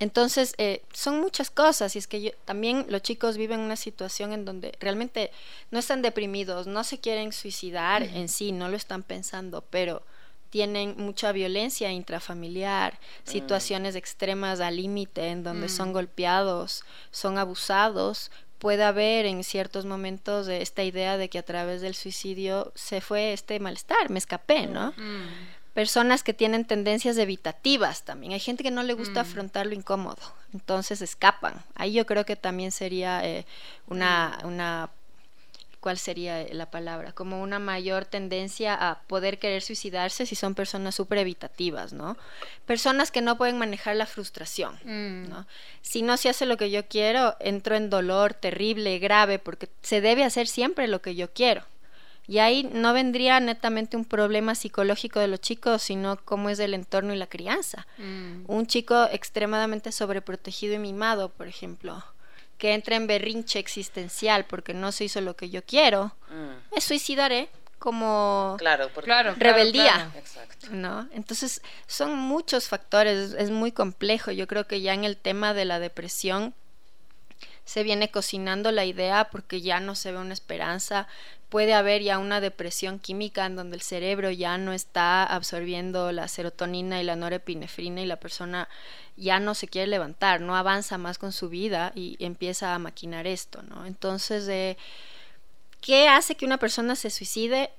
entonces, 0.00 0.54
eh, 0.58 0.82
son 0.92 1.20
muchas 1.20 1.50
cosas 1.50 1.96
y 1.96 1.98
es 1.98 2.06
que 2.06 2.36
también 2.44 2.86
los 2.88 3.02
chicos 3.02 3.36
viven 3.36 3.58
una 3.58 3.74
situación 3.74 4.32
en 4.32 4.44
donde 4.44 4.76
realmente 4.78 5.32
no 5.72 5.80
están 5.80 6.02
deprimidos, 6.02 6.68
no 6.68 6.84
se 6.84 7.00
quieren 7.00 7.32
suicidar 7.32 8.04
en 8.04 8.28
sí, 8.28 8.52
no 8.52 8.68
lo 8.68 8.76
están 8.76 9.02
pensando, 9.02 9.64
pero 9.70 10.02
tienen 10.50 10.94
mucha 10.98 11.32
violencia 11.32 11.92
intrafamiliar, 11.92 12.94
mm. 12.94 13.30
situaciones 13.30 13.94
extremas 13.94 14.60
al 14.60 14.76
límite 14.76 15.28
en 15.28 15.42
donde 15.42 15.68
son 15.68 15.90
mm. 15.90 15.92
golpeados, 15.92 16.84
son 17.10 17.38
abusados. 17.38 18.30
Puede 18.58 18.82
haber 18.82 19.26
en 19.26 19.44
ciertos 19.44 19.84
momentos 19.84 20.48
esta 20.48 20.82
idea 20.82 21.16
de 21.16 21.28
que 21.28 21.38
a 21.38 21.44
través 21.44 21.80
del 21.80 21.94
suicidio 21.94 22.72
se 22.74 23.00
fue 23.00 23.32
este 23.32 23.60
malestar, 23.60 24.10
me 24.10 24.18
escapé, 24.18 24.66
¿no? 24.66 24.92
Mm. 24.96 25.28
Personas 25.74 26.24
que 26.24 26.34
tienen 26.34 26.64
tendencias 26.64 27.18
evitativas 27.18 28.04
también. 28.04 28.32
Hay 28.32 28.40
gente 28.40 28.64
que 28.64 28.72
no 28.72 28.82
le 28.82 28.94
gusta 28.94 29.20
afrontar 29.20 29.66
lo 29.66 29.74
incómodo, 29.74 30.20
entonces 30.52 31.02
escapan. 31.02 31.62
Ahí 31.76 31.92
yo 31.92 32.04
creo 32.04 32.24
que 32.24 32.34
también 32.34 32.72
sería 32.72 33.24
eh, 33.24 33.46
una, 33.86 34.40
una 34.42 34.90
¿cuál 35.88 35.96
sería 35.96 36.46
la 36.52 36.70
palabra? 36.70 37.12
Como 37.12 37.40
una 37.40 37.58
mayor 37.58 38.04
tendencia 38.04 38.74
a 38.74 39.00
poder 39.06 39.38
querer 39.38 39.62
suicidarse 39.62 40.26
si 40.26 40.34
son 40.34 40.54
personas 40.54 40.94
súper 40.94 41.16
evitativas, 41.16 41.94
¿no? 41.94 42.18
Personas 42.66 43.10
que 43.10 43.22
no 43.22 43.38
pueden 43.38 43.56
manejar 43.56 43.96
la 43.96 44.04
frustración, 44.04 44.78
mm. 44.84 45.30
¿no? 45.30 45.46
Si 45.80 46.02
no 46.02 46.18
se 46.18 46.28
hace 46.28 46.44
lo 46.44 46.58
que 46.58 46.70
yo 46.70 46.86
quiero, 46.88 47.36
entro 47.40 47.74
en 47.74 47.88
dolor 47.88 48.34
terrible, 48.34 48.98
grave, 48.98 49.38
porque 49.38 49.70
se 49.80 50.02
debe 50.02 50.24
hacer 50.24 50.46
siempre 50.46 50.88
lo 50.88 51.00
que 51.00 51.14
yo 51.14 51.32
quiero. 51.32 51.64
Y 52.26 52.40
ahí 52.40 52.68
no 52.70 52.92
vendría 52.92 53.40
netamente 53.40 53.96
un 53.96 54.04
problema 54.04 54.54
psicológico 54.54 55.20
de 55.20 55.28
los 55.28 55.40
chicos, 55.40 55.80
sino 55.80 56.18
cómo 56.22 56.50
es 56.50 56.58
el 56.58 56.74
entorno 56.74 57.14
y 57.14 57.16
la 57.16 57.28
crianza. 57.28 57.86
Mm. 57.96 58.42
Un 58.46 58.66
chico 58.66 59.06
extremadamente 59.10 59.90
sobreprotegido 59.90 60.74
y 60.74 60.80
mimado, 60.80 61.30
por 61.30 61.48
ejemplo, 61.48 62.04
que 62.58 62.74
entra 62.74 62.96
en 62.96 63.06
berrinche 63.06 63.58
existencial 63.58 64.44
porque 64.44 64.74
no 64.74 64.92
se 64.92 65.04
hizo 65.04 65.20
lo 65.20 65.36
que 65.36 65.48
yo 65.48 65.64
quiero, 65.64 66.12
mm. 66.28 66.74
me 66.74 66.80
suicidaré 66.80 67.48
como 67.78 68.56
claro, 68.58 68.90
rebeldía. 69.36 70.10
¿no? 70.70 71.08
Entonces, 71.12 71.62
son 71.86 72.16
muchos 72.16 72.68
factores, 72.68 73.34
es 73.38 73.50
muy 73.50 73.70
complejo. 73.70 74.32
Yo 74.32 74.48
creo 74.48 74.66
que 74.66 74.80
ya 74.80 74.94
en 74.94 75.04
el 75.04 75.16
tema 75.16 75.54
de 75.54 75.64
la 75.64 75.78
depresión 75.78 76.54
se 77.64 77.82
viene 77.82 78.10
cocinando 78.10 78.72
la 78.72 78.84
idea 78.84 79.28
porque 79.30 79.60
ya 79.60 79.78
no 79.78 79.94
se 79.94 80.10
ve 80.10 80.18
una 80.18 80.32
esperanza, 80.32 81.06
puede 81.48 81.74
haber 81.74 82.02
ya 82.02 82.18
una 82.18 82.40
depresión 82.40 82.98
química 82.98 83.46
en 83.46 83.56
donde 83.56 83.76
el 83.76 83.82
cerebro 83.82 84.30
ya 84.30 84.58
no 84.58 84.72
está 84.72 85.22
absorbiendo 85.22 86.10
la 86.10 86.28
serotonina 86.28 87.00
y 87.00 87.04
la 87.04 87.14
norepinefrina 87.16 88.00
y 88.00 88.06
la 88.06 88.16
persona 88.16 88.68
ya 89.18 89.40
no 89.40 89.54
se 89.54 89.68
quiere 89.68 89.86
levantar, 89.88 90.40
no 90.40 90.56
avanza 90.56 90.96
más 90.98 91.18
con 91.18 91.32
su 91.32 91.48
vida 91.48 91.92
y 91.94 92.16
empieza 92.24 92.74
a 92.74 92.78
maquinar 92.78 93.26
esto, 93.26 93.62
¿no? 93.62 93.84
Entonces, 93.86 94.46
eh, 94.48 94.76
¿qué 95.80 96.08
hace 96.08 96.34
que 96.36 96.46
una 96.46 96.58
persona 96.58 96.96
se 96.96 97.10
suicide? 97.10 97.70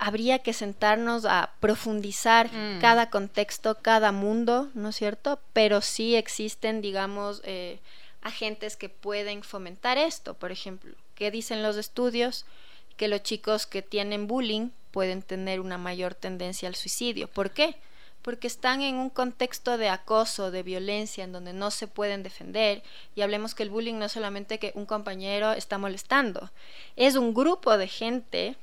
habría 0.00 0.38
que 0.38 0.52
sentarnos 0.52 1.24
a 1.24 1.50
profundizar 1.58 2.46
Mm. 2.52 2.80
cada 2.80 3.10
contexto, 3.10 3.78
cada 3.82 4.12
mundo, 4.12 4.68
¿no 4.74 4.90
es 4.90 4.96
cierto? 4.96 5.40
Pero 5.52 5.80
sí 5.80 6.14
existen, 6.14 6.80
digamos, 6.80 7.40
eh, 7.42 7.80
agentes 8.22 8.76
que 8.76 8.88
pueden 8.88 9.42
fomentar 9.42 9.98
esto. 9.98 10.34
Por 10.34 10.52
ejemplo, 10.52 10.94
¿qué 11.16 11.32
dicen 11.32 11.64
los 11.64 11.76
estudios? 11.76 12.46
Que 12.96 13.08
los 13.08 13.24
chicos 13.24 13.66
que 13.66 13.82
tienen 13.82 14.28
bullying 14.28 14.70
pueden 14.92 15.20
tener 15.22 15.58
una 15.58 15.78
mayor 15.78 16.14
tendencia 16.14 16.68
al 16.68 16.76
suicidio. 16.76 17.26
¿Por 17.26 17.50
qué? 17.50 17.74
Porque 18.28 18.46
están 18.46 18.82
en 18.82 18.96
un 18.96 19.08
contexto 19.08 19.78
de 19.78 19.88
acoso, 19.88 20.50
de 20.50 20.62
violencia, 20.62 21.24
en 21.24 21.32
donde 21.32 21.54
no 21.54 21.70
se 21.70 21.86
pueden 21.86 22.22
defender. 22.22 22.82
Y 23.14 23.22
hablemos 23.22 23.54
que 23.54 23.62
el 23.62 23.70
bullying 23.70 23.94
no 23.98 24.04
es 24.04 24.12
solamente 24.12 24.58
que 24.58 24.72
un 24.74 24.84
compañero 24.84 25.52
está 25.52 25.78
molestando, 25.78 26.50
es 26.94 27.16
un 27.16 27.32
grupo 27.32 27.78
de 27.78 27.88
gente 27.88 28.56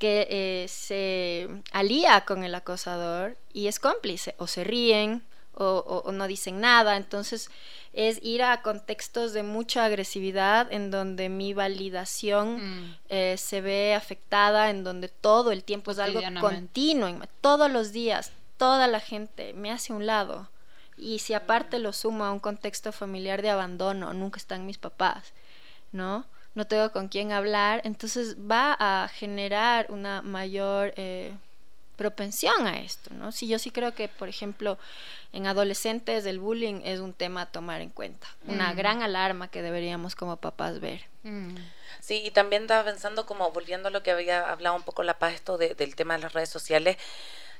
que 0.00 0.26
eh, 0.30 0.66
se 0.68 1.46
alía 1.70 2.24
con 2.24 2.42
el 2.42 2.56
acosador 2.56 3.36
y 3.52 3.68
es 3.68 3.78
cómplice, 3.78 4.34
o 4.38 4.48
se 4.48 4.64
ríen 4.64 5.22
o, 5.54 5.64
o- 5.64 6.08
o 6.08 6.12
no 6.12 6.26
dicen 6.26 6.60
nada, 6.60 6.96
entonces 6.96 7.50
es 7.92 8.18
ir 8.22 8.42
a 8.42 8.62
contextos 8.62 9.32
de 9.32 9.42
mucha 9.44 9.84
agresividad 9.84 10.72
en 10.72 10.90
donde 10.90 11.28
mi 11.28 11.52
validación 11.54 12.56
Mm. 12.58 12.96
eh, 13.10 13.34
se 13.38 13.60
ve 13.60 13.94
afectada, 13.94 14.70
en 14.70 14.82
donde 14.82 15.08
todo 15.08 15.52
el 15.52 15.62
tiempo 15.62 15.92
es 15.92 15.98
algo 16.00 16.20
continuo, 16.40 17.08
todos 17.40 17.70
los 17.70 17.92
días, 17.92 18.32
toda 18.58 18.86
la 18.86 19.00
gente 19.00 19.52
me 19.54 19.70
hace 19.72 19.92
un 19.92 20.04
lado. 20.06 20.48
Y 20.96 21.20
si 21.20 21.32
aparte 21.32 21.78
lo 21.78 21.92
sumo 21.92 22.24
a 22.24 22.32
un 22.32 22.40
contexto 22.40 22.92
familiar 22.92 23.40
de 23.40 23.50
abandono, 23.50 24.12
nunca 24.14 24.36
están 24.38 24.66
mis 24.66 24.78
papás, 24.78 25.32
¿no? 25.92 26.26
No 26.54 26.66
tengo 26.66 26.90
con 26.90 27.06
quién 27.08 27.30
hablar, 27.32 27.80
entonces 27.84 28.36
va 28.36 28.76
a 28.78 29.06
generar 29.08 29.86
una 29.90 30.22
mayor 30.22 30.92
eh, 30.96 31.32
propensión 31.96 32.66
a 32.66 32.80
esto, 32.80 33.14
¿no? 33.14 33.30
Si 33.32 33.46
yo 33.46 33.58
sí 33.60 33.70
creo 33.70 33.94
que, 33.94 34.08
por 34.08 34.28
ejemplo, 34.28 34.76
en 35.32 35.46
adolescentes 35.46 36.26
el 36.26 36.40
bullying 36.40 36.80
es 36.84 36.98
un 37.00 37.12
tema 37.12 37.42
a 37.42 37.46
tomar 37.46 37.80
en 37.80 37.90
cuenta, 37.90 38.26
una 38.46 38.72
Mm. 38.72 38.76
gran 38.76 39.02
alarma 39.02 39.48
que 39.48 39.62
deberíamos 39.62 40.14
como 40.16 40.36
papás 40.36 40.80
ver. 40.80 41.04
Mm. 41.22 41.54
Sí, 42.00 42.22
y 42.24 42.30
también 42.32 42.62
estaba 42.62 42.84
pensando 42.84 43.24
como 43.26 43.50
volviendo 43.52 43.88
a 43.88 43.90
lo 43.90 44.02
que 44.02 44.10
había 44.10 44.50
hablado 44.50 44.74
un 44.76 44.82
poco 44.82 45.02
La 45.04 45.18
Paz, 45.18 45.34
esto 45.34 45.58
de- 45.58 45.74
del 45.74 45.94
tema 45.96 46.14
de 46.14 46.20
las 46.22 46.32
redes 46.32 46.48
sociales. 46.50 46.96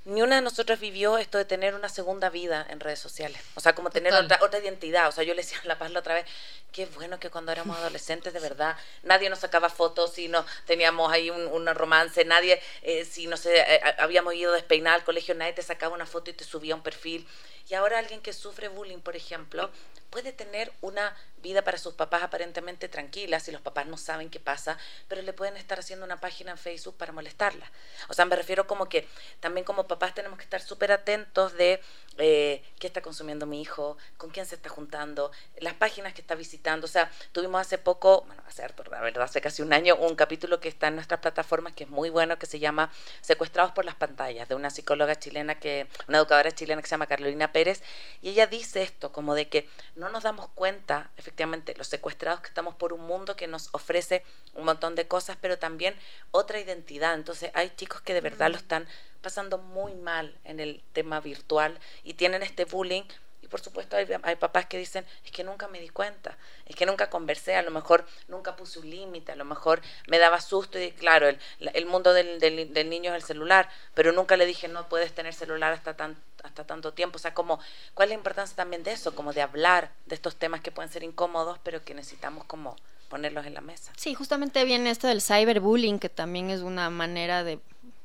Ni 0.09 0.22
una 0.22 0.36
de 0.36 0.40
nosotros 0.40 0.80
vivió 0.80 1.18
esto 1.18 1.36
de 1.36 1.44
tener 1.44 1.74
una 1.74 1.90
segunda 1.90 2.30
vida 2.30 2.66
en 2.70 2.80
redes 2.80 2.98
sociales. 2.98 3.42
O 3.56 3.61
sea, 3.61 3.74
como 3.74 3.90
tener 3.90 4.14
otra, 4.14 4.38
otra 4.40 4.59
identidad. 4.59 5.06
O 5.06 5.12
sea, 5.12 5.22
yo 5.22 5.34
le 5.34 5.42
decía 5.42 5.59
a 5.62 5.66
La 5.66 5.78
Paz 5.78 5.90
la 5.90 6.00
otra 6.00 6.14
vez, 6.14 6.24
qué 6.72 6.86
bueno 6.86 7.20
que 7.20 7.28
cuando 7.28 7.52
éramos 7.52 7.76
adolescentes, 7.76 8.32
de 8.32 8.40
verdad, 8.40 8.74
nadie 9.02 9.28
nos 9.28 9.40
sacaba 9.40 9.68
fotos 9.68 10.14
si 10.14 10.28
no 10.28 10.46
teníamos 10.64 11.12
ahí 11.12 11.28
un, 11.28 11.46
un 11.48 11.66
romance, 11.74 12.24
nadie, 12.24 12.59
eh, 12.80 13.04
si 13.04 13.26
no 13.26 13.36
sé, 13.36 13.59
eh, 13.59 13.82
habíamos 13.98 14.32
ido 14.32 14.50
despeinada 14.54 14.96
al 14.96 15.04
colegio, 15.04 15.34
nadie 15.34 15.52
te 15.52 15.61
sacaba 15.61 15.94
una 15.94 16.06
foto 16.06 16.30
y 16.30 16.32
te 16.32 16.44
subía 16.44 16.74
un 16.74 16.82
perfil. 16.82 17.28
Y 17.68 17.74
ahora 17.74 17.98
alguien 17.98 18.22
que 18.22 18.32
sufre 18.32 18.68
bullying, 18.68 19.00
por 19.00 19.14
ejemplo, 19.14 19.70
puede 20.09 20.32
tener 20.32 20.72
una 20.80 21.14
vida 21.42 21.62
para 21.62 21.76
sus 21.76 21.94
papás 21.94 22.22
aparentemente 22.22 22.88
tranquila, 22.88 23.40
si 23.40 23.52
los 23.52 23.61
papás 23.61 23.86
no 23.86 23.96
saben 23.96 24.30
qué 24.30 24.40
pasa, 24.40 24.78
pero 25.06 25.20
le 25.22 25.32
pueden 25.34 25.56
estar 25.56 25.78
haciendo 25.78 26.06
una 26.06 26.18
página 26.18 26.52
en 26.52 26.59
Facebook 26.59 26.96
para 26.96 27.12
molestarla. 27.12 27.70
O 28.09 28.14
sea, 28.14 28.24
me 28.24 28.36
refiero 28.36 28.66
como 28.66 28.88
que 28.88 29.06
también 29.40 29.64
como 29.64 29.86
papás 29.86 29.97
tenemos 30.14 30.38
que 30.38 30.44
estar 30.44 30.61
súper 30.61 30.92
atentos 30.92 31.53
de 31.55 31.80
eh, 32.19 32.62
qué 32.79 32.87
está 32.87 33.01
consumiendo 33.01 33.47
mi 33.47 33.62
hijo, 33.62 33.97
con 34.16 34.31
quién 34.31 34.47
se 34.47 34.57
está 34.57 34.69
juntando, 34.69 35.31
las 35.61 35.75
páginas 35.75 36.12
que 36.12 36.21
está 36.21 36.35
visitando. 36.35 36.85
O 36.85 36.89
sea, 36.89 37.11
tuvimos 37.33 37.61
hace 37.61 37.79
poco, 37.79 38.25
bueno, 38.27 38.43
hace 38.47 38.62
harto, 38.62 38.85
la 38.91 39.01
verdad, 39.01 39.25
hace 39.25 39.41
casi 39.41 39.62
un 39.62 39.73
año, 39.73 39.97
un 39.97 40.14
capítulo 40.14 40.61
que 40.61 40.69
está 40.69 40.89
en 40.89 40.97
nuestras 40.97 41.21
plataformas 41.21 41.73
que 41.75 41.85
es 41.85 41.91
muy 41.91 42.11
bueno, 42.11 42.39
que 42.39 42.47
se 42.47 42.59
llama 42.59 42.91
Secuestrados 43.21 43.73
por 43.73 43.85
las 43.85 43.95
pantallas, 43.95 44.49
de 44.49 44.55
una 44.55 44.71
psicóloga 44.71 45.16
chilena 45.16 45.57
que, 45.57 45.87
una 46.09 46.19
educadora 46.19 46.53
chilena 46.53 46.83
que 46.83 46.89
se 46.89 46.93
llama 46.93 47.07
Carolina 47.07 47.53
Pérez, 47.53 47.83
y 48.23 48.31
ella 48.31 48.47
dice 48.47 48.83
esto, 48.83 49.12
como 49.12 49.35
de 49.35 49.49
que 49.49 49.69
no 49.97 50.09
nos 50.09 50.25
damos 50.25 50.49
cuenta, 50.55 51.11
efectivamente, 51.16 51.75
los 51.77 51.89
secuestrados 51.89 52.41
que 52.41 52.49
estamos 52.49 52.75
por 52.75 52.93
un 52.93 53.07
mundo 53.07 53.37
que 53.37 53.47
nos 53.47 53.69
ofrece 53.73 54.25
un 54.55 54.64
montón 54.64 54.95
de 54.95 55.07
cosas, 55.07 55.37
pero 55.41 55.59
también 55.59 55.95
otra 56.31 56.59
identidad. 56.59 57.14
Entonces 57.14 57.51
hay 57.55 57.71
chicos 57.77 58.01
que 58.01 58.14
de 58.14 58.21
verdad 58.21 58.51
lo 58.51 58.57
están 58.57 58.87
pasando 59.23 59.59
muy 59.59 59.95
mal 59.95 60.37
en 60.45 60.61
el 60.61 60.83
tema 60.93 61.21
virtual 61.21 61.79
y 62.09 62.14
tienen 62.14 62.42
este 62.42 62.64
bullying. 62.64 63.02
Y 63.42 63.48
por 63.48 63.61
supuesto 63.61 63.96
hay, 63.96 64.36
papás 64.36 64.66
que 64.66 64.78
dicen, 64.78 65.04
es 65.24 65.30
que 65.30 65.44
nunca 65.44 65.68
me 65.68 65.78
di 65.78 65.90
cuenta, 65.90 66.36
es 66.66 66.74
que 66.74 66.86
nunca 66.86 67.09
conversé, 67.09 67.54
a 67.54 67.62
lo 67.62 67.70
mejor 67.70 68.04
nunca 68.26 68.56
puse 68.56 68.78
un 68.80 68.90
límite, 68.90 69.30
a 69.30 69.36
lo 69.36 69.44
mejor 69.44 69.80
me 70.09 70.18
daba 70.18 70.40
susto 70.40 70.80
y 70.80 70.90
claro, 70.90 71.28
el, 71.28 71.38
el 71.61 71.86
mundo 71.86 72.12
del, 72.14 72.40
del, 72.40 72.72
del 72.72 72.90
niño 72.90 73.11
es 73.11 73.16
el 73.16 73.22
celular, 73.22 73.68
pero 73.94 74.12
nunca 74.12 74.36
le 74.36 74.44
dije, 74.44 74.68
no 74.68 74.88
puedes 74.88 75.14
tener 75.14 75.34
celular 75.34 75.72
hasta, 75.72 75.96
tan, 75.96 76.16
hasta 76.42 76.66
tanto 76.66 76.92
tiempo. 76.94 77.16
O 77.16 77.20
sea, 77.20 77.32
como, 77.32 77.61
¿cuál 77.94 78.09
es 78.09 78.11
la 78.11 78.16
importancia 78.16 78.56
también 78.56 78.82
de 78.82 78.92
eso? 78.92 79.14
Como 79.14 79.32
de 79.32 79.42
hablar 79.42 79.92
de 80.06 80.14
estos 80.14 80.36
temas 80.36 80.61
que 80.61 80.72
pueden 80.72 80.90
ser 80.90 81.04
incómodos, 81.04 81.59
pero 81.62 81.84
que 81.84 81.94
necesitamos 81.94 82.44
como 82.44 82.74
ponerlos 83.09 83.46
en 83.46 83.54
la 83.54 83.61
mesa. 83.61 83.92
Sí, 83.96 84.14
justamente 84.14 84.64
viene 84.64 84.90
esto 84.90 85.06
del 85.06 85.22
cyberbullying, 85.22 85.98
que 85.98 86.09
también 86.09 86.50
es 86.50 86.62
una 86.62 86.90
manera 86.90 87.44
de 87.44 87.61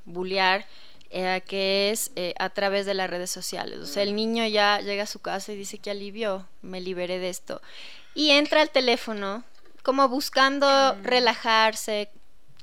bullear, 0.06 0.66
eh, 1.16 1.44
que 1.46 1.92
es 1.92 2.12
eh, 2.16 2.34
a 2.40 2.50
través 2.50 2.88
de 2.88 2.96
las 2.96 3.08
redes 3.08 3.30
sociales. 3.30 3.78
O 3.78 3.86
sea, 3.86 4.02
el 4.02 4.16
niño 4.16 4.48
ya 4.48 4.82
llega 4.82 5.04
a 5.04 5.06
su 5.06 5.20
casa 5.20 5.52
y 5.52 5.56
dice 5.56 5.78
que 5.78 5.92
alivió, 5.92 6.48
me 6.64 6.82
liberé 6.82 7.20
de 7.20 7.30
esto. 7.30 7.62
Y 8.16 8.32
entra 8.32 8.62
al 8.62 8.72
teléfono 8.72 9.44
como 9.84 10.10
buscando 10.10 10.96
relajarse 11.04 12.10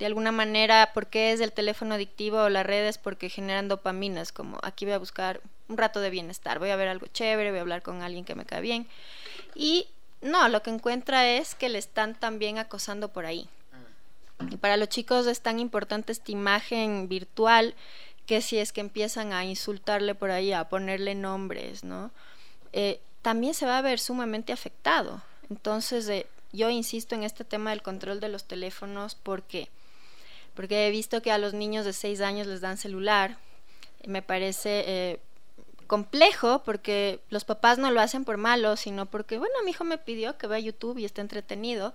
de 0.01 0.07
alguna 0.07 0.33
manera, 0.33 0.91
porque 0.93 1.31
es 1.31 1.41
el 1.41 1.53
teléfono 1.53 1.95
adictivo 1.95 2.39
o 2.39 2.49
las 2.49 2.67
redes, 2.67 2.99
porque 2.99 3.29
generan 3.29 3.69
dopaminas, 3.69 4.33
como 4.33 4.59
aquí 4.65 4.85
voy 4.85 4.95
a 4.95 4.99
buscar 4.99 5.41
un 5.69 5.79
rato 5.79 6.01
de 6.01 6.11
bienestar, 6.11 6.59
voy 6.59 6.71
a 6.71 6.77
ver 6.77 6.89
algo 6.89 7.07
chévere, 7.07 7.51
voy 7.51 7.59
a 7.59 7.63
hablar 7.63 7.83
con 7.83 8.03
alguien 8.03 8.25
que 8.25 8.35
me 8.35 8.47
cae 8.47 8.63
bien. 8.63 8.89
Y 9.55 9.87
no, 10.23 10.49
lo 10.49 10.61
que 10.65 10.71
encuentra 10.71 11.29
es 11.29 11.55
que 11.55 11.69
le 11.69 11.79
están 11.79 12.17
también 12.17 12.59
acosando 12.59 13.13
por 13.13 13.27
ahí. 13.27 13.49
Y 14.51 14.57
para 14.57 14.77
los 14.77 14.89
chicos 14.89 15.27
es 15.27 15.41
tan 15.41 15.61
importante 15.61 16.13
esta 16.13 16.33
imagen 16.33 17.09
virtual 17.09 17.75
que 18.31 18.43
si 18.43 18.59
es 18.59 18.71
que 18.71 18.81
empiezan 18.81 19.33
a 19.33 19.45
insultarle 19.45 20.15
por 20.15 20.31
ahí, 20.31 20.53
a 20.53 20.69
ponerle 20.69 21.17
nombres, 21.17 21.83
¿no? 21.83 22.13
Eh, 22.73 23.01
también 23.23 23.55
se 23.55 23.67
va 23.67 23.77
a 23.77 23.83
ver 23.83 23.99
sumamente 23.99 24.53
afectado. 24.53 25.21
Entonces, 25.51 26.09
eh, 26.09 26.29
yo 26.53 26.71
insisto 26.71 27.17
en 27.17 27.25
este 27.25 27.43
tema 27.43 27.71
del 27.71 27.83
control 27.83 28.21
de 28.21 28.29
los 28.29 28.45
teléfonos 28.45 29.17
porque 29.17 29.69
porque 30.55 30.87
he 30.87 30.91
visto 30.93 31.23
que 31.23 31.33
a 31.33 31.39
los 31.39 31.55
niños 31.55 31.85
de 31.85 31.93
6 31.93 32.21
años 32.21 32.47
les 32.47 32.61
dan 32.61 32.77
celular. 32.77 33.37
Me 34.07 34.23
parece 34.23 34.85
eh, 34.87 35.21
complejo 35.89 36.63
porque 36.63 37.19
los 37.31 37.45
papás 37.45 37.79
no 37.79 37.91
lo 37.91 38.01
hacen 38.01 38.25
por 38.25 38.37
malo, 38.37 38.77
sino 38.77 39.07
porque, 39.07 39.39
bueno, 39.39 39.55
mi 39.65 39.73
hijo 39.73 39.83
me 39.83 39.99
pidió 39.99 40.39
que 40.39 40.47
vea 40.47 40.61
YouTube 40.61 40.99
y 40.99 41.05
esté 41.05 41.21
entretenido. 41.21 41.95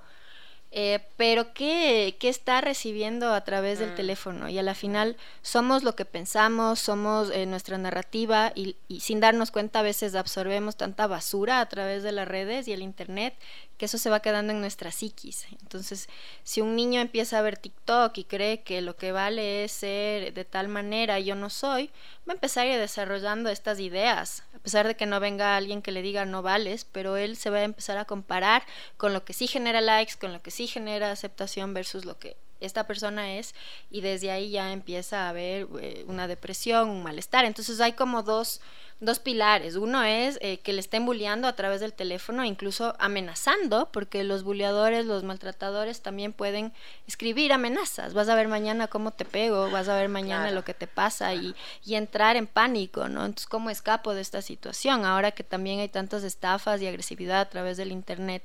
Eh, 0.72 1.00
pero 1.16 1.54
¿qué, 1.54 2.18
¿qué, 2.20 2.28
está 2.28 2.60
recibiendo 2.60 3.34
a 3.34 3.46
través 3.46 3.80
del 3.80 3.92
Mm. 3.92 3.96
teléfono? 3.96 4.50
Y 4.50 4.58
a 4.58 4.64
la 4.64 4.76
final 4.76 5.16
somos 5.42 5.84
lo 5.84 5.96
que 5.96 6.04
pensamos, 6.04 6.80
somos 6.80 7.30
eh, 7.32 7.46
nuestra 7.46 7.78
narrativa 7.78 8.52
y, 8.56 8.76
y, 8.90 9.00
sin 9.00 9.22
darnos 9.22 9.52
cuenta 9.52 9.80
a 9.80 9.84
veces 9.84 10.16
absorbemos 10.16 10.76
tanta 10.76 11.08
basura 11.08 11.62
a 11.62 11.70
través 11.70 12.04
de 12.04 12.12
las 12.12 12.28
redes 12.28 12.68
y 12.68 12.74
el 12.74 12.82
Internet 12.82 13.36
que 13.78 13.86
eso 13.86 13.98
se 13.98 14.10
va 14.10 14.22
quedando 14.22 14.54
en 14.54 14.62
nuestra 14.62 14.92
psiquis. 14.92 15.46
Entonces, 15.62 16.08
si 16.44 16.62
un 16.62 16.76
niño 16.76 17.02
empieza 17.02 17.40
a 17.40 17.42
ver 17.42 17.58
TikTok 17.58 18.18
y 18.18 18.24
cree 18.24 18.62
que 18.64 18.82
lo 18.82 18.96
que 18.96 19.12
vale 19.12 19.64
es 19.64 19.72
ser 19.72 20.34
de 20.34 20.46
tal 20.46 20.68
manera 20.68 21.20
yo 21.20 21.36
no 21.36 21.50
soy, 21.50 21.88
va 22.28 22.34
a 22.34 22.36
empezar 22.36 22.66
a 22.66 22.74
ir 22.74 22.80
desarrollando 22.80 23.50
estas 23.50 23.80
ideas, 23.80 24.44
a 24.54 24.60
pesar 24.60 24.88
de 24.88 24.96
que 24.96 25.06
no 25.06 25.20
venga 25.20 25.58
alguien 25.58 25.82
que 25.82 25.92
le 25.92 26.02
diga 26.02 26.26
no 26.26 26.42
vales, 26.42 26.86
pero 26.86 27.18
él 27.18 27.38
se 27.38 27.50
va 27.50 27.58
a 27.58 27.64
empezar 27.64 27.98
a 27.98 28.06
comparar 28.06 28.64
con 28.98 29.14
lo 29.14 29.26
que 29.26 29.34
sí 29.34 29.48
genera 29.48 29.82
likes, 29.82 30.16
con 30.20 30.34
lo 30.34 30.42
que 30.42 30.52
sí 30.52 30.68
genera 30.68 31.12
aceptación 31.12 31.74
versus 31.74 32.06
lo 32.06 32.18
que 32.18 32.38
esta 32.62 32.88
persona 32.88 33.36
es 33.36 33.54
y 33.92 34.02
desde 34.02 34.32
ahí 34.32 34.50
ya 34.52 34.72
empieza 34.72 35.26
a 35.26 35.30
haber 35.30 35.68
eh, 35.82 36.06
una 36.08 36.28
depresión, 36.28 36.90
un 36.90 37.04
malestar. 37.04 37.46
Entonces 37.46 37.80
hay 37.82 37.94
como 37.94 38.24
dos, 38.24 38.62
dos 39.02 39.20
pilares. 39.20 39.76
Uno 39.76 40.04
es 40.04 40.38
eh, 40.42 40.60
que 40.60 40.74
le 40.74 40.80
estén 40.80 41.06
bulleando 41.06 41.48
a 41.48 41.54
través 41.56 41.82
del 41.82 41.94
teléfono, 41.94 42.46
incluso 42.46 42.96
amenazando, 42.98 43.90
porque 43.92 44.24
los 44.24 44.44
bulleadores, 44.44 45.06
los 45.06 45.24
maltratadores 45.24 46.02
también 46.02 46.34
pueden 46.34 46.74
escribir 47.08 47.52
amenazas. 47.54 48.14
Vas 48.14 48.30
a 48.30 48.36
ver 48.36 48.48
mañana 48.48 48.88
cómo 48.88 49.12
te 49.12 49.26
pego, 49.26 49.70
vas 49.70 49.90
a 49.90 49.96
ver 49.98 50.10
mañana 50.10 50.44
Claro. 50.46 50.56
lo 50.56 50.64
que 50.64 50.74
te 50.74 50.88
pasa 50.88 51.34
y, 51.34 51.56
y 51.84 51.96
entrar 51.96 52.36
en 52.36 52.48
pánico, 52.48 53.10
¿no? 53.10 53.26
Entonces, 53.26 53.48
¿cómo 53.48 53.70
escapo 53.70 54.14
de 54.14 54.22
esta 54.22 54.42
situación? 54.42 55.06
Ahora 55.06 55.32
que 55.32 55.44
también 55.44 55.80
hay 55.80 55.90
tantas 55.90 56.24
estafas 56.24 56.82
y 56.82 56.88
agresividad 56.88 57.42
a 57.42 57.50
través 57.50 57.78
del 57.78 57.92
Internet, 57.92 58.44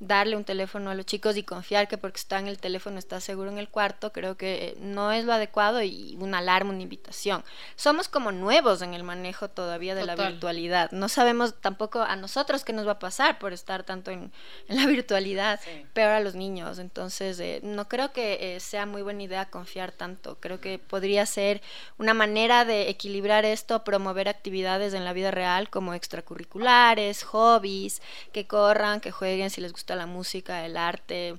darle 0.00 0.34
un 0.36 0.44
teléfono 0.44 0.90
a 0.90 0.94
los 0.94 1.04
chicos 1.06 1.36
y 1.36 1.42
confiar 1.42 1.88
que 1.88 1.98
porque 1.98 2.18
está 2.18 2.38
en 2.38 2.48
el 2.48 2.58
teléfono 2.58 2.98
está 2.98 3.20
seguro 3.20 3.50
en 3.50 3.58
el 3.58 3.68
cuarto, 3.68 4.12
creo 4.12 4.36
que 4.36 4.68
eh, 4.68 4.76
no 4.80 5.12
es 5.12 5.24
lo 5.26 5.32
adecuado 5.34 5.82
y 5.82 6.16
una 6.18 6.38
alarma, 6.38 6.70
una 6.72 6.82
invitación. 6.82 7.44
Somos 7.76 8.08
como 8.08 8.32
nuevos 8.32 8.80
en 8.82 8.94
el 8.94 9.02
manejo 9.04 9.48
todavía 9.48 9.89
de 9.94 10.06
la 10.06 10.14
virtualidad. 10.14 10.90
No 10.92 11.08
sabemos 11.08 11.54
tampoco 11.60 12.00
a 12.00 12.16
nosotros 12.16 12.64
qué 12.64 12.72
nos 12.72 12.86
va 12.86 12.92
a 12.92 12.98
pasar 12.98 13.38
por 13.38 13.52
estar 13.52 13.82
tanto 13.84 14.10
en, 14.10 14.32
la 14.68 14.86
virtualidad, 14.86 15.60
peor 15.92 16.10
a 16.10 16.20
los 16.20 16.34
niños. 16.34 16.78
Entonces, 16.78 17.38
eh, 17.40 17.60
no 17.62 17.88
creo 17.88 18.12
que 18.12 18.56
eh, 18.56 18.60
sea 18.60 18.86
muy 18.86 19.02
buena 19.02 19.22
idea 19.22 19.50
confiar 19.50 19.92
tanto. 19.92 20.38
Creo 20.40 20.60
que 20.60 20.78
podría 20.78 21.26
ser 21.26 21.62
una 21.98 22.14
manera 22.14 22.64
de 22.64 22.88
equilibrar 22.88 23.44
esto, 23.44 23.84
promover 23.84 24.28
actividades 24.28 24.94
en 24.94 25.04
la 25.04 25.12
vida 25.12 25.30
real 25.30 25.70
como 25.70 25.94
extracurriculares, 25.94 27.24
hobbies, 27.24 28.02
que 28.32 28.46
corran, 28.46 29.00
que 29.00 29.10
jueguen 29.10 29.50
si 29.50 29.60
les 29.60 29.72
gusta 29.72 29.96
la 29.96 30.06
música, 30.06 30.64
el 30.64 30.76
arte 30.76 31.38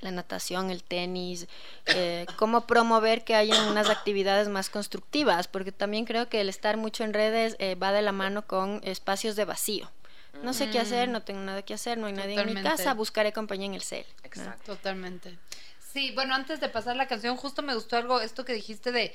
la 0.00 0.10
natación, 0.10 0.70
el 0.70 0.82
tenis, 0.82 1.46
eh, 1.86 2.26
cómo 2.36 2.66
promover 2.66 3.24
que 3.24 3.34
haya 3.34 3.68
unas 3.68 3.90
actividades 3.90 4.48
más 4.48 4.70
constructivas, 4.70 5.48
porque 5.48 5.72
también 5.72 6.04
creo 6.04 6.28
que 6.28 6.40
el 6.40 6.48
estar 6.48 6.76
mucho 6.76 7.04
en 7.04 7.12
redes 7.12 7.56
eh, 7.58 7.74
va 7.74 7.92
de 7.92 8.02
la 8.02 8.12
mano 8.12 8.46
con 8.46 8.80
espacios 8.84 9.36
de 9.36 9.44
vacío. 9.44 9.90
No 10.42 10.52
sé 10.52 10.70
qué 10.70 10.78
hacer, 10.78 11.08
mm. 11.08 11.12
no 11.12 11.22
tengo 11.22 11.40
nada 11.40 11.62
que 11.62 11.74
hacer, 11.74 11.98
no 11.98 12.06
hay 12.06 12.12
nadie 12.12 12.40
en 12.40 12.54
mi 12.54 12.62
casa, 12.62 12.94
buscaré 12.94 13.32
compañía 13.32 13.66
en 13.66 13.74
el 13.74 13.82
cel. 13.82 14.06
Exacto. 14.22 14.76
Totalmente. 14.76 15.36
Sí, 15.92 16.12
bueno, 16.14 16.34
antes 16.34 16.60
de 16.60 16.68
pasar 16.68 16.96
la 16.96 17.08
canción, 17.08 17.36
justo 17.36 17.62
me 17.62 17.74
gustó 17.74 17.96
algo, 17.96 18.20
esto 18.20 18.44
que 18.44 18.52
dijiste 18.52 18.92
de 18.92 19.14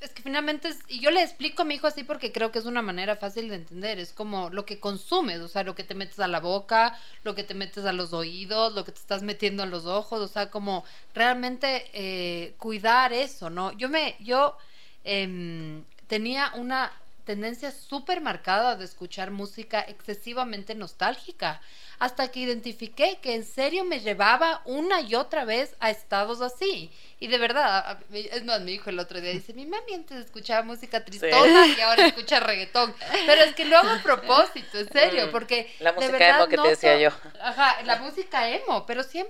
es 0.00 0.10
que 0.10 0.22
finalmente, 0.22 0.68
es, 0.68 0.80
y 0.88 1.00
yo 1.00 1.10
le 1.10 1.22
explico 1.22 1.62
a 1.62 1.64
mi 1.64 1.74
hijo 1.74 1.86
así 1.86 2.04
porque 2.04 2.32
creo 2.32 2.52
que 2.52 2.58
es 2.58 2.66
una 2.66 2.82
manera 2.82 3.16
fácil 3.16 3.48
de 3.48 3.56
entender, 3.56 3.98
es 3.98 4.12
como 4.12 4.50
lo 4.50 4.66
que 4.66 4.78
consumes, 4.78 5.40
o 5.40 5.48
sea, 5.48 5.64
lo 5.64 5.74
que 5.74 5.84
te 5.84 5.94
metes 5.94 6.20
a 6.20 6.28
la 6.28 6.40
boca, 6.40 6.98
lo 7.24 7.34
que 7.34 7.44
te 7.44 7.54
metes 7.54 7.86
a 7.86 7.92
los 7.92 8.12
oídos, 8.12 8.74
lo 8.74 8.84
que 8.84 8.92
te 8.92 9.00
estás 9.00 9.22
metiendo 9.22 9.62
a 9.62 9.66
los 9.66 9.86
ojos, 9.86 10.20
o 10.20 10.28
sea, 10.28 10.50
como 10.50 10.84
realmente 11.14 11.90
eh, 11.94 12.54
cuidar 12.58 13.12
eso, 13.12 13.48
¿no? 13.48 13.72
Yo 13.72 13.88
me, 13.88 14.16
yo 14.20 14.56
em, 15.04 15.84
tenía 16.06 16.52
una 16.54 16.92
tendencia 17.24 17.72
súper 17.72 18.20
marcada 18.20 18.76
de 18.76 18.84
escuchar 18.84 19.30
música 19.30 19.80
excesivamente 19.80 20.74
nostálgica 20.74 21.60
hasta 21.98 22.30
que 22.30 22.40
identifiqué 22.40 23.18
que 23.22 23.34
en 23.34 23.44
serio 23.44 23.84
me 23.84 24.00
llevaba 24.00 24.62
una 24.64 25.00
y 25.00 25.14
otra 25.14 25.44
vez 25.44 25.74
a 25.80 25.90
estados 25.90 26.40
así. 26.40 26.90
Y 27.18 27.28
de 27.28 27.38
verdad, 27.38 27.98
es 28.12 28.44
más, 28.44 28.60
mi 28.60 28.72
hijo 28.72 28.90
el 28.90 28.98
otro 28.98 29.20
día 29.20 29.30
dice, 29.30 29.54
mi 29.54 29.64
mami 29.64 29.94
antes 29.94 30.26
escuchaba 30.26 30.62
música 30.62 31.04
tristosa 31.04 31.66
y 31.66 31.80
ahora 31.80 32.06
escucha 32.08 32.40
reggaetón. 32.40 32.94
Pero 33.26 33.42
es 33.42 33.54
que 33.54 33.64
lo 33.64 33.78
hago 33.78 33.90
a 33.90 34.02
propósito, 34.02 34.78
en 34.78 34.92
serio, 34.92 35.28
mm, 35.28 35.30
porque... 35.30 35.74
La 35.80 35.92
música 35.92 36.36
emo 36.36 36.48
que 36.48 36.58
te 36.58 36.68
decía 36.68 36.98
yo. 36.98 37.10
Ajá, 37.40 37.82
la 37.84 37.96
música 37.96 38.50
emo, 38.50 38.84
pero 38.84 39.02
100%. 39.02 39.28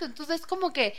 Entonces 0.00 0.40
es 0.40 0.46
como 0.46 0.72
que 0.72 0.94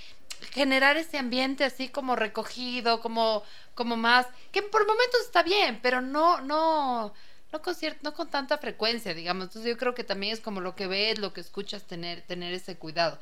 generar 0.51 0.95
ese 0.95 1.17
ambiente 1.17 1.65
así 1.65 1.89
como 1.89 2.15
recogido, 2.15 3.01
como, 3.01 3.43
como 3.75 3.97
más, 3.97 4.25
que 4.51 4.61
por 4.61 4.87
momentos 4.87 5.21
está 5.21 5.43
bien, 5.43 5.79
pero 5.81 6.01
no, 6.01 6.39
no 6.41 7.13
no 7.51 7.61
con, 7.61 7.75
no 8.01 8.13
con 8.13 8.29
tanta 8.29 8.57
frecuencia, 8.57 9.13
digamos. 9.13 9.45
Entonces 9.45 9.69
yo 9.69 9.77
creo 9.77 9.95
que 9.95 10.03
también 10.03 10.33
es 10.33 10.39
como 10.39 10.61
lo 10.61 10.75
que 10.75 10.87
ves, 10.87 11.19
lo 11.19 11.33
que 11.33 11.41
escuchas, 11.41 11.83
tener, 11.83 12.21
tener 12.21 12.53
ese 12.53 12.77
cuidado. 12.77 13.19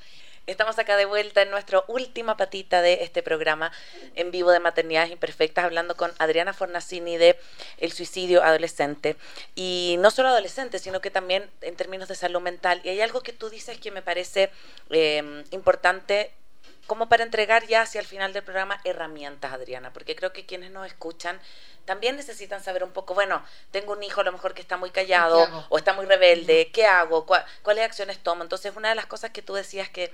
Estamos 0.48 0.80
acá 0.80 0.96
de 0.96 1.04
vuelta 1.04 1.42
en 1.42 1.52
nuestra 1.52 1.84
última 1.90 2.38
patita 2.38 2.82
de 2.82 3.04
este 3.04 3.22
programa 3.22 3.74
en 4.16 4.32
vivo 4.32 4.52
de 4.52 4.62
Maternidades 4.62 5.12
Imperfectas, 5.12 5.66
hablando 5.66 5.98
con 5.98 6.14
Adriana 6.20 6.54
Fornacini 6.54 7.18
de 7.18 7.38
el 7.80 7.92
suicidio 7.92 8.42
adolescente. 8.42 9.18
Y 9.56 9.98
no 10.00 10.10
solo 10.10 10.30
adolescente, 10.30 10.80
sino 10.80 11.02
que 11.02 11.12
también 11.12 11.50
en 11.60 11.76
términos 11.76 12.08
de 12.08 12.16
salud 12.16 12.40
mental. 12.40 12.80
Y 12.86 12.90
hay 12.90 13.02
algo 13.02 13.22
que 13.22 13.34
tú 13.34 13.50
dices 13.50 13.78
que 13.78 13.92
me 13.92 14.02
parece 14.02 14.50
eh, 14.90 15.44
importante 15.52 16.32
como 16.88 17.10
para 17.10 17.24
entregar 17.24 17.68
ya 17.68 17.82
hacia 17.82 18.00
el 18.00 18.08
final 18.08 18.34
del 18.34 18.44
programa 18.44 18.80
herramientas, 18.86 19.54
Adriana, 19.54 19.92
porque 19.94 20.16
creo 20.16 20.34
que 20.34 20.46
quienes 20.46 20.72
nos 20.72 20.88
escuchan 20.88 21.40
también 21.86 22.16
necesitan 22.16 22.64
saber 22.64 22.84
un 22.84 22.92
poco, 22.92 23.14
bueno, 23.14 23.44
tengo 23.72 23.94
un 23.94 24.04
hijo 24.04 24.22
a 24.22 24.24
lo 24.24 24.32
mejor 24.32 24.54
que 24.54 24.62
está 24.62 24.78
muy 24.78 24.90
callado 24.90 25.48
o 25.70 25.78
está 25.78 25.94
muy 25.94 26.06
rebelde, 26.06 26.70
¿qué 26.74 26.86
hago? 26.86 27.26
¿Cuáles 27.62 27.86
acciones 27.86 28.20
tomo? 28.20 28.44
Entonces, 28.44 28.74
una 28.76 28.90
de 28.90 28.96
las 28.96 29.06
cosas 29.06 29.32
que 29.32 29.42
tú 29.42 29.54
decías 29.54 29.90
que, 29.90 30.12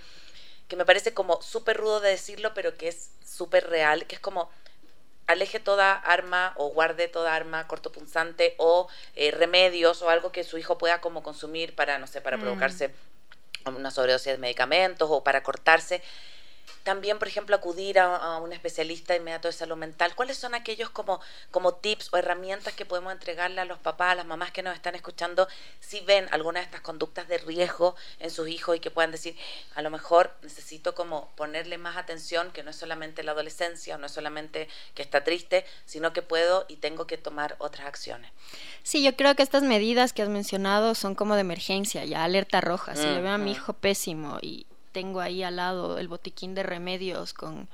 que 0.67 0.76
me 0.76 0.86
parece 0.86 1.13
como 1.13 1.41
súper 1.41 1.78
rudo 1.78 1.99
de 1.99 2.09
decirlo, 2.09 2.53
pero 2.53 2.76
que 2.76 2.89
es 2.89 3.09
súper 3.26 3.69
real, 3.69 4.05
que 4.05 4.15
es 4.15 4.21
como 4.21 4.51
aleje 5.26 5.59
toda 5.59 5.93
arma 5.93 6.53
o 6.57 6.69
guarde 6.69 7.07
toda 7.07 7.34
arma 7.34 7.67
cortopunzante 7.67 8.55
o 8.57 8.88
eh, 9.15 9.32
remedios 9.32 10.01
o 10.01 10.09
algo 10.09 10.32
que 10.32 10.43
su 10.43 10.57
hijo 10.57 10.78
pueda 10.78 11.01
como 11.01 11.24
consumir 11.24 11.76
para, 11.76 11.97
no 11.97 12.07
sé, 12.07 12.21
para 12.21 12.38
mm. 12.38 12.41
provocarse 12.41 12.93
una 13.65 13.91
sobredosis 13.91 14.34
de 14.34 14.38
medicamentos 14.38 15.09
o 15.11 15.24
para 15.24 15.41
cortarse 15.43 16.03
también, 16.84 17.18
por 17.18 17.28
ejemplo, 17.28 17.55
acudir 17.55 17.99
a, 17.99 18.38
un 18.38 18.51
especialista 18.51 19.16
inmediato 19.16 19.47
de 19.47 19.53
salud 19.53 19.78
mental. 19.78 20.16
¿Cuáles 20.16 20.38
son 20.38 20.53
aquellos 20.53 20.89
como, 20.89 21.22
como 21.51 21.76
tips 21.76 22.09
o 22.11 22.18
herramientas 22.18 22.74
que 22.74 22.86
podemos 22.86 23.14
entregarle 23.14 23.61
a 23.61 23.66
los 23.66 23.80
papás, 23.80 24.11
a 24.11 24.16
las 24.16 24.26
mamás 24.26 24.51
que 24.51 24.64
nos 24.64 24.76
están 24.76 24.95
escuchando, 24.95 25.47
si 25.80 26.01
ven 26.01 26.28
alguna 26.32 26.59
de 26.59 26.66
estas 26.66 26.82
conductas 26.82 27.28
de 27.28 27.38
riesgo 27.38 27.95
en 28.20 28.30
sus 28.30 28.47
hijos 28.49 28.76
y 28.76 28.80
que 28.80 28.91
puedan 28.91 29.11
decir, 29.11 29.38
a 29.76 29.82
lo 29.82 29.89
mejor 29.89 30.34
necesito 30.41 30.93
como 30.93 31.30
ponerle 31.36 31.78
más 31.78 31.97
atención, 31.97 32.51
que 32.51 32.64
no 32.64 32.72
es 32.72 32.76
solamente 32.76 33.24
la 33.24 33.32
adolescencia, 33.32 33.97
no 33.97 34.07
es 34.07 34.11
solamente 34.11 34.68
que 34.93 35.01
está 35.01 35.24
triste, 35.24 35.66
sino 35.86 36.11
que 36.14 36.22
puedo 36.22 36.66
y 36.68 36.78
tengo 36.78 37.07
que 37.07 37.18
tomar 37.18 37.55
otras 37.59 37.88
acciones? 37.88 38.32
Sí, 38.84 39.03
yo 39.03 39.16
creo 39.16 39.36
que 39.36 39.43
estas 39.43 39.64
medidas 39.64 40.11
que 40.11 40.22
has 40.22 40.30
mencionado 40.30 40.95
son 40.95 41.16
como 41.16 41.36
de 41.36 41.41
emergencia, 41.41 42.03
ya 42.05 42.24
alerta 42.24 42.61
roja. 42.61 42.95
Si 42.95 43.05
le 43.05 43.22
veo 43.22 43.32
a 43.32 43.38
mi 43.38 43.51
hijo 43.51 43.74
pésimo 43.74 44.38
y 44.41 44.66
tengo 44.94 45.20
ahí 45.20 45.44
al 45.44 45.58
lado 45.58 45.98
el 45.98 46.08
botiquín 46.08 46.56
de 46.56 46.64
remedios 46.64 47.34
con 47.34 47.68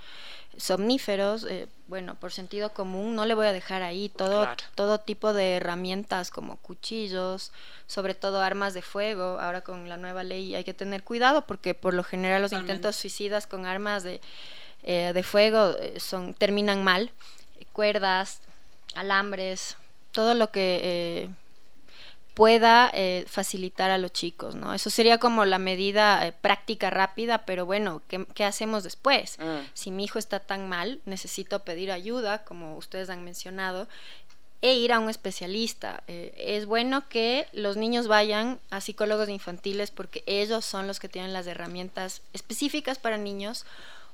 somníferos, 0.58 1.46
eh, 1.46 1.68
bueno, 1.88 2.16
por 2.16 2.32
sentido 2.32 2.72
común 2.74 3.16
no 3.16 3.26
le 3.26 3.34
voy 3.34 3.48
a 3.48 3.54
dejar 3.54 3.82
ahí 3.82 4.10
todo, 4.10 4.48
todo 4.76 5.00
tipo 5.00 5.34
de 5.34 5.56
herramientas 5.56 6.32
como 6.32 6.58
cuchillos, 6.58 7.52
sobre 7.88 8.14
todo 8.14 8.42
armas 8.42 8.74
de 8.74 8.82
fuego. 8.82 9.40
Ahora 9.40 9.62
con 9.62 9.88
la 9.88 9.98
nueva 9.98 10.24
ley 10.24 10.56
hay 10.56 10.64
que 10.64 10.74
tener 10.74 11.04
cuidado 11.04 11.46
porque 11.46 11.74
por 11.74 11.94
lo 11.94 12.04
general 12.04 12.42
los 12.42 12.52
intentos 12.52 12.96
suicidas 12.96 13.48
con 13.48 13.66
armas 13.66 14.04
de, 14.04 14.22
eh, 14.84 15.12
de 15.14 15.24
fuego 15.24 15.76
eh, 15.80 16.00
son, 16.00 16.34
terminan 16.34 16.84
mal. 16.84 17.12
Cuerdas, 17.72 18.42
alambres, 18.96 19.78
todo 20.12 20.34
lo 20.34 20.52
que 20.52 21.30
pueda 22.40 22.90
eh, 22.94 23.26
facilitar 23.28 23.92
a 23.92 23.98
los 23.98 24.14
chicos, 24.14 24.56
¿no? 24.56 24.74
Eso 24.74 24.90
sería 24.90 25.18
como 25.18 25.44
la 25.44 25.60
medida 25.60 26.26
eh, 26.26 26.32
práctica 26.32 26.90
rápida, 26.90 27.40
pero 27.40 27.66
bueno, 27.66 28.02
¿qué, 28.08 28.46
hacemos 28.46 28.86
después? 28.86 29.38
Mm. 29.40 29.68
Si 29.74 29.92
mi 29.92 30.06
hijo 30.06 30.20
está 30.20 30.40
tan 30.40 30.70
mal, 30.70 31.02
necesito 31.04 31.66
pedir 31.66 31.92
ayuda, 31.92 32.46
como 32.46 32.78
ustedes 32.78 33.10
han 33.10 33.26
mencionado, 33.26 33.90
e 34.62 34.74
ir 34.74 34.94
a 34.94 35.00
un 35.02 35.10
especialista. 35.10 36.02
Eh, 36.08 36.34
es 36.38 36.66
bueno 36.66 37.10
que 37.10 37.46
los 37.52 37.76
niños 37.76 38.08
vayan 38.08 38.62
a 38.70 38.80
psicólogos 38.80 39.28
infantiles 39.28 39.92
porque 39.92 40.24
ellos 40.26 40.64
son 40.64 40.88
los 40.88 41.02
que 41.02 41.10
tienen 41.10 41.34
las 41.34 41.46
herramientas 41.46 42.22
específicas 42.32 43.00
para 43.00 43.18
niños 43.18 43.66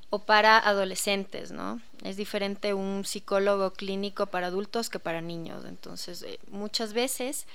o 0.10 0.18
para 0.18 0.58
adolescentes, 0.58 1.52
¿no? 1.52 1.80
Es 2.04 2.18
diferente 2.18 2.74
un 2.74 3.06
psicólogo 3.06 3.74
clínico 3.74 4.26
para 4.26 4.48
adultos 4.48 4.90
que 4.90 4.98
para 4.98 5.22
niños. 5.22 5.64
Entonces, 5.66 6.26
muchas 6.50 6.94
veces 6.94 7.46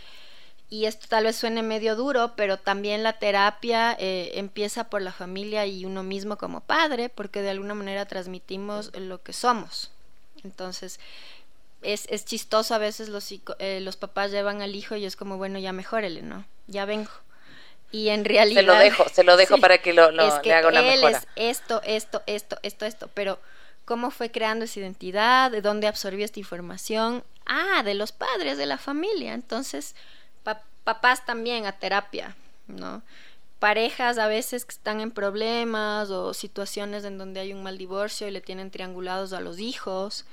y 0.71 0.87
esto 0.87 1.09
tal 1.09 1.25
vez 1.25 1.35
suene 1.35 1.65
medio 1.65 1.97
duro, 1.97 2.35
pero 2.37 2.57
también 2.57 3.03
la 3.03 3.19
terapia 3.19 3.97
eh, 3.99 4.31
empieza 4.35 4.85
por 4.85 5.03
la 5.03 5.13
familia 5.13 5.67
y 5.67 5.85
uno 5.85 6.05
mismo 6.05 6.39
como 6.39 6.61
padre, 6.61 7.09
porque 7.09 7.43
de 7.43 7.51
alguna 7.51 7.75
manera 7.75 8.07
transmitimos 8.07 8.93
lo 8.97 9.21
que 9.21 9.33
somos. 9.33 9.91
Entonces, 10.45 11.01
es, 11.83 12.07
es 12.09 12.25
chistoso 12.25 12.73
a 12.77 12.79
veces 12.79 13.09
los, 13.09 13.33
eh, 13.59 13.81
los 13.81 13.97
papás 13.97 14.31
llevan 14.31 14.63
al 14.63 14.77
hijo 14.77 14.95
y 14.95 15.05
es 15.05 15.17
como, 15.17 15.39
bueno, 15.39 15.59
ya 15.59 15.73
mejórele, 15.73 16.23
¿no? 16.23 16.45
Ya 16.69 16.85
vengo. 16.85 17.11
Y 17.91 18.11
en 18.11 18.25
realidad... 18.25 18.61
Se 18.61 18.67
lo 18.67 18.75
dejo, 18.75 19.09
se 19.09 19.25
lo 19.25 19.37
dejo 19.37 19.59
para 19.59 19.79
que 19.79 19.93
lo, 19.93 20.09
es 20.09 20.35
que 20.35 20.51
le 20.51 20.55
haga 20.55 20.69
una 20.69 20.81
él 20.81 21.03
Es 21.03 21.27
esto, 21.35 21.83
esto, 21.85 22.23
esto, 22.27 22.59
esto, 22.63 22.87
esto, 22.87 23.11
pero 23.13 23.41
cómo 23.85 24.13
fue 24.13 24.31
creando 24.31 24.67
esa 24.67 24.79
identidad, 24.79 25.51
de 25.51 25.63
dónde 25.63 25.89
absorbió 25.89 26.25
esta 26.25 26.39
información. 26.39 27.25
Ah, 27.45 27.83
de 27.83 27.95
los 27.95 28.13
padres, 28.13 28.57
de 28.57 28.67
la 28.67 28.79
familia. 28.79 29.35
Entonces 29.35 29.97
papás 30.91 31.25
también 31.25 31.67
a 31.67 31.79
terapia, 31.79 32.35
¿no? 32.67 33.03
Parejas 33.61 34.19
a 34.19 34.27
veces 34.27 34.65
que 34.65 34.73
están 34.73 35.01
en 35.01 35.13
problemas 35.13 36.11
o 36.11 36.35
situaciones 36.35 37.05
en 37.05 37.17
donde 37.17 37.39
hay 37.39 37.53
un 37.53 37.63
mal 37.63 37.79
divorcio 37.79 38.27
y 38.27 38.33
le 38.33 38.41
tienen 38.41 38.73
triangulados 38.73 39.33
a 39.33 39.41
los 39.41 39.61
hijos 39.61 40.25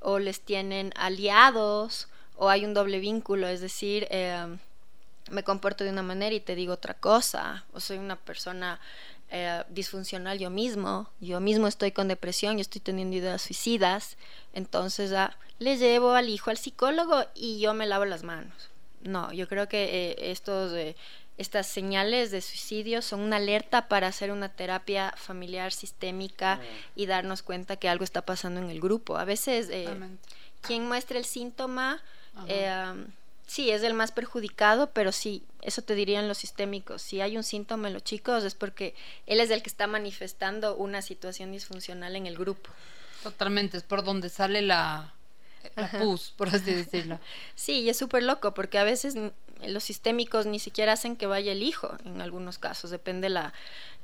o 0.00 0.18
les 0.18 0.40
tienen 0.40 0.94
aliados 0.96 2.08
o 2.36 2.48
hay 2.48 2.64
un 2.64 2.72
doble 2.72 3.00
vínculo, 3.00 3.48
es 3.48 3.60
decir, 3.60 4.06
em, 4.08 4.58
me 5.30 5.42
comporto 5.42 5.84
de 5.84 5.90
una 5.90 6.02
manera 6.02 6.34
y 6.34 6.40
te 6.40 6.54
digo 6.54 6.72
otra 6.72 6.94
cosa, 6.94 7.66
o 7.74 7.80
soy 7.80 7.98
una 7.98 8.16
persona 8.16 8.80
eh, 9.30 9.62
disfuncional 9.68 10.38
yo 10.38 10.48
mismo, 10.48 11.10
yo 11.20 11.38
mismo 11.40 11.66
estoy 11.66 11.92
con 11.92 12.08
depresión 12.08 12.56
y 12.56 12.62
estoy 12.62 12.80
teniendo 12.80 13.14
ideas 13.14 13.42
suicidas, 13.42 14.16
entonces 14.54 15.12
ah, 15.12 15.36
le 15.58 15.76
llevo 15.76 16.12
al 16.12 16.30
hijo 16.30 16.48
al 16.48 16.56
psicólogo 16.56 17.26
y 17.34 17.60
yo 17.60 17.74
me 17.74 17.84
lavo 17.84 18.06
las 18.06 18.22
manos. 18.22 18.70
No, 19.02 19.32
yo 19.32 19.48
creo 19.48 19.68
que 19.68 20.10
eh, 20.10 20.30
estos, 20.30 20.72
eh, 20.72 20.96
estas 21.36 21.66
señales 21.66 22.30
de 22.30 22.40
suicidio 22.40 23.02
son 23.02 23.20
una 23.20 23.36
alerta 23.36 23.88
para 23.88 24.08
hacer 24.08 24.30
una 24.30 24.48
terapia 24.48 25.14
familiar 25.16 25.72
sistémica 25.72 26.56
mm. 26.56 26.60
y 26.96 27.06
darnos 27.06 27.42
cuenta 27.42 27.76
que 27.76 27.88
algo 27.88 28.04
está 28.04 28.22
pasando 28.22 28.60
en 28.60 28.70
el 28.70 28.80
grupo. 28.80 29.16
A 29.16 29.24
veces 29.24 29.68
eh, 29.70 29.88
quien 30.60 30.86
muestra 30.86 31.18
el 31.18 31.24
síntoma 31.24 32.02
sí, 33.46 33.70
es 33.70 33.82
el 33.82 33.94
más 33.94 34.12
perjudicado, 34.12 34.90
pero 34.90 35.10
sí, 35.10 35.42
eso 35.62 35.82
te 35.82 35.94
dirían 35.94 36.28
los 36.28 36.38
sistémicos. 36.38 37.02
Si 37.02 37.20
hay 37.20 37.36
un 37.36 37.42
síntoma 37.42 37.88
en 37.88 37.94
los 37.94 38.04
chicos 38.04 38.44
es 38.44 38.54
porque 38.54 38.94
él 39.26 39.40
es 39.40 39.50
el 39.50 39.62
que 39.62 39.70
está 39.70 39.86
manifestando 39.86 40.76
una 40.76 41.02
situación 41.02 41.50
disfuncional 41.50 42.14
en 42.14 42.26
el 42.26 42.36
grupo. 42.36 42.70
Totalmente, 43.22 43.78
es 43.78 43.82
por 43.82 44.04
donde 44.04 44.28
sale 44.28 44.62
la, 44.62 45.12
la 45.76 45.90
pus, 45.90 46.32
por 46.36 46.48
así 46.48 46.72
decirlo. 46.72 47.18
Sí, 47.54 47.80
y 47.80 47.88
es 47.88 47.96
súper 47.96 48.22
loco 48.22 48.54
porque 48.54 48.78
a 48.78 48.84
veces 48.84 49.16
los 49.66 49.84
sistémicos 49.84 50.46
ni 50.46 50.58
siquiera 50.58 50.92
hacen 50.92 51.16
que 51.16 51.26
vaya 51.26 51.52
el 51.52 51.62
hijo, 51.62 51.96
en 52.04 52.20
algunos 52.20 52.58
casos, 52.58 52.90
depende 52.90 53.28
la, 53.28 53.52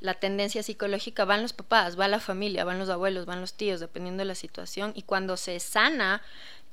la 0.00 0.14
tendencia 0.14 0.62
psicológica, 0.62 1.24
van 1.24 1.42
los 1.42 1.52
papás, 1.52 1.98
va 1.98 2.08
la 2.08 2.20
familia, 2.20 2.64
van 2.64 2.78
los 2.78 2.88
abuelos, 2.88 3.26
van 3.26 3.40
los 3.40 3.54
tíos, 3.54 3.80
dependiendo 3.80 4.22
de 4.22 4.26
la 4.26 4.34
situación, 4.34 4.92
y 4.94 5.02
cuando 5.02 5.36
se 5.36 5.58
sana 5.60 6.22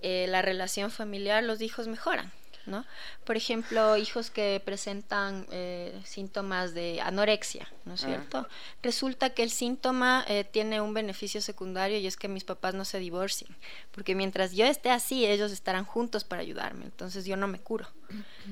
eh, 0.02 0.26
la 0.28 0.42
relación 0.42 0.90
familiar, 0.90 1.44
los 1.44 1.62
hijos 1.62 1.88
mejoran. 1.88 2.32
¿No? 2.66 2.86
Por 3.24 3.38
ejemplo, 3.38 3.98
hijos 3.98 4.30
que 4.30 4.62
presentan 4.64 5.46
eh, 5.52 6.00
síntomas 6.06 6.74
de 6.74 7.02
anorexia, 7.02 7.68
¿no 7.86 7.94
es 7.94 8.04
ah. 8.04 8.08
cierto? 8.08 8.48
Resulta 8.82 9.32
que 9.32 9.44
el 9.44 9.50
síntoma 9.50 10.26
eh, 10.28 10.44
tiene 10.44 10.82
un 10.82 10.94
beneficio 10.94 11.42
secundario 11.42 11.98
y 11.98 12.08
es 12.08 12.18
que 12.18 12.28
mis 12.28 12.44
papás 12.44 12.74
no 12.74 12.86
se 12.86 13.00
divorcien, 13.00 13.56
porque 13.92 14.16
mientras 14.16 14.54
yo 14.54 14.66
esté 14.66 14.90
así, 14.90 15.26
ellos 15.26 15.52
estarán 15.52 15.86
juntos 15.86 16.24
para 16.24 16.42
ayudarme, 16.42 16.86
entonces 16.86 17.26
yo 17.26 17.38
no 17.38 17.48
me 17.48 17.60
curo. 17.60 17.88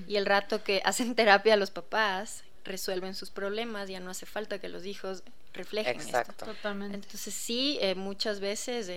Y 0.07 0.15
el 0.15 0.25
rato 0.25 0.63
que 0.63 0.81
hacen 0.85 1.15
terapia 1.15 1.55
los 1.55 1.71
papás, 1.71 2.43
resuelven 2.63 3.15
sus 3.15 3.29
problemas, 3.29 3.89
ya 3.89 3.99
no 3.99 4.11
hace 4.11 4.25
falta 4.25 4.59
que 4.59 4.69
los 4.69 4.85
hijos 4.85 5.23
reflejen 5.53 5.95
Exacto. 5.95 6.45
Totalmente. 6.45 6.95
Entonces 6.95 7.33
sí, 7.33 7.77
eh, 7.81 7.95
muchas 7.95 8.39
veces 8.39 8.89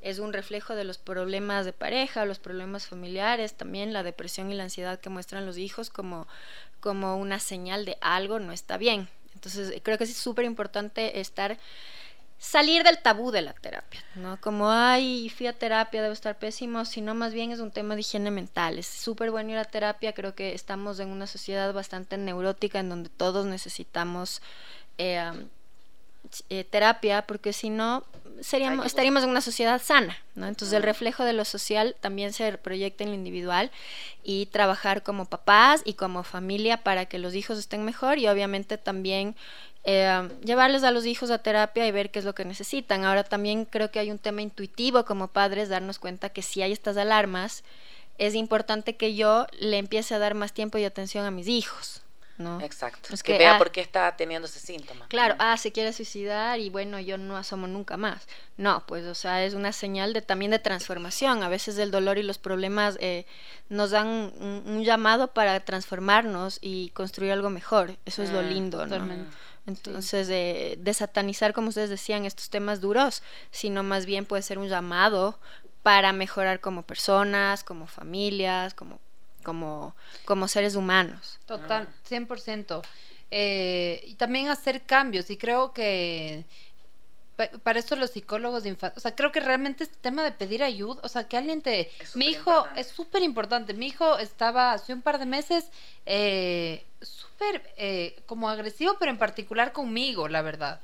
es 0.00 0.18
un 0.18 0.32
reflejo 0.32 0.74
de 0.74 0.84
los 0.84 0.98
problemas 0.98 1.64
de 1.64 1.72
pareja, 1.72 2.24
los 2.24 2.38
problemas 2.38 2.86
familiares, 2.86 3.54
también 3.54 3.92
la 3.92 4.02
depresión 4.02 4.50
y 4.50 4.54
la 4.54 4.64
ansiedad 4.64 5.00
que 5.00 5.10
muestran 5.10 5.46
los 5.46 5.58
hijos 5.58 5.90
como, 5.90 6.26
como 6.80 7.16
una 7.16 7.38
señal 7.38 7.84
de 7.84 7.96
algo 8.00 8.38
no 8.38 8.52
está 8.52 8.76
bien. 8.76 9.08
Entonces 9.34 9.80
creo 9.82 9.98
que 9.98 10.04
es 10.04 10.16
súper 10.16 10.44
importante 10.44 11.20
estar 11.20 11.58
salir 12.42 12.82
del 12.82 12.98
tabú 12.98 13.30
de 13.30 13.40
la 13.40 13.52
terapia, 13.52 14.02
¿no? 14.16 14.36
Como, 14.40 14.68
ay, 14.68 15.30
fui 15.30 15.46
a 15.46 15.52
terapia, 15.52 16.02
debo 16.02 16.12
estar 16.12 16.36
pésimo, 16.36 16.84
sino 16.84 17.14
más 17.14 17.32
bien 17.32 17.52
es 17.52 17.60
un 17.60 17.70
tema 17.70 17.94
de 17.94 18.00
higiene 18.00 18.32
mental. 18.32 18.80
Es 18.80 18.88
súper 18.88 19.30
bueno 19.30 19.52
ir 19.52 19.58
a 19.58 19.64
terapia, 19.64 20.12
creo 20.12 20.34
que 20.34 20.52
estamos 20.52 20.98
en 20.98 21.10
una 21.10 21.28
sociedad 21.28 21.72
bastante 21.72 22.18
neurótica 22.18 22.80
en 22.80 22.88
donde 22.88 23.10
todos 23.10 23.46
necesitamos 23.46 24.42
eh, 24.98 25.30
eh, 26.48 26.64
terapia, 26.64 27.22
porque 27.26 27.52
si 27.52 27.70
no, 27.70 28.04
seríamos, 28.40 28.86
estaríamos 28.86 29.22
en 29.22 29.30
una 29.30 29.40
sociedad 29.40 29.80
sana, 29.80 30.16
¿no? 30.34 30.46
Entonces 30.46 30.76
el 30.76 30.82
reflejo 30.82 31.24
de 31.24 31.32
lo 31.32 31.44
social 31.44 31.96
también 32.00 32.32
se 32.32 32.56
proyecta 32.58 33.04
en 33.04 33.10
lo 33.10 33.16
individual 33.16 33.70
y 34.22 34.46
trabajar 34.46 35.02
como 35.02 35.26
papás 35.26 35.82
y 35.84 35.94
como 35.94 36.22
familia 36.22 36.82
para 36.82 37.06
que 37.06 37.18
los 37.18 37.34
hijos 37.34 37.58
estén 37.58 37.84
mejor 37.84 38.18
y 38.18 38.28
obviamente 38.28 38.78
también 38.78 39.36
eh, 39.84 40.28
llevarles 40.44 40.84
a 40.84 40.92
los 40.92 41.06
hijos 41.06 41.30
a 41.30 41.38
terapia 41.38 41.86
y 41.86 41.90
ver 41.90 42.10
qué 42.10 42.20
es 42.20 42.24
lo 42.24 42.34
que 42.34 42.44
necesitan. 42.44 43.04
Ahora 43.04 43.24
también 43.24 43.64
creo 43.64 43.90
que 43.90 43.98
hay 43.98 44.10
un 44.10 44.18
tema 44.18 44.42
intuitivo 44.42 45.04
como 45.04 45.28
padres, 45.28 45.68
darnos 45.68 45.98
cuenta 45.98 46.28
que 46.28 46.42
si 46.42 46.62
hay 46.62 46.72
estas 46.72 46.96
alarmas, 46.96 47.64
es 48.18 48.34
importante 48.34 48.96
que 48.96 49.14
yo 49.14 49.46
le 49.58 49.78
empiece 49.78 50.14
a 50.14 50.18
dar 50.18 50.34
más 50.34 50.52
tiempo 50.52 50.78
y 50.78 50.84
atención 50.84 51.24
a 51.24 51.30
mis 51.30 51.48
hijos. 51.48 52.01
¿No? 52.42 52.60
Exacto. 52.60 53.08
Que, 53.22 53.38
vea 53.38 53.56
ah, 53.56 53.58
por 53.58 53.70
qué 53.70 53.80
está 53.80 54.16
teniendo 54.16 54.46
ese 54.46 54.60
síntoma. 54.60 55.06
Claro, 55.08 55.34
ah, 55.38 55.56
se 55.56 55.72
quiere 55.72 55.92
suicidar 55.92 56.60
y 56.60 56.70
bueno, 56.70 57.00
yo 57.00 57.18
no 57.18 57.36
asomo 57.36 57.66
nunca 57.66 57.96
más. 57.96 58.26
No, 58.56 58.84
pues, 58.86 59.04
o 59.06 59.14
sea, 59.14 59.44
es 59.44 59.54
una 59.54 59.72
señal 59.72 60.12
de 60.12 60.22
también 60.22 60.50
de 60.50 60.58
transformación. 60.58 61.42
A 61.42 61.48
veces 61.48 61.78
el 61.78 61.90
dolor 61.90 62.18
y 62.18 62.22
los 62.22 62.38
problemas 62.38 62.96
eh, 63.00 63.26
nos 63.68 63.90
dan 63.90 64.06
un, 64.06 64.82
llamado 64.84 65.32
para 65.32 65.60
transformarnos 65.60 66.58
y 66.60 66.90
construir 66.90 67.32
algo 67.32 67.50
mejor. 67.50 67.96
Eso 68.04 68.22
es 68.22 68.30
lo 68.30 68.42
mm, 68.42 68.46
lindo, 68.46 68.86
¿no? 68.86 69.26
Entonces, 69.66 70.26
de 70.26 70.76
desatanizar, 70.80 71.52
como 71.52 71.68
ustedes 71.68 71.88
decían, 71.88 72.24
estos 72.24 72.50
temas 72.50 72.80
duros, 72.80 73.22
sino 73.52 73.82
más 73.84 74.06
bien 74.06 74.26
puede 74.26 74.42
ser 74.42 74.58
un 74.58 74.68
llamado 74.68 75.38
para 75.82 76.12
mejorar 76.12 76.60
como 76.60 76.82
personas, 76.82 77.64
como 77.64 77.86
familias, 77.86 78.74
como, 78.74 79.00
como, 79.42 79.94
como 80.24 80.48
seres 80.48 80.74
humanos. 80.74 81.38
Total, 81.46 81.88
100%. 82.08 82.82
Eh, 83.30 84.04
y 84.06 84.14
también 84.14 84.48
hacer 84.48 84.82
cambios, 84.82 85.30
y 85.30 85.36
creo 85.36 85.72
que 85.72 86.44
para 87.62 87.78
eso 87.78 87.96
los 87.96 88.10
psicólogos 88.10 88.62
de 88.62 88.68
infancia, 88.68 88.98
o 88.98 89.00
sea, 89.00 89.14
creo 89.14 89.32
que 89.32 89.40
realmente 89.40 89.84
este 89.84 89.96
tema 90.00 90.22
de 90.22 90.32
pedir 90.32 90.62
ayuda, 90.62 91.00
o 91.02 91.08
sea, 91.08 91.26
que 91.26 91.36
alguien 91.36 91.62
te... 91.62 91.90
Mi 92.14 92.26
hijo 92.26 92.66
es 92.76 92.88
súper 92.88 93.22
importante, 93.22 93.74
mi 93.74 93.86
hijo 93.86 94.18
estaba 94.18 94.72
hace 94.72 94.92
un 94.92 95.02
par 95.02 95.18
de 95.18 95.26
meses 95.26 95.70
eh, 96.06 96.84
súper 97.00 97.72
eh, 97.76 98.22
como 98.26 98.48
agresivo, 98.48 98.96
pero 98.98 99.10
en 99.10 99.18
particular 99.18 99.72
conmigo, 99.72 100.28
la 100.28 100.42
verdad. 100.42 100.80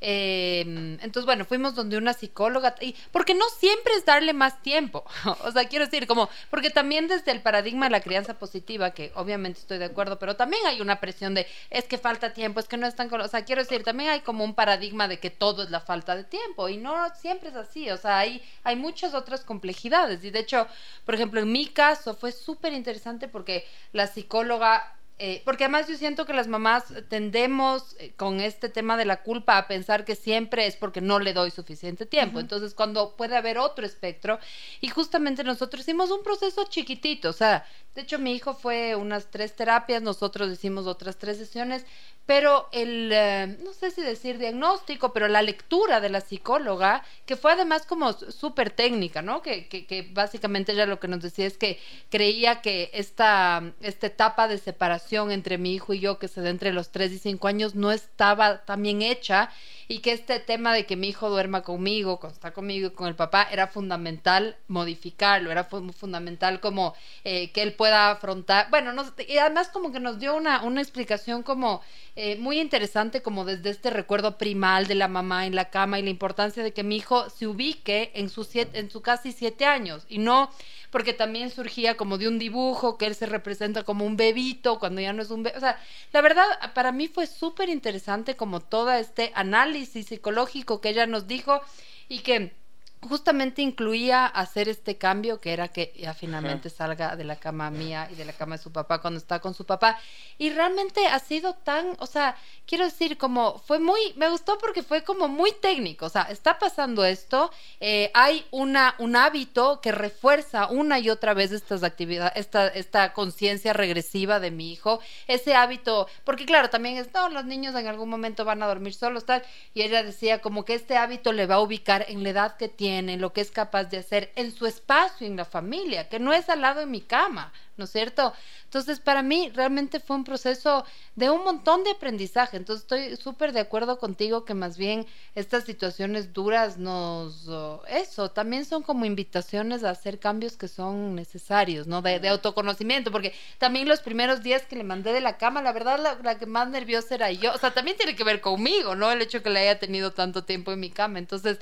Em, 0.00 0.94
entonces, 1.00 1.26
bueno, 1.26 1.44
fuimos 1.44 1.74
donde 1.74 1.96
una 1.96 2.12
psicóloga, 2.12 2.76
y 2.80 2.94
porque 3.10 3.34
no 3.34 3.44
siempre 3.58 3.94
es 3.94 4.04
darle 4.04 4.32
más 4.32 4.62
tiempo, 4.62 5.04
o 5.44 5.50
sea, 5.50 5.68
quiero 5.68 5.86
decir, 5.86 6.06
como, 6.06 6.28
porque 6.50 6.70
también 6.70 7.08
desde 7.08 7.32
el 7.32 7.42
paradigma 7.42 7.86
de 7.86 7.90
la 7.90 8.00
crianza 8.00 8.34
positiva, 8.38 8.92
que 8.92 9.10
obviamente 9.16 9.58
estoy 9.58 9.78
de 9.78 9.86
acuerdo, 9.86 10.18
pero 10.18 10.36
también 10.36 10.64
hay 10.66 10.80
una 10.80 11.00
presión 11.00 11.34
de, 11.34 11.48
es 11.70 11.84
que 11.84 11.98
falta 11.98 12.32
tiempo, 12.32 12.60
es 12.60 12.68
que 12.68 12.76
no 12.76 12.86
están 12.86 13.08
con, 13.08 13.20
o 13.20 13.28
sea, 13.28 13.44
quiero 13.44 13.62
decir, 13.62 13.82
también 13.82 14.10
hay 14.10 14.20
como 14.20 14.44
un 14.44 14.54
paradigma 14.54 15.08
de 15.08 15.18
que 15.18 15.30
todo 15.30 15.64
es 15.64 15.70
la 15.70 15.80
falta 15.80 16.14
de 16.14 16.22
tiempo, 16.22 16.68
y 16.68 16.76
no 16.76 16.94
siempre 17.16 17.48
es 17.48 17.56
así, 17.56 17.90
o 17.90 17.96
sea, 17.96 18.18
hay, 18.18 18.40
hay 18.62 18.76
muchas 18.76 19.14
otras 19.14 19.42
complejidades, 19.42 20.22
y 20.22 20.30
de 20.30 20.38
hecho, 20.38 20.68
por 21.04 21.16
ejemplo, 21.16 21.40
en 21.40 21.50
mi 21.50 21.66
caso 21.66 22.14
fue 22.14 22.30
súper 22.30 22.72
interesante 22.72 23.26
porque 23.26 23.66
la 23.92 24.06
psicóloga 24.06 24.97
eh, 25.20 25.42
porque 25.44 25.64
además 25.64 25.88
yo 25.88 25.96
siento 25.96 26.26
que 26.26 26.32
las 26.32 26.46
mamás 26.46 26.84
tendemos 27.08 27.96
eh, 27.98 28.12
con 28.16 28.40
este 28.40 28.68
tema 28.68 28.96
de 28.96 29.04
la 29.04 29.22
culpa 29.22 29.58
a 29.58 29.66
pensar 29.66 30.04
que 30.04 30.14
siempre 30.14 30.66
es 30.66 30.76
porque 30.76 31.00
no 31.00 31.18
le 31.18 31.32
doy 31.32 31.50
suficiente 31.50 32.06
tiempo. 32.06 32.38
Entonces, 32.38 32.72
cuando 32.72 33.16
puede 33.16 33.36
haber 33.36 33.58
otro 33.58 33.84
espectro, 33.84 34.38
y 34.80 34.88
justamente 34.88 35.42
nosotros 35.42 35.82
hicimos 35.82 36.12
un 36.12 36.22
proceso 36.22 36.64
chiquitito, 36.68 37.30
o 37.30 37.32
sea, 37.32 37.66
de 37.98 38.02
hecho 38.02 38.20
mi 38.20 38.32
hijo 38.32 38.54
fue 38.54 38.94
unas 38.94 39.26
tres 39.28 39.56
terapias, 39.56 40.02
nosotros 40.02 40.52
hicimos 40.52 40.86
otras 40.86 41.18
tres 41.18 41.36
sesiones, 41.36 41.84
pero 42.26 42.68
el, 42.70 43.10
eh, 43.10 43.58
no 43.64 43.72
sé 43.72 43.90
si 43.90 44.02
decir 44.02 44.38
diagnóstico, 44.38 45.12
pero 45.12 45.26
la 45.26 45.42
lectura 45.42 46.00
de 46.00 46.08
la 46.08 46.20
psicóloga, 46.20 47.02
que 47.26 47.36
fue 47.36 47.52
además 47.52 47.86
como 47.86 48.12
súper 48.12 48.70
técnica, 48.70 49.20
¿no? 49.20 49.42
Que, 49.42 49.66
que, 49.66 50.08
básicamente 50.12 50.72
ella 50.72 50.86
lo 50.86 51.00
que 51.00 51.08
nos 51.08 51.22
decía 51.22 51.46
es 51.46 51.58
que 51.58 51.80
creía 52.08 52.60
que 52.60 52.90
esta, 52.92 53.72
esta 53.80 54.06
etapa 54.06 54.46
de 54.46 54.58
separación 54.58 55.32
entre 55.32 55.56
mi 55.56 55.74
hijo 55.74 55.94
y 55.94 56.00
yo, 56.00 56.18
que 56.20 56.28
se 56.28 56.42
da 56.42 56.50
entre 56.50 56.72
los 56.72 56.90
3 56.90 57.10
y 57.12 57.18
5 57.18 57.48
años, 57.48 57.74
no 57.74 57.90
estaba 57.90 58.64
tan 58.64 58.82
bien 58.82 59.02
hecha 59.02 59.50
y 59.88 60.00
que 60.00 60.12
este 60.12 60.38
tema 60.38 60.74
de 60.74 60.84
que 60.84 60.96
mi 60.96 61.08
hijo 61.08 61.30
duerma 61.30 61.62
conmigo, 61.62 62.20
cuando 62.20 62.34
está 62.34 62.52
conmigo 62.52 62.88
y 62.88 62.90
con 62.90 63.08
el 63.08 63.16
papá, 63.16 63.48
era 63.50 63.68
fundamental 63.68 64.58
modificarlo, 64.68 65.50
era 65.50 65.64
fundamental 65.64 66.60
como 66.60 66.94
eh, 67.24 67.50
que 67.52 67.62
él 67.62 67.72
pueda 67.72 67.87
afrontar, 67.92 68.68
bueno, 68.70 68.92
y 69.26 69.38
además 69.38 69.68
como 69.68 69.92
que 69.92 70.00
nos 70.00 70.18
dio 70.18 70.36
una, 70.36 70.62
una 70.62 70.80
explicación 70.80 71.42
como 71.42 71.82
eh, 72.16 72.36
muy 72.36 72.60
interesante 72.60 73.22
como 73.22 73.44
desde 73.44 73.70
este 73.70 73.90
recuerdo 73.90 74.38
primal 74.38 74.86
de 74.86 74.94
la 74.94 75.08
mamá 75.08 75.46
en 75.46 75.54
la 75.54 75.70
cama 75.70 75.98
y 75.98 76.02
la 76.02 76.10
importancia 76.10 76.62
de 76.62 76.72
que 76.72 76.82
mi 76.82 76.96
hijo 76.96 77.30
se 77.30 77.46
ubique 77.46 78.10
en 78.14 78.28
su, 78.28 78.44
siete, 78.44 78.78
en 78.78 78.90
su 78.90 79.02
casi 79.02 79.32
siete 79.32 79.66
años 79.66 80.04
y 80.08 80.18
no 80.18 80.50
porque 80.90 81.12
también 81.12 81.50
surgía 81.50 81.96
como 81.96 82.18
de 82.18 82.28
un 82.28 82.38
dibujo 82.38 82.96
que 82.98 83.06
él 83.06 83.14
se 83.14 83.26
representa 83.26 83.82
como 83.82 84.04
un 84.04 84.16
bebito 84.16 84.78
cuando 84.78 85.00
ya 85.00 85.12
no 85.12 85.22
es 85.22 85.30
un 85.30 85.42
bebé. 85.42 85.56
O 85.56 85.60
sea, 85.60 85.78
la 86.12 86.20
verdad, 86.20 86.46
para 86.74 86.92
mí 86.92 87.08
fue 87.08 87.26
súper 87.26 87.68
interesante 87.68 88.36
como 88.36 88.60
todo 88.60 88.90
este 88.92 89.32
análisis 89.34 90.06
psicológico 90.06 90.80
que 90.80 90.90
ella 90.90 91.06
nos 91.06 91.26
dijo 91.26 91.60
y 92.08 92.20
que 92.20 92.54
justamente 93.02 93.62
incluía 93.62 94.26
hacer 94.26 94.68
este 94.68 94.98
cambio 94.98 95.40
que 95.40 95.52
era 95.52 95.68
que 95.68 95.92
ya 95.96 96.14
finalmente 96.14 96.68
salga 96.68 97.14
de 97.14 97.24
la 97.24 97.36
cama 97.36 97.70
mía 97.70 98.08
y 98.10 98.16
de 98.16 98.24
la 98.24 98.32
cama 98.32 98.56
de 98.56 98.62
su 98.62 98.72
papá 98.72 99.00
cuando 99.00 99.18
está 99.18 99.38
con 99.40 99.54
su 99.54 99.64
papá. 99.64 99.98
Y 100.36 100.50
realmente 100.50 101.06
ha 101.06 101.18
sido 101.20 101.54
tan, 101.54 101.96
o 102.00 102.06
sea, 102.06 102.36
quiero 102.66 102.84
decir 102.84 103.16
como 103.16 103.58
fue 103.58 103.78
muy, 103.78 104.00
me 104.16 104.28
gustó 104.28 104.58
porque 104.58 104.82
fue 104.82 105.04
como 105.04 105.28
muy 105.28 105.52
técnico, 105.52 106.06
o 106.06 106.08
sea, 106.08 106.22
está 106.22 106.58
pasando 106.58 107.04
esto, 107.04 107.52
eh, 107.80 108.10
hay 108.14 108.44
una 108.50 108.94
un 108.98 109.14
hábito 109.14 109.80
que 109.80 109.92
refuerza 109.92 110.66
una 110.66 110.98
y 110.98 111.08
otra 111.08 111.34
vez 111.34 111.52
estas 111.52 111.84
actividades, 111.84 112.32
esta 112.36 112.66
esta 112.68 113.12
conciencia 113.12 113.72
regresiva 113.72 114.40
de 114.40 114.50
mi 114.50 114.72
hijo, 114.72 115.00
ese 115.28 115.54
hábito, 115.54 116.08
porque 116.24 116.46
claro, 116.46 116.68
también 116.68 116.96
es, 116.96 117.12
no, 117.14 117.28
los 117.28 117.44
niños 117.44 117.74
en 117.76 117.86
algún 117.86 118.08
momento 118.08 118.44
van 118.44 118.62
a 118.62 118.66
dormir 118.66 118.94
solos 118.94 119.24
tal 119.24 119.42
y 119.72 119.82
ella 119.82 120.02
decía 120.02 120.40
como 120.40 120.64
que 120.64 120.74
este 120.74 120.96
hábito 120.96 121.32
le 121.32 121.46
va 121.46 121.56
a 121.56 121.60
ubicar 121.60 122.04
en 122.08 122.24
la 122.24 122.30
edad 122.30 122.56
que 122.56 122.68
tiene 122.68 122.87
en 122.88 123.20
lo 123.20 123.32
que 123.32 123.40
es 123.40 123.50
capaz 123.50 123.84
de 123.84 123.98
hacer 123.98 124.32
en 124.36 124.52
su 124.52 124.66
espacio, 124.66 125.26
en 125.26 125.36
la 125.36 125.44
familia, 125.44 126.08
que 126.08 126.18
no 126.18 126.32
es 126.32 126.48
al 126.48 126.62
lado 126.62 126.80
de 126.80 126.86
mi 126.86 127.00
cama, 127.00 127.52
¿no 127.78 127.84
es 127.84 127.90
cierto? 127.90 128.32
Entonces, 128.64 129.00
para 129.00 129.22
mí 129.22 129.50
realmente 129.54 130.00
fue 130.00 130.16
un 130.16 130.24
proceso 130.24 130.84
de 131.16 131.30
un 131.30 131.44
montón 131.44 131.84
de 131.84 131.92
aprendizaje. 131.92 132.56
Entonces, 132.56 132.82
estoy 132.82 133.16
súper 133.16 133.52
de 133.52 133.60
acuerdo 133.60 133.98
contigo 133.98 134.44
que 134.44 134.54
más 134.54 134.76
bien 134.76 135.06
estas 135.34 135.64
situaciones 135.64 136.32
duras 136.32 136.76
nos, 136.76 137.48
eso, 137.88 138.30
también 138.30 138.64
son 138.64 138.82
como 138.82 139.04
invitaciones 139.04 139.84
a 139.84 139.90
hacer 139.90 140.18
cambios 140.18 140.56
que 140.56 140.68
son 140.68 141.14
necesarios, 141.14 141.86
¿no? 141.86 142.02
De, 142.02 142.20
de 142.20 142.28
autoconocimiento, 142.28 143.10
porque 143.10 143.32
también 143.58 143.88
los 143.88 144.00
primeros 144.00 144.42
días 144.42 144.62
que 144.62 144.76
le 144.76 144.84
mandé 144.84 145.12
de 145.12 145.20
la 145.20 145.38
cama, 145.38 145.62
la 145.62 145.72
verdad, 145.72 145.98
la, 145.98 146.18
la, 146.22 146.38
que 146.38 146.46
más 146.46 146.68
nerviosa 146.68 147.14
era 147.14 147.30
yo. 147.32 147.52
O 147.54 147.58
sea, 147.58 147.72
también 147.72 147.96
tiene 147.96 148.16
que 148.16 148.24
ver 148.24 148.40
conmigo, 148.40 148.94
¿no? 148.94 149.10
El 149.10 149.22
hecho 149.22 149.42
que 149.42 149.50
le 149.50 149.60
haya 149.60 149.78
tenido 149.78 150.12
tanto 150.12 150.44
tiempo 150.44 150.72
en 150.72 150.80
mi 150.80 150.90
cama. 150.90 151.18
Entonces, 151.18 151.58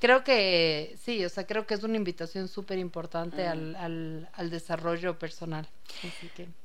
creo 0.00 0.24
que 0.24 0.96
sí, 1.00 1.24
o 1.24 1.28
sea, 1.28 1.46
creo 1.46 1.66
que 1.66 1.74
es 1.74 1.82
una 1.84 1.96
invitación 1.96 2.48
súper 2.48 2.78
importante 2.78 3.46
al, 3.46 3.76
al, 3.76 4.28
al, 4.32 4.50
desarrollo 4.50 5.18
personal. 5.18 5.59
God 5.60 5.79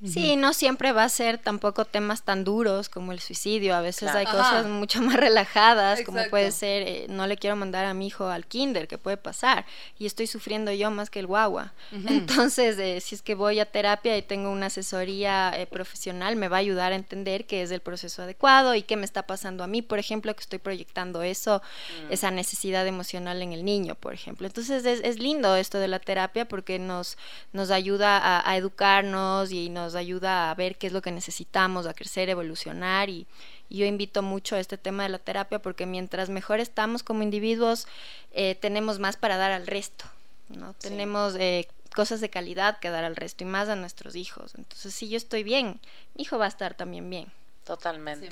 Sí, 0.06 0.36
no 0.36 0.54
siempre 0.54 0.92
va 0.92 1.04
a 1.04 1.10
ser 1.10 1.38
tampoco 1.38 1.86
temas 1.86 2.24
tan 2.24 2.44
duros 2.44 2.90
como 2.90 3.12
el 3.12 3.20
suicidio. 3.20 3.76
A 3.76 3.82
veces 3.82 4.10
hay 4.10 4.26
cosas 4.26 4.66
mucho 4.68 5.02
más 5.02 5.16
relajadas, 5.16 6.02
como 6.02 6.22
puede 6.30 6.52
ser, 6.52 6.84
eh, 6.88 7.06
no 7.10 7.28
le 7.28 7.38
quiero 7.38 7.56
mandar 7.56 7.86
a 7.86 7.94
mi 7.94 8.08
hijo 8.08 8.28
al 8.28 8.46
kinder, 8.46 8.88
que 8.88 8.98
puede 8.98 9.18
pasar, 9.18 9.66
y 9.98 10.06
estoy 10.06 10.28
sufriendo 10.28 10.72
yo 10.72 10.92
más 10.92 11.10
que 11.10 11.20
el 11.20 11.28
guagua. 11.28 11.74
Entonces, 11.92 12.78
eh, 12.80 13.02
si 13.02 13.16
es 13.16 13.22
que 13.22 13.36
voy 13.36 13.60
a 13.60 13.66
terapia 13.66 14.18
y 14.18 14.22
tengo 14.22 14.52
una 14.52 14.68
asesoría 14.68 15.52
eh, 15.56 15.66
profesional, 15.68 16.36
me 16.36 16.48
va 16.48 16.58
a 16.58 16.60
ayudar 16.60 16.92
a 16.92 16.96
entender 16.96 17.46
qué 17.46 17.62
es 17.62 17.72
el 17.72 17.82
proceso 17.82 18.24
adecuado 18.24 18.76
y 18.76 18.84
qué 18.84 18.96
me 18.96 19.06
está 19.06 19.24
pasando 19.24 19.64
a 19.64 19.68
mí, 19.68 19.82
por 19.82 20.00
ejemplo, 20.00 20.34
que 20.36 20.42
estoy 20.42 20.60
proyectando 20.60 21.24
eso, 21.24 21.62
mm. 22.08 22.14
esa 22.14 22.32
necesidad 22.32 22.86
emocional 22.88 23.42
en 23.42 23.54
el 23.54 23.66
niño, 23.66 23.96
por 23.96 24.14
ejemplo. 24.14 24.48
Entonces, 24.48 24.86
es, 24.86 25.02
es 25.04 25.20
lindo 25.20 25.56
esto 25.56 25.78
de 25.78 25.88
la 25.88 26.00
terapia 26.00 26.48
porque 26.48 26.80
nos, 26.80 27.18
nos 27.54 27.72
ayuda 27.72 28.18
a, 28.18 28.50
a 28.50 28.58
educarnos 28.58 29.15
y 29.52 29.70
nos 29.70 29.96
ayuda 29.96 30.52
a 30.52 30.56
ver 30.56 30.78
qué 30.78 30.88
es 30.88 30.94
lo 30.94 31.02
que 31.02 31.12
necesitamos, 31.12 31.88
a 31.88 31.94
crecer, 31.94 32.30
evolucionar 32.30 33.10
y, 33.10 33.28
yo 33.68 33.86
invito 33.86 34.22
mucho 34.22 34.56
a 34.56 34.60
este 34.60 34.78
tema 34.78 35.04
de 35.04 35.10
la 35.10 35.18
terapia 35.18 35.60
porque 35.60 35.88
mientras 35.88 36.30
mejor 36.30 36.60
estamos 36.60 37.02
como 37.02 37.24
individuos, 37.24 37.88
eh, 38.32 38.54
tenemos 38.54 39.00
más 39.00 39.18
para 39.18 39.38
dar 39.38 39.52
al 39.52 39.66
resto, 39.66 40.06
¿no? 40.50 40.76
Tenemos 40.76 41.36
eh, 41.40 41.68
cosas 41.96 42.22
de 42.22 42.30
calidad 42.30 42.78
que 42.80 42.92
dar 42.92 43.04
al 43.04 43.16
resto 43.16 43.44
y 43.44 43.48
más 43.48 43.68
a 43.68 43.76
nuestros 43.76 44.16
hijos. 44.16 44.54
Entonces, 44.56 44.94
si 44.94 45.10
yo 45.10 45.18
estoy 45.18 45.42
bien, 45.42 45.80
mi 46.14 46.22
hijo 46.22 46.38
va 46.38 46.46
a 46.46 46.48
estar 46.48 46.76
también 46.76 47.10
bien. 47.10 47.32
Totalmente. 47.66 48.30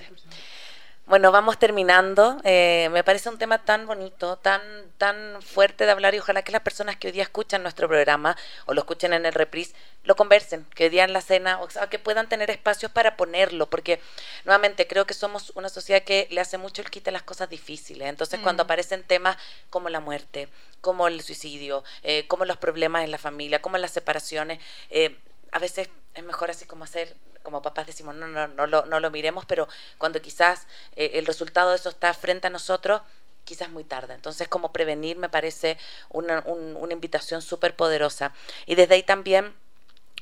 Bueno, 1.06 1.34
vamos 1.34 1.60
terminando. 1.60 2.40
Eh, 2.46 2.88
me 2.94 3.04
parece 3.04 3.28
un 3.28 3.38
tema 3.38 3.58
tan 3.58 3.86
bonito, 3.86 4.38
tan, 4.38 4.62
tan 4.98 5.42
fuerte 5.42 5.86
de 5.86 5.92
hablar 5.92 6.16
y 6.16 6.20
ojalá 6.20 6.44
que 6.44 6.54
las 6.54 6.62
personas 6.62 6.96
que 6.96 7.08
hoy 7.08 7.12
día 7.14 7.24
escuchan 7.24 7.62
nuestro 7.62 7.90
programa 7.90 8.38
o 8.66 8.74
lo 8.74 8.82
escuchen 8.82 9.12
en 9.12 9.26
el 9.26 9.34
reprise 9.34 9.76
lo 10.04 10.16
conversen, 10.16 10.66
que 10.76 10.86
hoy 10.86 10.90
día 10.90 11.04
en 11.06 11.14
la 11.14 11.22
cena 11.22 11.62
o 11.62 11.70
sea, 11.70 11.90
que 11.90 12.00
puedan 12.00 12.28
tener 12.28 12.50
espacios 12.50 12.92
para 12.92 13.16
ponerlo, 13.16 13.70
porque 13.70 14.02
nuevamente 14.44 14.88
creo 14.88 15.06
que 15.06 15.14
somos 15.14 15.52
una 15.56 15.70
sociedad 15.70 16.04
que 16.04 16.28
le 16.30 16.42
hace 16.42 16.58
mucho 16.58 16.82
el 16.82 16.90
quite 16.90 17.10
a 17.10 17.14
las 17.14 17.24
cosas 17.24 17.50
difíciles. 17.50 18.08
Entonces 18.08 18.40
cuando 18.42 18.64
aparecen 18.64 19.04
temas 19.04 19.38
como 19.70 19.90
la 19.90 20.00
muerte, 20.00 20.50
como 20.82 21.08
el 21.08 21.22
suicidio, 21.22 21.84
eh, 22.04 22.28
como 22.28 22.46
los 22.46 22.58
problemas 22.58 23.04
en 23.04 23.12
la 23.12 23.18
familia, 23.18 23.62
como 23.62 23.78
las 23.78 23.92
separaciones, 23.92 24.60
eh, 24.90 25.18
a 25.52 25.60
veces 25.60 25.90
es 26.14 26.24
mejor 26.24 26.52
así 26.52 26.66
como 26.66 26.84
hacer 26.84 27.16
como 27.44 27.62
papás 27.62 27.86
decimos, 27.86 28.16
no, 28.16 28.28
no, 28.28 28.48
no 28.48 28.68
lo, 28.68 28.86
no 28.86 29.02
lo 29.02 29.12
miremos, 29.12 29.46
pero 29.46 29.68
cuando 29.98 30.22
quizás 30.22 30.66
eh, 30.96 31.12
el 31.16 31.26
resultado 31.26 31.72
de 31.72 31.76
eso 31.76 31.90
está 31.90 32.14
frente 32.14 32.48
a 32.48 32.50
nosotros, 32.50 33.02
quizás 33.44 33.70
muy 33.70 33.84
tarde. 33.84 34.14
Entonces, 34.14 34.48
como 34.48 34.72
prevenir 34.72 35.18
me 35.18 35.28
parece 35.28 35.78
una, 36.10 36.40
una 36.46 36.94
invitación 36.94 37.42
súper 37.42 37.76
poderosa. 37.76 38.34
Y 38.66 38.76
desde 38.76 38.96
ahí 38.96 39.04
también 39.04 39.54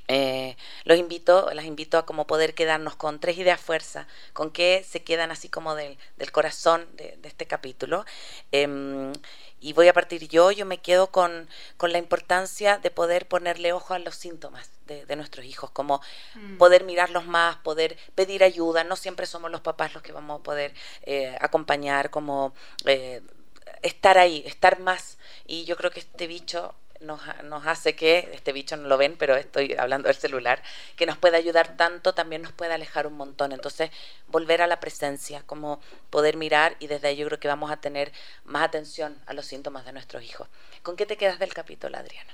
eh, 0.07 0.55
los 0.83 0.97
invito, 0.97 1.49
las 1.53 1.65
invito 1.65 1.97
a 1.97 2.05
como 2.05 2.27
poder 2.27 2.53
quedarnos 2.53 2.95
con 2.95 3.19
tres 3.19 3.37
ideas 3.37 3.59
fuerza, 3.59 4.07
con 4.33 4.51
que 4.51 4.85
se 4.87 5.03
quedan 5.03 5.31
así 5.31 5.49
como 5.49 5.75
del, 5.75 5.97
del 6.17 6.31
corazón 6.31 6.87
de, 6.95 7.17
de, 7.17 7.27
este 7.27 7.47
capítulo. 7.47 8.05
Eh, 8.51 9.11
y 9.61 9.73
voy 9.73 9.87
a 9.87 9.93
partir 9.93 10.27
yo, 10.27 10.51
yo 10.51 10.65
me 10.65 10.79
quedo 10.79 11.11
con, 11.11 11.47
con, 11.77 11.91
la 11.91 11.99
importancia 11.99 12.79
de 12.79 12.89
poder 12.89 13.27
ponerle 13.27 13.73
ojo 13.73 13.93
a 13.93 13.99
los 13.99 14.15
síntomas 14.15 14.71
de, 14.87 15.05
de 15.05 15.15
nuestros 15.15 15.45
hijos, 15.45 15.69
como 15.69 16.01
mm. 16.33 16.57
poder 16.57 16.83
mirarlos 16.83 17.27
más, 17.27 17.57
poder 17.57 17.95
pedir 18.15 18.43
ayuda, 18.43 18.83
no 18.83 18.95
siempre 18.95 19.27
somos 19.27 19.51
los 19.51 19.61
papás 19.61 19.93
los 19.93 20.01
que 20.01 20.11
vamos 20.11 20.39
a 20.39 20.43
poder 20.43 20.73
eh, 21.03 21.37
acompañar, 21.39 22.09
como 22.09 22.55
eh, 22.85 23.21
estar 23.83 24.17
ahí, 24.17 24.43
estar 24.47 24.79
más. 24.79 25.19
Y 25.45 25.63
yo 25.65 25.77
creo 25.77 25.91
que 25.91 25.99
este 25.99 26.25
bicho 26.25 26.73
nos, 27.01 27.21
nos, 27.43 27.65
hace 27.67 27.95
que, 27.95 28.29
este 28.33 28.53
bicho 28.53 28.77
no 28.77 28.87
lo 28.87 28.97
ven, 28.97 29.15
pero 29.17 29.35
estoy 29.35 29.75
hablando 29.77 30.07
del 30.07 30.15
celular, 30.15 30.61
que 30.95 31.05
nos 31.05 31.17
puede 31.17 31.37
ayudar 31.37 31.77
tanto, 31.77 32.13
también 32.13 32.41
nos 32.41 32.51
puede 32.51 32.73
alejar 32.73 33.07
un 33.07 33.13
montón. 33.13 33.51
Entonces, 33.51 33.91
volver 34.27 34.61
a 34.61 34.67
la 34.67 34.79
presencia, 34.79 35.43
como 35.45 35.81
poder 36.09 36.37
mirar 36.37 36.75
y 36.79 36.87
desde 36.87 37.09
ahí 37.09 37.17
yo 37.17 37.27
creo 37.27 37.39
que 37.39 37.47
vamos 37.47 37.71
a 37.71 37.77
tener 37.77 38.11
más 38.43 38.63
atención 38.63 39.17
a 39.25 39.33
los 39.33 39.45
síntomas 39.45 39.85
de 39.85 39.93
nuestros 39.93 40.23
hijos. 40.23 40.47
¿Con 40.83 40.95
qué 40.95 41.05
te 41.05 41.17
quedas 41.17 41.39
del 41.39 41.53
capítulo, 41.53 41.97
Adriana? 41.97 42.31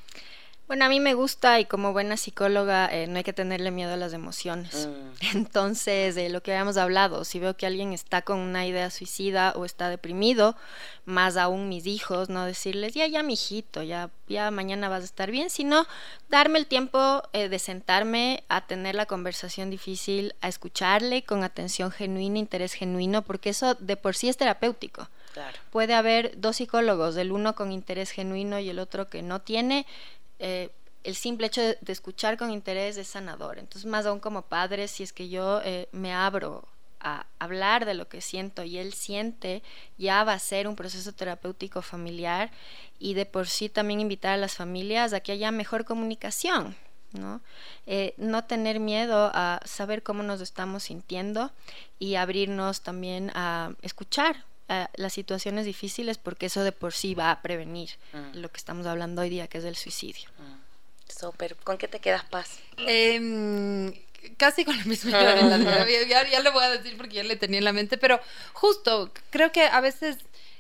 Bueno, 0.68 0.84
a 0.84 0.90
mí 0.90 1.00
me 1.00 1.14
gusta 1.14 1.62
y 1.62 1.66
como 1.66 1.94
buena 1.94 2.18
psicóloga 2.18 2.90
eh, 2.92 3.08
no 3.08 3.18
hay 3.18 3.24
que 3.24 3.32
tenerle 3.32 3.72
miedo 3.72 3.94
a 3.94 3.98
las 3.98 4.12
emociones. 4.12 4.88
Mm. 4.88 5.26
Entonces, 5.38 6.14
de 6.16 6.28
lo 6.28 6.44
que 6.44 6.52
habíamos 6.52 6.76
hablado, 6.76 7.24
si 7.24 7.40
veo 7.40 7.56
que 7.56 7.66
alguien 7.66 7.94
está 7.94 8.22
con 8.22 8.40
una 8.40 8.68
idea 8.68 8.90
suicida 8.90 9.54
o 9.56 9.64
está 9.64 9.90
deprimido, 9.90 10.58
más 11.06 11.38
aún 11.38 11.70
mis 11.70 11.88
hijos, 11.88 12.28
no 12.28 12.44
decirles, 12.46 12.94
ya, 12.94 13.08
ya, 13.08 13.24
mijito, 13.24 13.82
ya, 13.82 14.10
ya 14.28 14.52
mañana 14.52 14.90
vas 14.90 15.04
a 15.04 15.06
estar 15.06 15.32
bien, 15.32 15.50
sino 15.50 15.88
darme 16.28 16.60
el 16.60 16.66
tiempo 16.66 17.24
eh, 17.32 17.48
de 17.48 17.60
sentarme 17.60 18.44
a 18.50 18.68
tener 18.68 18.94
la 18.94 19.06
conversación 19.06 19.70
difícil, 19.70 20.36
a 20.42 20.50
escucharle 20.50 21.24
con 21.24 21.46
atención 21.46 21.92
genuina, 21.92 22.40
interés 22.40 22.74
genuino, 22.74 23.22
porque 23.22 23.52
eso 23.52 23.76
de 23.76 23.96
por 23.96 24.18
sí 24.18 24.28
es 24.28 24.36
terapéutico. 24.36 25.08
Claro. 25.34 25.58
Puede 25.70 25.94
haber 25.94 26.42
dos 26.42 26.56
psicólogos, 26.56 27.16
el 27.16 27.32
uno 27.32 27.54
con 27.54 27.72
interés 27.72 28.10
genuino 28.10 28.60
y 28.60 28.70
el 28.70 28.80
otro 28.80 29.08
que 29.08 29.22
no 29.22 29.40
tiene 29.40 29.86
eh, 30.40 30.70
el 31.04 31.16
simple 31.16 31.48
hecho 31.48 31.62
de, 31.62 31.78
escuchar 31.88 32.38
con 32.38 32.52
interés 32.52 32.98
es 32.98 33.08
sanador. 33.08 33.60
Entonces, 33.60 33.90
más 33.90 34.06
aún 34.06 34.20
como 34.20 34.42
padre, 34.42 34.88
si 34.88 35.04
es 35.04 35.14
que 35.14 35.30
yo 35.30 35.62
eh, 35.64 35.88
me 35.92 36.14
abro 36.14 36.68
a 37.00 37.26
hablar 37.40 37.86
de 37.86 37.94
lo 37.94 38.10
que 38.10 38.22
siento 38.22 38.64
y 38.64 38.78
él 38.78 38.94
siente, 38.94 39.64
ya 39.98 40.24
va 40.24 40.34
a 40.34 40.40
ser 40.40 40.68
un 40.68 40.76
proceso 40.76 41.14
terapéutico 41.14 41.82
familiar 41.82 42.52
y 43.00 43.14
de 43.14 43.26
por 43.26 43.48
sí 43.48 43.70
también 43.70 44.02
invitar 44.02 44.34
a 44.34 44.38
las 44.38 44.56
familias 44.56 45.14
a 45.14 45.20
que 45.20 45.32
haya 45.32 45.52
mejor 45.52 45.86
comunicación, 45.86 46.76
¿no? 47.14 47.40
Eh, 47.86 48.14
no 48.18 48.44
tener 48.44 48.80
miedo 48.80 49.32
a 49.34 49.62
saber 49.64 50.04
cómo 50.04 50.24
nos 50.24 50.42
estamos 50.42 50.84
sintiendo 50.84 51.52
y 52.00 52.16
abrirnos 52.16 52.82
también 52.82 53.32
a 53.34 53.74
escuchar 53.82 54.44
las 54.96 55.14
situaciones 55.14 55.66
difíciles 55.66 56.18
porque 56.18 56.48
eso 56.48 56.64
de 56.64 56.72
por 56.72 56.94
sí 56.94 57.16
va 57.16 57.32
a 57.32 57.42
prevenir 57.42 57.92
mm. 58.14 58.38
lo 58.38 58.50
que 58.50 58.58
estamos 58.58 58.86
hablando 58.86 59.22
hoy 59.22 59.30
día, 59.30 59.48
que 59.48 59.60
es 59.60 59.66
el 59.66 59.76
suicidio. 59.76 60.30
Mm. 60.38 60.68
Súper. 61.20 61.56
¿Con 61.56 61.78
qué 61.78 61.88
te 61.88 62.00
quedas, 62.00 62.26
Paz? 62.26 62.60
Eh, 62.78 63.94
casi 64.38 64.66
con 64.66 64.78
la 64.78 64.84
misma 64.84 65.12
ya, 65.12 66.06
ya, 66.08 66.30
ya, 66.30 66.40
lo 66.42 66.52
voy 66.52 66.64
a 66.64 66.70
decir 66.72 66.98
porque 66.98 67.16
ya 67.16 67.24
le 67.24 67.36
tenía 67.36 67.60
en 67.60 67.66
la 67.66 67.74
mente, 67.74 67.98
pero 67.98 68.20
justo, 68.54 69.12
creo 69.30 69.52
que 69.52 69.64
a 69.64 69.80
veces 69.80 70.18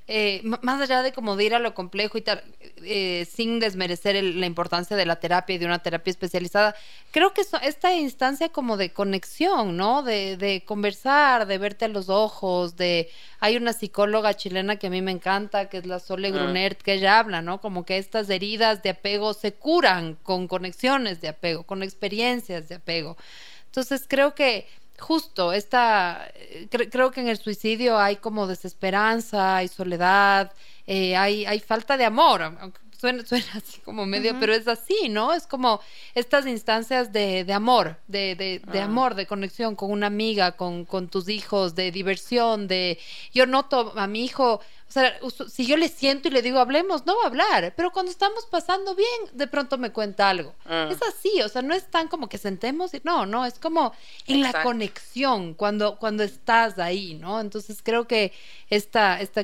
eh, 0.09 0.41
más 0.61 0.79
allá 0.79 1.03
de 1.03 1.11
como 1.11 1.35
de 1.35 1.43
ir 1.43 1.53
a 1.53 1.59
lo 1.59 1.73
complejo 1.73 2.17
y 2.17 2.21
tal, 2.21 2.41
eh, 2.77 3.27
sin 3.29 3.59
desmerecer 3.59 4.23
la 4.23 4.45
importancia 4.45 4.95
de 4.95 5.05
la 5.05 5.17
terapia 5.17 5.55
y 5.55 5.57
de 5.57 5.65
una 5.65 5.79
terapia 5.79 6.11
especializada, 6.11 6.75
creo 7.11 7.33
que 7.33 7.41
esta 7.41 7.93
instancia 7.93 8.47
como 8.47 8.77
de 8.77 8.93
conexión, 8.93 9.75
¿no? 9.75 10.03
De, 10.03 10.37
de, 10.37 10.63
conversar, 10.63 11.45
de 11.45 11.57
verte 11.57 11.85
a 11.85 11.89
los 11.89 12.07
ojos, 12.07 12.77
de... 12.77 13.09
Hay 13.41 13.57
una 13.57 13.73
psicóloga 13.73 14.33
chilena 14.33 14.77
que 14.77 14.87
a 14.87 14.89
mí 14.89 15.01
me 15.01 15.11
encanta, 15.11 15.67
que 15.67 15.79
es 15.79 15.85
la 15.85 15.99
Sole 15.99 16.31
Grunert, 16.31 16.81
que 16.81 16.93
ella 16.93 17.19
habla, 17.19 17.41
¿no? 17.41 17.59
Como 17.59 17.83
que 17.83 17.97
estas 17.97 18.29
heridas 18.29 18.81
de 18.83 18.91
apego 18.91 19.33
se 19.33 19.53
curan 19.53 20.15
con 20.23 20.47
conexiones 20.47 21.19
de 21.19 21.27
apego, 21.27 21.63
con 21.63 21.83
experiencias 21.83 22.69
de 22.69 22.75
apego. 22.75 23.17
Entonces 23.65 24.05
creo 24.07 24.33
que 24.33 24.67
justo, 24.99 25.53
esta, 25.53 26.29
eh, 26.35 26.67
creo 26.69 27.11
que 27.11 27.21
en 27.21 27.27
el 27.27 27.37
suicidio 27.37 27.97
hay 27.97 28.17
como 28.17 28.47
desesperanza, 28.47 29.57
hay 29.57 29.67
soledad, 29.67 30.51
eh, 30.85 31.15
hay, 31.15 31.45
hay 31.45 31.59
falta 31.59 31.97
de 31.97 32.05
amor, 32.05 32.41
aunque 32.41 32.79
suena, 32.97 33.25
suena 33.25 33.45
así 33.55 33.79
como 33.81 34.05
medio, 34.05 34.39
pero 34.39 34.53
es 34.53 34.67
así, 34.67 35.09
¿no? 35.09 35.33
Es 35.33 35.47
como 35.47 35.79
estas 36.15 36.47
instancias 36.47 37.13
de, 37.13 37.43
de 37.43 37.53
amor, 37.53 37.97
de, 38.07 38.35
de, 38.35 38.59
de 38.59 38.79
ah. 38.79 38.85
amor, 38.85 39.15
de 39.15 39.27
conexión 39.27 39.75
con 39.75 39.91
una 39.91 40.07
amiga, 40.07 40.53
con, 40.53 40.85
con 40.85 41.07
tus 41.07 41.29
hijos, 41.29 41.75
de 41.75 41.91
diversión, 41.91 42.67
de... 42.67 42.99
Yo 43.33 43.45
noto 43.45 43.93
a 43.97 44.07
mi 44.07 44.25
hijo 44.25 44.61
o 44.87 44.91
sea, 44.91 45.19
si 45.49 45.65
yo 45.65 45.75
le 45.77 45.89
siento 45.89 46.27
y 46.27 46.31
le 46.31 46.41
digo, 46.41 46.59
hablemos, 46.59 47.05
no 47.05 47.15
va 47.17 47.23
a 47.23 47.27
hablar. 47.27 47.73
Pero 47.75 47.91
cuando 47.91 48.11
estamos 48.11 48.45
pasando 48.45 48.95
bien, 48.95 49.07
de 49.33 49.47
pronto 49.47 49.77
me 49.77 49.91
cuenta 49.91 50.29
algo. 50.29 50.55
Mm. 50.65 50.91
Es 50.91 51.01
así, 51.01 51.41
o 51.41 51.49
sea, 51.49 51.61
no 51.61 51.73
es 51.73 51.89
tan 51.89 52.07
como 52.07 52.29
que 52.29 52.37
sentemos 52.37 52.93
y 52.93 53.01
no, 53.03 53.25
no, 53.25 53.45
es 53.45 53.59
como 53.59 53.93
en 54.27 54.41
la 54.41 54.63
conexión, 54.63 55.55
cuando, 55.55 55.97
cuando 55.97 56.23
estás 56.23 56.77
ahí, 56.79 57.15
¿no? 57.15 57.39
Entonces 57.41 57.81
creo 57.83 58.07
que 58.07 58.31
esta, 58.69 59.19
esta, 59.19 59.41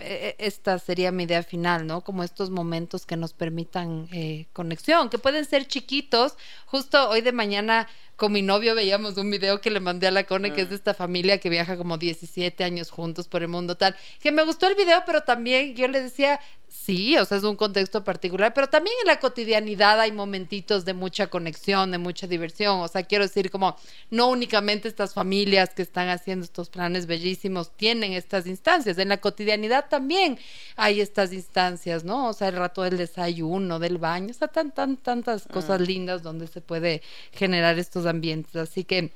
eh, 0.00 0.36
esta 0.38 0.78
sería 0.78 1.10
mi 1.10 1.24
idea 1.24 1.42
final, 1.42 1.86
¿no? 1.86 2.02
Como 2.02 2.22
estos 2.22 2.50
momentos 2.50 2.66
momentos 2.66 3.06
que 3.06 3.16
nos 3.16 3.32
permitan 3.32 4.08
eh, 4.12 4.46
conexión, 4.52 5.08
que 5.08 5.18
pueden 5.18 5.44
ser 5.44 5.66
chiquitos. 5.68 6.34
Justo 6.66 7.08
hoy 7.08 7.20
de 7.20 7.30
mañana 7.30 7.86
con 8.16 8.32
mi 8.32 8.42
novio 8.42 8.74
veíamos 8.74 9.16
un 9.18 9.30
video 9.30 9.60
que 9.60 9.70
le 9.70 9.80
mandé 9.80 10.06
a 10.06 10.10
la 10.10 10.24
Cone, 10.24 10.52
que 10.52 10.62
es 10.62 10.68
de 10.68 10.74
mm. 10.74 10.78
esta 10.78 10.94
familia 10.94 11.38
que 11.38 11.50
viaja 11.50 11.76
como 11.76 11.98
17 11.98 12.64
años 12.64 12.90
juntos 12.90 13.28
por 13.28 13.42
el 13.42 13.48
mundo 13.48 13.76
tal, 13.76 13.94
que 14.20 14.32
me 14.32 14.42
gustó 14.44 14.66
el 14.66 14.74
video, 14.74 15.02
pero 15.04 15.22
también 15.22 15.76
yo 15.76 15.86
le 15.88 16.02
decía, 16.02 16.40
Sí, 16.68 17.16
o 17.16 17.24
sea, 17.24 17.38
es 17.38 17.44
un 17.44 17.56
contexto 17.56 18.04
particular, 18.04 18.52
pero 18.54 18.68
también 18.68 18.94
en 19.02 19.08
la 19.08 19.18
cotidianidad 19.18 20.00
hay 20.00 20.12
momentitos 20.12 20.84
de 20.84 20.94
mucha 20.94 21.28
conexión, 21.28 21.90
de 21.90 21.98
mucha 21.98 22.26
diversión. 22.26 22.80
O 22.80 22.88
sea, 22.88 23.04
quiero 23.04 23.24
decir, 23.24 23.50
como 23.50 23.76
no 24.10 24.28
únicamente 24.28 24.88
estas 24.88 25.14
familias 25.14 25.70
que 25.74 25.82
están 25.82 26.08
haciendo 26.08 26.44
estos 26.44 26.68
planes 26.68 27.06
bellísimos 27.06 27.70
tienen 27.76 28.12
estas 28.12 28.46
instancias, 28.46 28.98
en 28.98 29.08
la 29.08 29.16
cotidianidad 29.16 29.88
también 29.88 30.38
hay 30.76 31.00
estas 31.00 31.32
instancias, 31.32 32.04
¿no? 32.04 32.28
O 32.28 32.32
sea, 32.32 32.48
el 32.48 32.56
rato 32.56 32.82
del 32.82 32.98
desayuno, 32.98 33.78
del 33.78 33.98
baño, 33.98 34.30
o 34.30 34.34
sea, 34.34 34.48
tan, 34.48 34.72
tan, 34.72 34.96
tantas 34.96 35.46
cosas 35.46 35.80
mm. 35.80 35.84
lindas 35.84 36.22
donde 36.22 36.46
se 36.46 36.60
puede 36.60 37.02
generar 37.32 37.78
estos 37.78 38.06
ambientes. 38.06 38.54
Así 38.56 38.84
que. 38.84 39.12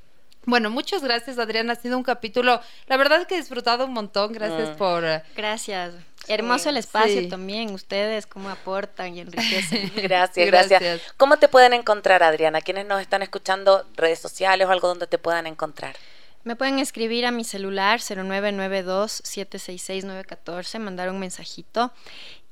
Bueno, 0.47 0.71
muchas 0.71 1.03
gracias, 1.05 1.39
Adriana. 1.39 1.75
Ha 1.75 1.77
sido 1.77 1.99
un 1.99 2.03
capítulo, 2.03 2.61
la 2.87 2.97
verdad 2.97 3.27
que 3.27 3.35
he 3.35 3.39
disfrutado 3.39 3.85
un 3.85 3.93
montón. 3.93 4.33
Gracias 4.33 4.71
mm. 4.71 4.79
por. 4.79 5.05
Gracias. 5.37 5.93
Hermoso 6.29 6.69
el 6.69 6.77
espacio 6.77 7.29
también, 7.29 7.71
ustedes 7.71 8.27
cómo 8.27 8.51
aportan 8.51 9.17
y 9.17 9.21
enriquecen. 9.21 9.91
gracias, 9.97 10.47
gracias, 10.47 11.03
¿Cómo 11.17 11.39
te 11.39 11.49
pueden 11.49 11.73
encontrar, 11.73 12.23
Adriana? 12.23 12.61
¿Quiénes 12.61 12.87
nos 12.87 13.01
están 13.01 13.23
escuchando? 13.23 13.87
¿Redes 13.97 14.19
sociales 14.19 14.69
o 14.69 14.71
algo 14.71 14.89
donde 14.89 15.07
te 15.07 15.19
puedan 15.19 15.47
encontrar? 15.47 15.97
Me 16.43 16.57
pueden 16.57 16.79
escribir 16.79 17.27
a 17.27 17.33
mi 17.33 17.45
celular 17.45 18.01
0992-766-914, 18.01 20.79
mandar 20.79 21.11
un 21.11 21.19
mensajito. 21.19 21.93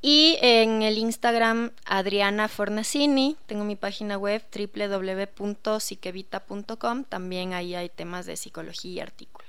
Y 0.02 0.36
en 0.42 0.82
el 0.82 0.98
Instagram 0.98 1.70
Adriana 1.86 2.48
Fornacini, 2.48 3.38
tengo 3.46 3.64
mi 3.64 3.76
página 3.76 4.18
web 4.18 4.44
www.psiquevita.com, 4.54 7.04
también 7.04 7.54
ahí 7.54 7.74
hay 7.74 7.88
temas 7.88 8.26
de 8.26 8.36
psicología 8.36 8.92
y 8.92 9.00
artículos. 9.00 9.47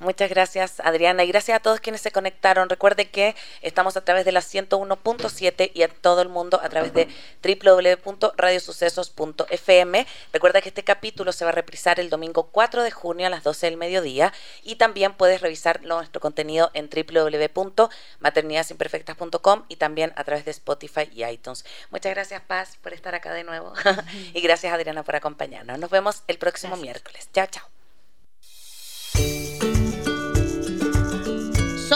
Muchas 0.00 0.28
gracias, 0.28 0.80
Adriana, 0.80 1.22
y 1.24 1.28
gracias 1.28 1.56
a 1.56 1.60
todos 1.60 1.78
quienes 1.80 2.00
se 2.00 2.10
conectaron. 2.10 2.68
Recuerde 2.68 3.08
que 3.08 3.36
estamos 3.60 3.96
a 3.96 4.04
través 4.04 4.24
de 4.24 4.32
la 4.32 4.40
101.7 4.40 5.70
y 5.72 5.82
a 5.82 5.88
todo 5.88 6.20
el 6.22 6.28
mundo 6.28 6.58
a 6.62 6.68
través 6.68 6.92
de 6.92 7.06
www.radiosucesos.fm. 7.42 10.06
Recuerda 10.32 10.60
que 10.60 10.68
este 10.68 10.82
capítulo 10.82 11.30
se 11.32 11.44
va 11.44 11.50
a 11.50 11.54
reprisar 11.54 12.00
el 12.00 12.10
domingo 12.10 12.48
4 12.50 12.82
de 12.82 12.90
junio 12.90 13.26
a 13.26 13.30
las 13.30 13.44
12 13.44 13.66
del 13.66 13.76
mediodía 13.76 14.32
y 14.62 14.76
también 14.76 15.12
puedes 15.14 15.40
revisar 15.40 15.82
nuestro 15.82 16.20
contenido 16.20 16.70
en 16.74 16.88
www.maternidadesimperfectas.com 16.88 19.64
y 19.68 19.76
también 19.76 20.12
a 20.16 20.24
través 20.24 20.44
de 20.44 20.50
Spotify 20.50 21.08
y 21.12 21.24
iTunes. 21.24 21.64
Muchas 21.90 22.12
gracias, 22.12 22.42
Paz, 22.42 22.76
por 22.82 22.92
estar 22.92 23.14
acá 23.14 23.32
de 23.32 23.44
nuevo 23.44 23.72
y 24.34 24.40
gracias, 24.40 24.72
Adriana, 24.72 25.04
por 25.04 25.14
acompañarnos. 25.16 25.78
Nos 25.78 25.90
vemos 25.90 26.22
el 26.26 26.38
próximo 26.38 26.76
miércoles. 26.76 27.28
Chao, 27.32 27.46
chao. 27.46 27.81